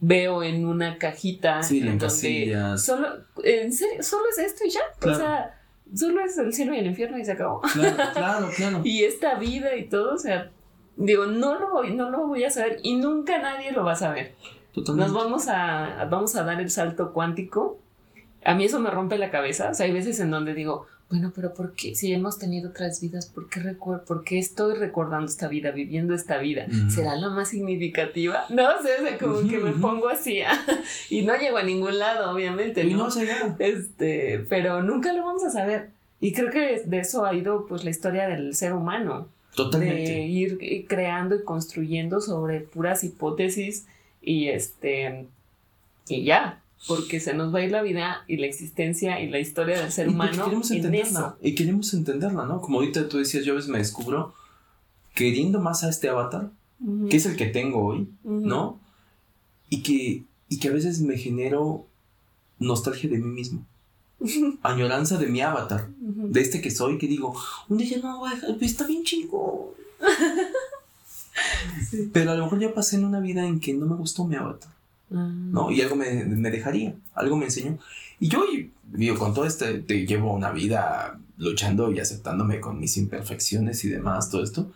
veo 0.00 0.42
en 0.42 0.66
una 0.66 0.98
cajita 0.98 1.62
Sí, 1.62 1.80
en 1.80 1.98
donde 1.98 2.78
solo 2.78 3.08
en 3.42 3.72
serio 3.72 4.02
solo 4.02 4.24
es 4.30 4.38
esto 4.38 4.64
y 4.64 4.70
ya. 4.70 4.80
Claro. 4.98 5.16
O 5.16 5.20
sea, 5.20 5.60
solo 5.94 6.24
es 6.24 6.38
el 6.38 6.52
cielo 6.52 6.74
y 6.74 6.78
el 6.78 6.86
infierno 6.86 7.18
y 7.18 7.24
se 7.24 7.32
acabó. 7.32 7.60
Claro, 7.60 7.96
claro, 8.12 8.48
claro. 8.56 8.80
Y 8.84 9.04
esta 9.04 9.36
vida 9.36 9.76
y 9.76 9.88
todo, 9.88 10.14
o 10.14 10.18
sea, 10.18 10.50
digo, 10.96 11.26
no 11.26 11.58
lo 11.58 11.70
voy, 11.70 11.94
no 11.94 12.10
lo 12.10 12.26
voy 12.26 12.44
a 12.44 12.50
saber 12.50 12.78
y 12.82 12.96
nunca 12.96 13.38
nadie 13.38 13.72
lo 13.72 13.84
va 13.84 13.92
a 13.92 13.96
saber. 13.96 14.34
Totalmente. 14.72 15.12
Nos 15.12 15.22
vamos 15.22 15.48
a, 15.48 16.06
vamos 16.10 16.34
a 16.34 16.44
dar 16.44 16.60
el 16.60 16.70
salto 16.70 17.12
cuántico. 17.12 17.78
A 18.44 18.54
mí 18.54 18.64
eso 18.64 18.80
me 18.80 18.90
rompe 18.90 19.18
la 19.18 19.30
cabeza. 19.30 19.70
O 19.70 19.74
sea, 19.74 19.86
hay 19.86 19.92
veces 19.92 20.18
en 20.20 20.30
donde 20.30 20.54
digo, 20.54 20.86
bueno, 21.10 21.32
pero 21.34 21.54
¿por 21.54 21.74
qué? 21.74 21.94
Si 21.94 22.12
hemos 22.12 22.38
tenido 22.38 22.70
otras 22.70 23.00
vidas, 23.00 23.26
¿por 23.26 23.48
qué, 23.48 23.60
recuer- 23.60 24.02
¿por 24.04 24.24
qué 24.24 24.38
estoy 24.38 24.74
recordando 24.74 25.26
esta 25.26 25.48
vida, 25.48 25.70
viviendo 25.70 26.14
esta 26.14 26.38
vida? 26.38 26.66
¿Será 26.88 27.14
la 27.16 27.28
más 27.30 27.48
significativa? 27.50 28.44
No 28.48 28.68
sé, 28.82 28.88
o 29.00 29.06
sea, 29.06 29.18
como 29.18 29.48
que 29.48 29.58
me 29.58 29.72
pongo 29.72 30.08
así 30.08 30.40
ah, 30.42 30.58
y 31.10 31.22
no 31.22 31.36
llego 31.36 31.58
a 31.58 31.62
ningún 31.62 31.98
lado, 31.98 32.32
obviamente, 32.32 32.82
Y 32.84 32.92
¿no? 32.94 33.04
no 33.04 33.10
se 33.10 33.26
llega. 33.26 33.54
Este, 33.58 34.44
pero 34.48 34.82
nunca 34.82 35.12
lo 35.12 35.24
vamos 35.24 35.44
a 35.44 35.50
saber. 35.50 35.90
Y 36.20 36.32
creo 36.32 36.50
que 36.50 36.82
de 36.84 36.98
eso 36.98 37.24
ha 37.26 37.34
ido 37.34 37.66
pues 37.66 37.84
la 37.84 37.90
historia 37.90 38.26
del 38.26 38.54
ser 38.54 38.72
humano, 38.72 39.28
de 39.50 39.56
Totalmente. 39.56 40.22
ir 40.26 40.86
creando 40.88 41.36
y 41.36 41.44
construyendo 41.44 42.20
sobre 42.20 42.60
puras 42.60 43.04
hipótesis 43.04 43.86
y 44.22 44.48
este 44.48 45.26
y 46.08 46.24
ya, 46.24 46.60
porque 46.86 47.20
se 47.20 47.34
nos 47.34 47.54
va 47.54 47.60
a 47.60 47.64
ir 47.64 47.70
la 47.70 47.82
vida 47.82 48.24
y 48.28 48.36
la 48.36 48.46
existencia 48.46 49.20
y 49.20 49.28
la 49.28 49.38
historia 49.38 49.80
del 49.80 49.90
ser 49.92 50.06
Y 50.06 50.10
humano 50.10 50.44
queremos 50.44 50.70
en 50.70 50.76
entenderla. 50.78 51.08
eso. 51.10 51.36
Y 51.42 51.54
queremos 51.54 51.94
entenderla, 51.94 52.44
¿no? 52.46 52.60
Como 52.60 52.78
ahorita 52.80 53.08
tú 53.08 53.18
decías, 53.18 53.44
yo 53.44 53.52
a 53.52 53.56
veces 53.56 53.70
me 53.70 53.78
descubro 53.78 54.34
queriendo 55.14 55.60
más 55.60 55.84
a 55.84 55.88
este 55.90 56.08
avatar, 56.08 56.50
que 57.08 57.16
es 57.16 57.24
el 57.26 57.36
que 57.36 57.46
tengo 57.46 57.84
hoy. 57.84 58.08
¿no? 58.24 58.78
Y 59.70 59.82
que, 59.82 60.22
y 60.48 60.58
que 60.58 60.68
a 60.68 60.72
veces 60.72 61.00
me 61.00 61.16
genero 61.16 61.86
nostalgia 62.58 63.08
de 63.08 63.18
mí 63.18 63.28
mismo. 63.30 63.64
Añoranza 64.62 65.16
de 65.18 65.26
mi 65.28 65.40
avatar, 65.40 65.88
de 65.98 66.40
este 66.40 66.60
que 66.60 66.70
soy, 66.70 66.98
que 66.98 67.06
digo, 67.06 67.34
un 67.68 67.78
día 67.78 67.96
ya 67.96 67.98
no 67.98 68.18
voy 68.18 68.32
a 68.32 68.34
dejar, 68.34 68.58
pues 68.58 68.70
está 68.72 68.86
bien 68.86 69.04
chingón. 69.04 69.52
Sí. 71.90 72.10
Pero 72.12 72.30
a 72.30 72.34
lo 72.36 72.44
mejor 72.44 72.60
ya 72.60 72.72
pasé 72.72 72.96
en 72.96 73.04
una 73.04 73.18
vida 73.20 73.44
en 73.46 73.58
que 73.58 73.74
no 73.74 73.86
me 73.86 73.96
gustó 73.96 74.24
mi 74.24 74.36
avatar, 74.36 74.70
Ah. 75.14 75.30
¿no? 75.32 75.70
Y 75.70 75.80
algo 75.80 75.96
me, 75.96 76.24
me 76.24 76.50
dejaría, 76.50 76.94
algo 77.14 77.36
me 77.36 77.46
enseñó. 77.46 77.78
Y 78.20 78.28
yo, 78.28 78.44
digo, 78.92 79.18
con 79.18 79.34
todo 79.34 79.44
este, 79.44 79.78
te 79.80 80.06
llevo 80.06 80.32
una 80.34 80.50
vida 80.50 81.18
luchando 81.36 81.90
y 81.92 81.98
aceptándome 82.00 82.60
con 82.60 82.78
mis 82.78 82.96
imperfecciones 82.96 83.84
y 83.84 83.88
demás, 83.90 84.30
todo 84.30 84.42
esto. 84.42 84.70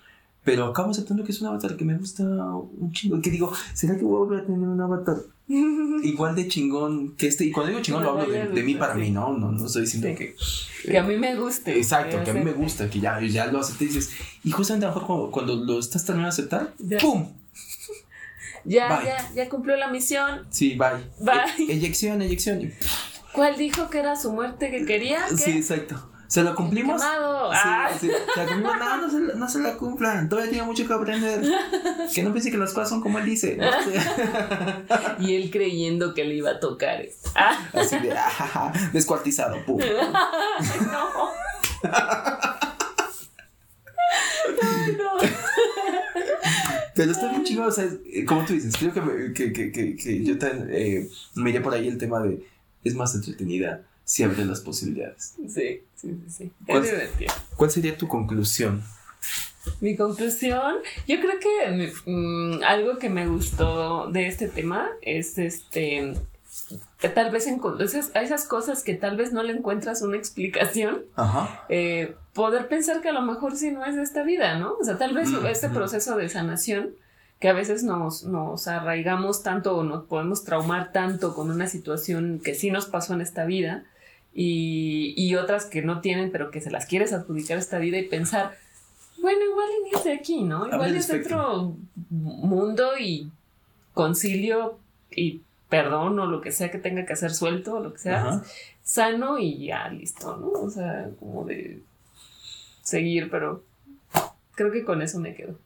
Pero 0.45 0.66
acabo 0.66 0.91
aceptando 0.91 1.24
que 1.24 1.32
es 1.32 1.41
un 1.43 1.49
avatar 1.49 1.76
que 1.76 1.84
me 1.84 1.97
gusta 1.99 2.22
un 2.24 2.91
chingo. 2.93 3.18
Y 3.18 3.20
que 3.20 3.30
digo, 3.30 3.53
¿será 3.74 3.97
que 3.97 4.05
voy 4.05 4.16
a 4.16 4.18
volver 4.20 4.41
a 4.41 4.47
tener 4.47 4.66
un 4.68 4.80
avatar 4.80 5.16
igual 5.49 6.34
de 6.34 6.49
chingón 6.49 7.14
que 7.16 7.26
este? 7.28 7.45
Y 7.45 7.53
cuando 7.53 7.70
digo 7.70 7.82
chingón 7.82 8.03
lo 8.05 8.11
hablo 8.18 8.32
de, 8.32 8.49
de 8.49 8.62
mí 8.62 8.74
para 8.74 8.95
mí, 8.95 9.11
¿no? 9.11 9.36
No, 9.36 9.53
no 9.53 9.66
estoy 9.66 9.82
diciendo 9.82 10.09
Sí. 10.09 10.14
que... 10.14 10.36
que 10.91 10.99
a 10.99 11.03
mí 11.03 11.16
me 11.16 11.36
guste. 11.36 11.76
Exacto, 11.76 12.22
que 12.24 12.30
a 12.30 12.34
mí 12.34 12.41
me 12.41 12.53
gusta, 12.53 12.89
que 12.89 12.99
ya, 13.01 13.20
ya 13.20 13.47
lo 13.53 13.61
acepté 13.61 13.84
y 13.84 13.89
dices, 13.89 14.11
y 14.45 14.51
justamente 14.51 14.86
a 14.86 14.91
lo 14.91 14.95
mejor 14.95 15.07
cuando, 15.07 15.30
cuando 15.30 15.55
lo 15.72 15.78
estás 15.80 16.05
terminando 16.05 16.34
de 16.34 16.41
aceptar, 16.43 16.74
Ya. 16.78 16.99
¡pum! 16.99 17.26
Ya, 18.64 18.88
Bye. 18.96 19.06
ya, 19.06 19.30
ya 19.34 19.48
cumplió 19.48 19.76
la 19.76 19.88
misión. 19.88 20.46
Sí, 20.50 20.74
bye. 20.76 21.04
Bye. 21.20 21.66
E- 21.68 21.72
eyección, 21.74 22.20
eyección. 22.22 22.72
¿Cuál 23.32 23.56
dijo 23.56 23.88
que 23.90 23.98
era 24.00 24.16
su 24.16 24.32
muerte 24.32 24.70
que 24.70 24.84
quería? 24.84 25.24
¿Qué? 25.30 25.36
Sí, 25.36 25.50
exacto. 25.59 26.11
¿Se 26.28 26.42
lo 26.42 26.54
cumplimos? 26.54 27.00
Sí, 27.00 27.09
Ah. 27.11 27.88
sí. 27.98 28.11
¿Se 28.34 28.44
la 28.44 28.46
cumplimos? 28.52 28.78
No, 28.78 28.96
no 28.98 29.11
se, 29.11 29.20
la- 29.20 29.34
no 29.34 29.48
se 29.48 29.59
la 29.61 29.76
cumplan. 29.78 30.28
Todavía 30.28 30.50
tiene 30.50 30.66
mucho 30.66 30.86
que 30.86 30.92
aprender. 30.92 31.40
Que 32.14 32.22
no 32.22 32.32
piense 32.32 32.50
que 32.50 32.59
las 32.59 32.74
cosas 32.74 32.90
son 32.90 33.00
como 33.00 33.18
él 33.18 33.24
dice. 33.24 33.56
¿no? 33.56 33.66
Y 35.20 35.34
él 35.36 35.50
creyendo 35.50 36.12
que 36.12 36.24
le 36.24 36.34
iba 36.34 36.50
a 36.50 36.61
tocar. 36.61 37.02
Ah, 37.34 37.59
Así 37.72 37.98
de, 37.98 38.12
ah, 38.14 38.72
descuartizado, 38.92 39.56
pum. 39.64 39.78
no. 39.80 41.30
Ay, 44.62 44.96
no. 44.98 45.18
Pero 46.99 47.12
está 47.12 47.30
bien 47.30 47.44
chingón, 47.44 47.68
o 47.68 47.70
sea, 47.70 47.84
es- 47.84 48.24
como 48.26 48.44
tú 48.44 48.53
dices, 48.55 48.74
creo 48.76 48.92
que, 48.92 49.01
me- 49.01 49.32
que, 49.32 49.53
que, 49.53 49.70
que, 49.96 50.24
yo 50.24 50.36
también 50.36 50.68
eh, 50.72 51.09
me 51.36 51.51
iré 51.51 51.61
por 51.61 51.72
ahí 51.72 51.86
el 51.86 51.96
tema 51.96 52.20
de 52.20 52.44
es 52.82 52.94
más 52.94 53.14
entretenida 53.14 53.82
si 54.05 54.24
abre 54.24 54.44
las 54.44 54.61
posibilidades. 54.61 55.34
Sí, 55.36 55.46
sí, 55.49 55.80
sí, 55.96 56.16
sí. 56.28 56.51
¿Cuál- 56.66 56.84
Es 56.84 56.90
divertido. 56.90 57.32
¿Cuál 57.57 57.70
sería 57.70 57.96
tu 57.96 58.09
conclusión? 58.09 58.82
Mi 59.80 59.96
conclusión, 59.96 60.76
yo 61.07 61.16
creo 61.20 61.34
que 61.38 61.92
mm, 62.11 62.62
algo 62.64 62.99
que 62.99 63.11
me 63.11 63.26
gustó 63.28 64.11
de 64.11 64.26
este 64.26 64.49
tema 64.49 64.88
es 65.03 65.36
este 65.38 66.14
tal 67.14 67.31
vez 67.31 67.47
esas, 67.47 68.14
a 68.14 68.23
esas 68.23 68.45
cosas 68.45 68.83
que 68.83 68.95
tal 68.95 69.16
vez 69.16 69.33
no 69.33 69.43
le 69.43 69.53
encuentras 69.53 70.03
una 70.03 70.16
explicación, 70.16 71.03
Ajá. 71.16 71.64
eh, 71.69 72.16
poder 72.35 72.69
pensar 72.69 73.01
que 73.01 73.09
a 73.09 73.12
lo 73.12 73.23
mejor 73.23 73.57
sí 73.57 73.71
no 73.71 73.85
es 73.85 73.97
de 73.97 74.03
esta 74.03 74.23
vida, 74.23 74.59
¿no? 74.59 74.75
O 74.81 74.85
sea, 74.85 74.99
tal 74.99 75.14
vez 75.14 75.31
Mm, 75.31 75.47
este 75.47 75.69
mm. 75.69 75.73
proceso 75.73 76.16
de 76.16 76.29
sanación 76.29 76.91
que 77.41 77.49
a 77.49 77.53
veces 77.53 77.85
nos, 77.85 78.25
nos 78.25 78.66
arraigamos 78.66 79.43
tanto 79.43 79.77
o 79.77 79.85
nos 79.85 80.05
podemos 80.05 80.45
traumar 80.45 80.93
tanto 80.93 81.35
con 81.35 81.51
una 81.51 81.69
situación 81.69 82.41
que 82.43 82.55
sí 82.55 82.71
nos 82.71 82.87
pasó 82.87 83.14
en 83.14 83.21
esta 83.21 83.45
vida 83.45 83.85
y, 84.35 85.14
y 85.16 85.37
otras 85.37 85.64
que 85.66 85.83
no 85.83 86.01
tienen 86.01 86.31
pero 86.33 86.51
que 86.51 86.61
se 86.61 86.71
las 86.71 86.87
quieres 86.87 87.12
adjudicar 87.12 87.57
a 87.57 87.61
esta 87.61 87.79
vida 87.79 87.99
y 87.99 88.09
pensar, 88.09 88.57
bueno, 89.23 89.41
igual 89.45 89.69
es 89.95 90.05
de 90.05 90.12
aquí, 90.12 90.43
¿no? 90.43 90.66
Igual 90.66 90.95
es 90.97 91.09
espectro. 91.09 91.39
otro 91.39 91.77
mundo 92.11 92.91
y 92.99 93.31
concilio 93.95 94.79
y 95.11 95.43
perdón 95.69 96.19
o 96.19 96.27
lo 96.27 96.41
que 96.41 96.53
sea 96.53 96.71
que 96.71 96.79
tenga 96.79 97.05
que 97.05 97.12
hacer 97.12 97.33
suelto 97.33 97.75
o 97.75 97.81
lo 97.81 97.93
que 97.93 97.99
sea 97.99 98.21
Ajá. 98.21 98.43
sano 98.83 99.39
y 99.39 99.66
ya 99.66 99.89
listo, 99.89 100.37
¿no? 100.37 100.49
O 100.49 100.71
sea, 100.71 101.11
como 101.19 101.45
de 101.45 101.83
seguir, 102.83 103.31
pero 103.31 103.64
creo 104.55 104.73
que 104.73 104.85
con 104.85 105.03
eso 105.03 105.21
me 105.21 105.35
quedo. 105.35 105.59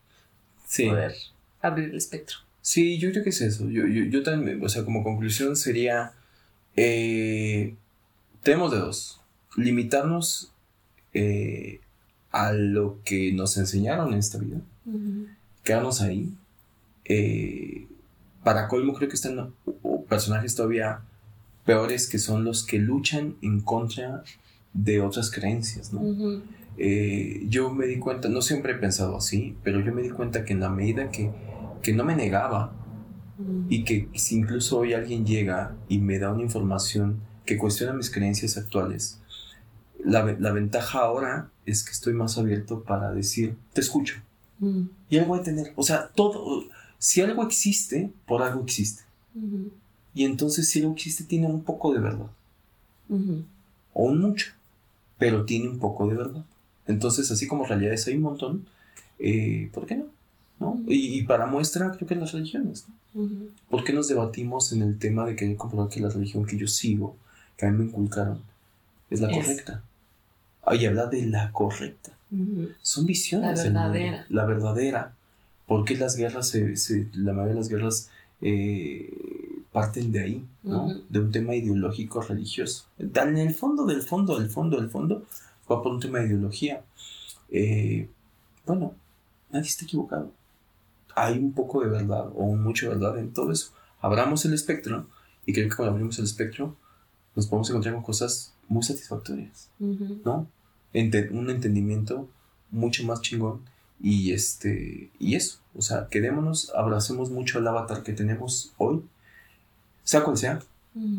Sí. 0.67 0.89
Poder 0.89 1.15
abrir 1.61 1.91
el 1.91 1.97
espectro. 1.97 2.39
Sí, 2.61 2.99
yo 2.99 3.11
creo 3.11 3.25
que 3.25 3.31
es 3.31 3.41
eso. 3.41 3.69
Yo, 3.69 3.87
yo, 3.87 4.05
yo 4.05 4.23
también, 4.23 4.65
o 4.65 4.69
sea, 4.69 4.85
como 4.85 5.03
conclusión 5.03 5.57
sería, 5.57 6.13
eh, 6.77 7.75
tenemos 8.43 8.71
de 8.73 8.79
dos. 8.79 9.21
Limitarnos 9.57 10.53
eh, 11.13 11.81
a 12.31 12.53
lo 12.53 13.01
que 13.05 13.33
nos 13.33 13.57
enseñaron 13.57 14.13
en 14.13 14.19
esta 14.19 14.39
vida. 14.39 14.61
Quedarnos 15.63 16.01
ahí. 16.01 16.33
Eh, 17.05 17.87
para 18.45 18.69
colmo 18.69 18.95
creo 18.95 19.09
que 19.09 19.15
están 19.17 19.39
o- 19.39 20.05
personajes 20.05 20.55
todavía 20.55 21.01
peores 21.65 22.09
que 22.09 22.19
son 22.19 22.45
los 22.45 22.65
que 22.67 22.79
luchan 22.79 23.37
en 23.43 23.61
contra 23.61 24.25
de 24.75 25.01
otras 25.01 25.31
creencias, 25.31 25.93
¿no? 25.93 26.01
Ujú. 26.01 26.43
Eh, 26.79 27.45
yo 27.49 27.71
me 27.73 27.87
di 27.87 27.99
cuenta, 27.99 28.29
no 28.29 28.41
siempre 28.43 28.73
he 28.73 28.77
pensado 28.77 29.17
así, 29.17 29.57
pero 29.63 29.81
yo 29.81 29.93
me 29.95 30.03
di 30.03 30.11
cuenta 30.11 30.45
que 30.45 30.55
en 30.55 30.61
la 30.61 30.71
medida 30.71 31.11
que, 31.11 31.31
que 31.83 31.93
no 31.93 32.05
me 32.05 32.17
negaba 32.17 32.73
Ujú. 33.39 33.67
y 33.69 33.85
que 33.85 34.09
si 34.15 34.37
incluso 34.37 34.79
hoy 34.79 34.95
alguien 34.95 35.25
llega 35.27 35.77
y 35.89 35.99
me 35.99 36.19
da 36.19 36.33
una 36.33 36.43
información 36.43 37.21
que 37.45 37.57
cuestiona 37.59 37.93
mis 37.93 38.11
creencias 38.11 38.57
actuales, 38.57 39.21
la, 40.05 40.25
la 40.39 40.51
ventaja 40.53 40.99
ahora 41.01 41.51
es 41.67 41.85
que 41.85 41.93
estoy 41.93 42.13
más 42.15 42.39
abierto 42.39 42.83
para 42.83 43.13
decir, 43.13 43.57
te 43.73 43.81
escucho. 43.83 44.17
Ujú. 44.61 44.89
Y 45.11 45.19
algo 45.19 45.37
de 45.37 45.45
tener, 45.45 45.73
o 45.77 45.83
sea, 45.83 46.09
todo, 46.15 46.65
si 47.03 47.21
algo 47.21 47.43
existe, 47.43 48.13
por 48.27 48.43
algo 48.43 48.63
existe. 48.63 49.03
Y 50.15 50.25
entonces 50.25 50.69
si 50.69 50.79
algo 50.81 50.93
existe 50.93 51.25
tiene 51.25 51.49
un 51.49 51.65
poco 51.65 51.93
de 51.93 51.99
verdad. 51.99 52.31
O 53.93 54.05
un 54.05 54.21
mucho. 54.21 54.53
Pero 55.19 55.45
tiene 55.45 55.69
un 55.69 55.81
poco 55.81 56.07
de 56.07 56.15
verdad. 56.15 56.45
Entonces, 56.87 57.29
así 57.33 57.49
como 57.49 57.65
realidades 57.65 58.07
hay 58.07 58.15
un 58.15 58.23
montón, 58.23 58.67
eh, 59.19 59.69
¿por 59.75 59.87
qué 59.87 59.97
no? 59.97 60.05
¿No? 60.61 60.81
Y, 60.87 61.19
y 61.19 61.23
para 61.25 61.47
muestra, 61.47 61.91
creo 61.91 62.07
que 62.07 62.15
las 62.15 62.31
religiones. 62.31 62.87
¿no? 63.15 63.29
¿Por 63.69 63.83
qué 63.83 63.93
nos 63.93 64.07
debatimos 64.07 64.73
en 64.73 64.83
el 64.83 64.97
tema 64.97 65.27
de 65.27 65.35
querer 65.35 65.57
comprobar 65.57 65.89
que 65.89 65.99
la 65.99 66.09
religión 66.09 66.47
que 66.47 66.57
yo 66.57 66.69
sigo, 66.69 67.17
que 67.57 67.67
a 67.67 67.71
mí 67.73 67.79
me 67.79 67.85
inculcaron, 67.87 68.41
es 69.11 69.21
la 69.21 69.29
Es. 69.29 69.39
correcta? 69.39 69.83
Ay, 70.65 70.87
habla 70.87 71.07
de 71.07 71.27
la 71.27 71.51
correcta. 71.51 72.13
Son 72.81 73.07
visiones. 73.07 73.59
La 73.59 73.65
verdadera. 73.65 74.27
La 74.29 74.45
verdadera. 74.45 75.15
¿Por 75.67 75.85
qué 75.85 75.97
las 75.97 76.17
guerras, 76.17 76.49
se, 76.49 76.77
se- 76.77 77.09
la 77.15 77.33
mayoría 77.33 77.55
de 77.55 77.61
las 77.61 77.69
guerras 77.69 78.11
eh, 78.41 79.11
parten 79.73 80.13
de 80.13 80.21
ahí, 80.21 80.47
¿no? 80.63 80.87
Ujú. 80.87 81.03
De 81.09 81.21
un 81.21 81.31
tema 81.33 81.55
ideológico 81.55 82.21
religioso. 82.21 82.87
En 82.99 83.37
el 83.39 83.55
fondo, 83.55 83.87
del 83.87 84.03
fondo, 84.03 84.39
del 84.39 84.51
fondo, 84.51 84.81
del 84.81 84.91
fondo, 84.91 85.25
va 85.71 85.83
por 85.83 85.93
un 85.93 86.01
tema 86.01 86.19
de 86.19 86.27
ideología. 86.27 86.83
Eh, 87.51 88.09
bueno, 88.67 88.95
nadie 89.51 89.69
está 89.69 89.85
equivocado. 89.85 90.31
Hay 91.15 91.39
un 91.39 91.53
poco 91.53 91.83
de 91.83 91.89
verdad 91.89 92.31
o 92.35 92.55
mucho 92.57 92.89
de 92.89 92.95
verdad 92.97 93.19
en 93.19 93.33
todo 93.33 93.53
eso. 93.53 93.73
Abramos 94.01 94.45
el 94.45 94.55
espectro 94.55 95.07
y 95.47 95.53
creo 95.53 95.69
que 95.69 95.77
cuando 95.77 95.93
abrimos 95.93 96.19
el 96.19 96.25
espectro 96.25 96.75
nos 97.37 97.47
podemos 97.47 97.69
encontrar 97.71 97.95
con 97.95 98.03
cosas 98.03 98.55
muy 98.69 98.83
satisfactorias. 98.83 99.69
Ujú. 99.79 100.21
¿no? 100.25 100.47
Ente- 100.93 101.31
un 101.31 101.49
entendimiento 101.51 102.29
mucho 102.71 103.05
más 103.05 103.21
chingón 103.21 103.61
y 104.03 104.33
este 104.33 105.11
y 105.19 105.37
eso, 105.37 105.59
o 105.75 105.81
sea, 105.83 106.09
quedémonos, 106.11 106.73
abracemos 106.75 107.31
mucho 107.31 107.59
el 107.61 107.67
avatar 107.69 108.03
que 108.03 108.13
tenemos 108.13 108.73
hoy, 108.79 109.03
sea 110.03 110.25
cual 110.25 110.37
sea, 110.37 110.61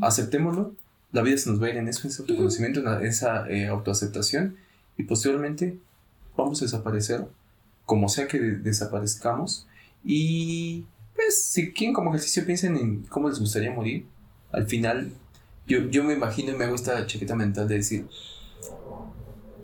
aceptémoslo, 0.02 0.74
la 1.12 1.22
vida 1.22 1.38
se 1.38 1.50
nos 1.50 1.62
va 1.62 1.68
a 1.68 1.70
ir 1.70 1.78
en 1.78 1.88
eso, 1.88 2.02
en 2.04 2.10
ese 2.12 2.22
autoconocimiento, 2.22 2.80
en 3.00 3.06
esa 3.08 3.50
eh, 3.50 3.68
autoaceptación 3.68 4.56
y 4.98 5.04
posteriormente 5.04 5.78
vamos 6.38 6.62
a 6.62 6.66
desaparecer 6.66 7.26
como 7.86 8.10
sea 8.10 8.28
que 8.28 8.40
de- 8.40 8.58
desaparezcamos 8.58 9.66
y 10.04 10.86
pues 11.16 11.44
si 11.44 11.72
quieren 11.72 11.94
como 11.94 12.10
ejercicio 12.10 12.46
piensen 12.46 12.76
en 12.76 13.04
cómo 13.04 13.30
les 13.30 13.40
gustaría 13.40 13.72
morir, 13.72 14.06
al 14.52 14.68
final 14.68 15.12
yo, 15.68 15.80
yo 15.90 16.04
me 16.04 16.14
imagino 16.14 16.52
y 16.52 16.56
me 16.58 16.66
hago 16.66 16.76
esta 16.76 17.06
chaqueta 17.08 17.36
mental 17.36 17.68
de 17.68 17.76
decir, 17.76 18.08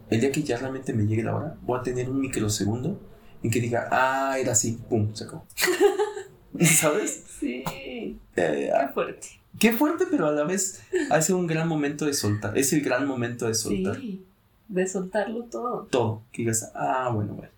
el 0.10 0.22
día 0.22 0.32
que 0.32 0.42
ya 0.44 0.58
realmente 0.58 0.94
me 0.94 1.06
llegue 1.06 1.24
la 1.24 1.36
hora, 1.36 1.58
voy 1.64 1.80
a 1.80 1.84
tener 1.84 2.10
un 2.10 2.20
microsegundo 2.22 3.00
en 3.44 3.52
que 3.52 3.60
diga, 3.62 3.88
ah, 3.92 4.38
era 4.40 4.52
así, 4.54 4.80
pum, 4.90 5.14
se 5.14 5.24
acabó. 5.26 5.46
¿Sabes? 6.60 7.24
Sí. 7.40 7.64
Eh, 7.66 8.18
Qué 8.36 8.88
fuerte. 8.94 9.28
qué 9.60 9.74
fuerte, 9.74 10.06
pero 10.10 10.28
a 10.28 10.32
la 10.32 10.44
vez 10.44 10.82
hace 11.10 11.34
un 11.34 11.48
gran 11.48 11.68
momento 11.68 12.06
de 12.06 12.14
soltar. 12.14 12.58
Es 12.58 12.74
el 12.74 12.82
gran 12.82 13.06
momento 13.08 13.48
de 13.48 13.54
soltar 13.54 13.96
Sí. 13.98 14.26
De 14.68 14.88
soltarlo 14.88 15.44
todo. 15.46 15.88
todo. 15.90 16.22
Que 16.32 16.44
digas, 16.44 16.72
ah, 16.76 17.10
bueno, 17.14 17.34
bueno. 17.34 17.52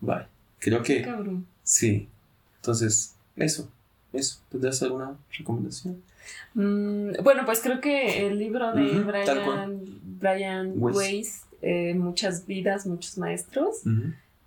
Bye. 0.00 0.26
Creo 0.58 0.82
Qué 0.82 0.96
que 0.98 1.02
cabrón. 1.02 1.46
sí. 1.62 2.08
Entonces, 2.56 3.14
eso, 3.36 3.68
eso. 4.12 4.40
¿Tendrás 4.50 4.82
alguna 4.82 5.16
recomendación? 5.38 6.02
Mm, 6.54 7.22
bueno, 7.22 7.42
pues 7.44 7.60
creo 7.60 7.80
que 7.80 8.26
el 8.26 8.38
libro 8.38 8.72
de. 8.72 9.00
Brian, 9.00 9.80
Brian 10.18 10.72
Weiss. 10.76 10.96
Weiss, 10.96 11.42
eh, 11.62 11.94
Muchas 11.94 12.46
vidas, 12.46 12.86
muchos 12.86 13.18
maestros, 13.18 13.82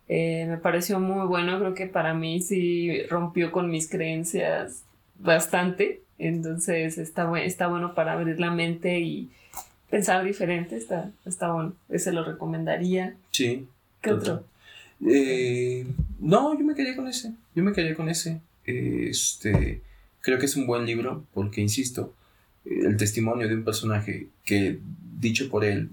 eh, 0.10 0.46
me 0.48 0.58
pareció 0.58 1.00
muy 1.00 1.26
bueno. 1.28 1.60
Creo 1.60 1.74
que 1.74 1.88
para 1.88 2.14
mí 2.14 2.42
sí 2.42 3.04
rompió 3.10 3.52
con 3.52 3.70
mis 3.70 3.90
creencias 3.90 4.84
bastante. 5.20 6.02
Entonces 6.20 6.98
está, 6.98 7.32
está 7.42 7.68
bueno 7.68 7.94
para 7.94 8.14
abrir 8.14 8.40
la 8.40 8.52
mente 8.52 9.00
y 9.00 9.30
pensar 9.90 10.24
diferente. 10.24 10.78
Está, 10.78 11.12
está 11.26 11.52
bueno. 11.52 11.74
Ese 11.90 12.12
lo 12.12 12.24
recomendaría. 12.24 13.16
Sí. 13.32 13.68
¿Qué 14.02 14.14
otro? 14.14 14.44
Eh, 15.06 15.86
no, 16.20 16.58
yo 16.58 16.66
me 16.66 16.76
quedé 16.76 16.96
con 16.96 17.08
ese. 17.08 17.34
Yo 17.56 17.64
me 17.64 17.74
quedé 17.74 17.96
con 17.96 18.10
ese. 18.10 18.42
Este, 18.66 19.82
creo 20.22 20.40
que 20.40 20.46
es 20.46 20.56
un 20.56 20.68
buen 20.68 20.86
libro 20.86 21.26
porque, 21.34 21.62
insisto, 21.62 22.14
el 22.66 22.98
testimonio 22.98 23.48
de 23.48 23.56
un 23.56 23.64
personaje 23.64 24.28
que, 24.44 24.80
dicho 25.20 25.50
por 25.50 25.64
él, 25.64 25.90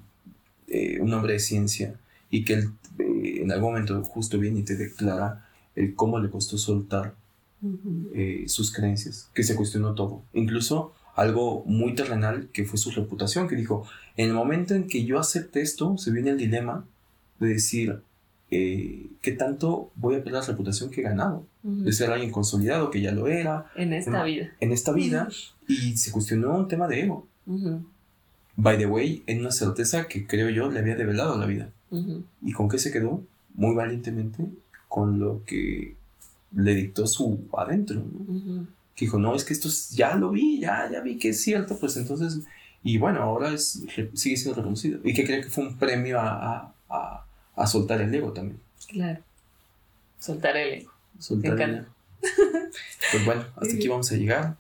eh, 0.68 0.98
un 1.00 1.12
hombre 1.12 1.34
de 1.34 1.38
ciencia, 1.38 1.94
y 2.34 2.44
que 2.44 2.54
él 2.54 2.70
eh, 2.98 3.42
en 3.42 3.52
algún 3.52 3.70
momento 3.70 4.02
justo 4.02 4.40
viene 4.40 4.60
y 4.60 4.62
te 4.64 4.76
declara 4.76 5.46
el 5.76 5.94
cómo 5.94 6.18
le 6.18 6.30
costó 6.30 6.58
soltar 6.58 7.14
eh, 8.12 8.44
sus 8.48 8.72
creencias, 8.72 9.30
que 9.32 9.44
se 9.44 9.54
cuestionó 9.54 9.94
todo. 9.94 10.22
Incluso 10.32 10.92
algo 11.14 11.64
muy 11.64 11.94
terrenal 11.94 12.48
que 12.52 12.64
fue 12.64 12.76
su 12.76 12.90
reputación, 12.90 13.46
que 13.46 13.54
dijo, 13.54 13.86
en 14.16 14.30
el 14.30 14.34
momento 14.34 14.74
en 14.74 14.88
que 14.88 15.04
yo 15.04 15.20
acepte 15.20 15.60
esto, 15.60 15.96
se 15.96 16.10
viene 16.10 16.30
el 16.30 16.38
dilema 16.38 16.84
de 17.38 17.48
decir, 17.48 18.02
eh, 18.50 19.06
¿qué 19.22 19.32
tanto 19.32 19.92
voy 19.94 20.16
a 20.16 20.18
perder 20.18 20.40
la 20.40 20.46
reputación 20.46 20.90
que 20.90 21.00
he 21.00 21.04
ganado? 21.04 21.46
De 21.62 21.92
ser 21.92 22.10
alguien 22.10 22.32
consolidado, 22.32 22.90
que 22.90 23.00
ya 23.00 23.12
lo 23.12 23.28
era, 23.28 23.70
En 23.76 23.92
esta 23.92 24.24
vida. 24.24 24.50
en 24.60 24.72
esta 24.72 24.92
vida, 24.92 25.28
y 25.68 25.96
se 25.96 26.10
cuestionó 26.10 26.56
un 26.56 26.66
tema 26.66 26.88
de 26.88 27.02
ego. 27.02 27.28
By 28.56 28.76
the 28.76 28.86
way, 28.86 29.22
en 29.28 29.40
una 29.40 29.52
certeza 29.52 30.08
que 30.08 30.26
creo 30.26 30.50
yo 30.50 30.70
le 30.70 30.80
había 30.80 30.96
develado 30.96 31.38
la 31.38 31.46
vida. 31.46 31.70
¿Y 32.42 32.52
con 32.52 32.68
qué 32.68 32.78
se 32.78 32.90
quedó? 32.92 33.22
Muy 33.54 33.74
valientemente 33.74 34.44
con 34.88 35.18
lo 35.20 35.42
que 35.44 35.96
le 36.56 36.74
dictó 36.74 37.06
su 37.06 37.46
adentro, 37.56 37.96
¿no? 38.02 38.66
Que 38.96 39.06
dijo, 39.06 39.18
no, 39.18 39.34
es 39.34 39.44
que 39.44 39.52
esto 39.52 39.68
es- 39.68 39.90
ya 39.90 40.14
lo 40.16 40.30
vi, 40.30 40.60
ya, 40.60 40.88
ya 40.90 41.00
vi 41.00 41.18
que 41.18 41.30
es 41.30 41.40
cierto, 41.42 41.76
pues 41.78 41.96
entonces, 41.96 42.40
y 42.84 42.98
bueno, 42.98 43.20
ahora 43.22 43.50
es, 43.52 43.82
sigue 44.14 44.36
siendo 44.36 44.54
reconocido. 44.60 45.00
Y 45.04 45.12
que 45.14 45.24
creo 45.24 45.42
que 45.42 45.48
fue 45.50 45.66
un 45.66 45.76
premio 45.76 46.20
a, 46.20 46.28
a, 46.58 46.74
a- 46.90 47.26
a 47.56 47.66
soltar 47.66 48.00
el 48.00 48.14
ego 48.14 48.32
también. 48.32 48.60
Claro. 48.88 49.20
Soltar 50.20 50.56
el 50.56 50.80
ego. 50.82 50.92
Soltar 51.18 51.54
Me 51.56 51.62
el 51.64 51.70
encanta. 51.70 51.88
ego. 52.22 52.68
Pues 53.12 53.24
bueno, 53.24 53.44
hasta 53.56 53.74
aquí 53.74 53.88
vamos 53.88 54.10
a 54.12 54.16
llegar. 54.16 54.56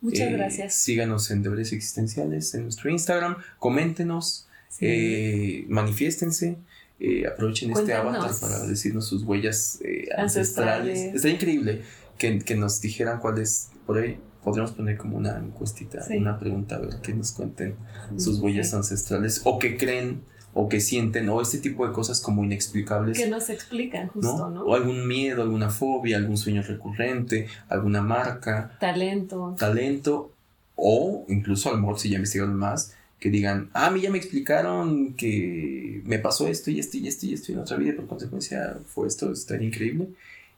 Muchas 0.00 0.28
Eh, 0.28 0.32
gracias. 0.32 0.74
Síganos 0.74 1.30
en 1.30 1.42
Deberes 1.42 1.72
Existenciales 1.72 2.54
en 2.54 2.62
nuestro 2.64 2.90
Instagram, 2.90 3.36
coméntenos, 3.58 4.46
Sí. 4.72 4.86
eh, 4.88 5.66
manifiéstense. 5.68 6.56
eh, 7.04 7.26
aprovechen 7.26 7.72
este 7.72 7.94
avatar 7.94 8.30
para 8.40 8.60
decirnos 8.64 9.06
sus 9.08 9.24
huellas 9.24 9.80
eh, 9.84 10.06
Ancestrales. 10.16 10.88
ancestrales. 10.98 11.14
Está 11.16 11.28
increíble 11.30 11.82
que, 12.16 12.38
que 12.38 12.54
nos 12.54 12.80
dijeran 12.80 13.18
cuáles, 13.18 13.70
por 13.86 13.98
ahí 13.98 14.18
podríamos 14.44 14.70
poner 14.72 14.96
como 14.98 15.16
una 15.16 15.36
encuestita, 15.36 16.00
Sí. 16.02 16.16
una 16.16 16.38
pregunta, 16.38 16.76
a 16.76 16.78
ver 16.78 17.00
que 17.02 17.12
nos 17.12 17.32
cuenten 17.32 17.74
sus 18.16 18.38
huellas 18.38 18.70
Sí. 18.70 18.76
ancestrales 18.76 19.40
o 19.44 19.58
que 19.58 19.76
creen 19.76 20.22
o 20.54 20.68
que 20.68 20.80
sienten 20.80 21.28
o 21.28 21.40
este 21.40 21.58
tipo 21.58 21.84
de 21.86 21.92
cosas 21.92 22.20
como 22.20 22.44
inexplicables. 22.44 23.18
Que 23.18 23.28
nos 23.28 23.48
explican 23.50 24.06
justo, 24.08 24.50
¿no? 24.50 24.62
O 24.64 24.74
algún 24.76 25.08
miedo, 25.08 25.42
alguna 25.42 25.70
fobia, 25.70 26.18
algún 26.18 26.36
sueño 26.36 26.62
recurrente, 26.62 27.48
alguna 27.68 28.00
marca, 28.02 28.76
Talento. 28.78 29.56
talento 29.58 30.32
o 30.76 31.24
incluso 31.28 31.68
a 31.68 31.72
lo 31.72 31.78
mejor 31.78 31.98
si 31.98 32.10
ya 32.10 32.16
investigaron 32.16 32.54
más, 32.54 32.94
que 33.22 33.30
digan, 33.30 33.70
ah, 33.72 33.86
a 33.86 33.90
mí 33.92 34.00
ya 34.00 34.10
me 34.10 34.18
explicaron 34.18 35.14
que 35.14 36.02
me 36.04 36.18
pasó 36.18 36.48
esto 36.48 36.72
y 36.72 36.80
esto 36.80 36.96
y 36.96 37.06
esto 37.06 37.26
y 37.26 37.34
esto 37.34 37.52
en 37.52 37.60
otra 37.60 37.76
vida, 37.76 37.94
por 37.94 38.08
consecuencia 38.08 38.80
fue 38.84 39.06
esto, 39.06 39.30
estaría 39.30 39.68
increíble. 39.68 40.08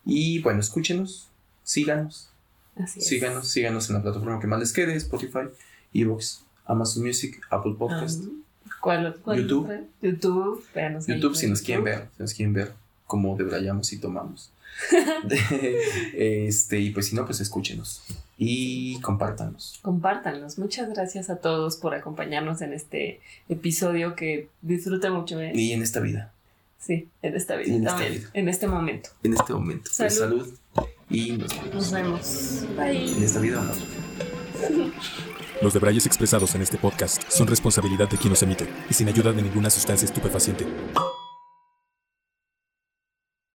Y 0.06 0.38
bueno, 0.38 0.60
escúchenos, 0.60 1.28
síganos, 1.62 2.30
Así 2.74 3.00
es. 3.00 3.06
síganos, 3.06 3.48
síganos 3.48 3.90
en 3.90 3.96
la 3.96 4.02
plataforma 4.02 4.40
que 4.40 4.46
más 4.46 4.60
les 4.60 4.72
quede, 4.72 4.94
Spotify, 4.94 5.50
Evox, 5.92 6.42
Amazon 6.64 7.04
Music, 7.04 7.38
Apple 7.50 7.74
Podcast, 7.78 8.24
¿Cuál, 8.80 9.14
cuál 9.22 9.42
YouTube. 9.42 9.86
YouTube. 10.00 10.64
véanos 10.74 11.06
YouTube 11.06 11.36
si 11.36 11.46
nos 11.48 11.60
quieren 11.60 11.84
ver, 11.84 12.08
si 12.16 12.22
nos 12.22 12.32
quieren 12.32 12.54
ver 12.54 12.72
cómo 13.06 13.36
debrayamos 13.36 13.92
y 13.92 13.98
tomamos. 13.98 14.50
este, 16.14 16.80
y 16.80 16.90
pues 16.92 17.08
si 17.08 17.14
no, 17.14 17.26
pues 17.26 17.42
escúchenos 17.42 18.02
y 18.38 19.00
compártanos. 19.00 19.78
Compártanos. 19.82 20.58
Muchas 20.58 20.88
gracias 20.92 21.30
a 21.30 21.36
todos 21.36 21.76
por 21.76 21.94
acompañarnos 21.94 22.60
en 22.62 22.72
este 22.72 23.20
episodio 23.48 24.14
que 24.16 24.48
disfruta 24.62 25.10
mucho. 25.10 25.40
¿eh? 25.40 25.52
Y 25.54 25.72
en 25.72 25.82
esta 25.82 26.00
vida, 26.00 26.32
Sí, 26.78 27.08
en 27.22 27.34
esta 27.34 27.56
vida 27.56 27.68
Y 27.68 27.76
en 27.76 27.82
esta 27.84 27.90
también. 27.96 28.12
vida. 28.14 28.30
En 28.34 28.48
este 28.48 28.66
momento. 28.66 29.10
en 29.22 29.32
este 29.34 29.52
momento. 29.54 29.90
Pues, 29.96 30.14
Salud. 30.14 30.46
salud 30.46 30.58
y 31.08 31.32
nos 31.32 31.48
vemos. 31.56 31.74
Nos 31.74 31.92
vemos. 31.92 32.64
Bye. 32.76 33.12
En 33.16 33.22
esta 33.22 33.40
vida 33.40 33.60
o 33.60 33.64
otra. 33.64 33.84
Los 35.62 35.72
debrayes 35.72 36.04
expresados 36.06 36.54
en 36.54 36.62
este 36.62 36.76
podcast 36.76 37.22
son 37.30 37.46
responsabilidad 37.46 38.08
de 38.08 38.18
quien 38.18 38.30
los 38.30 38.42
emite 38.42 38.68
y 38.90 38.94
sin 38.94 39.08
ayuda 39.08 39.32
de 39.32 39.40
ninguna 39.42 39.70
sustancia 39.70 40.04
estupefaciente. 40.04 40.66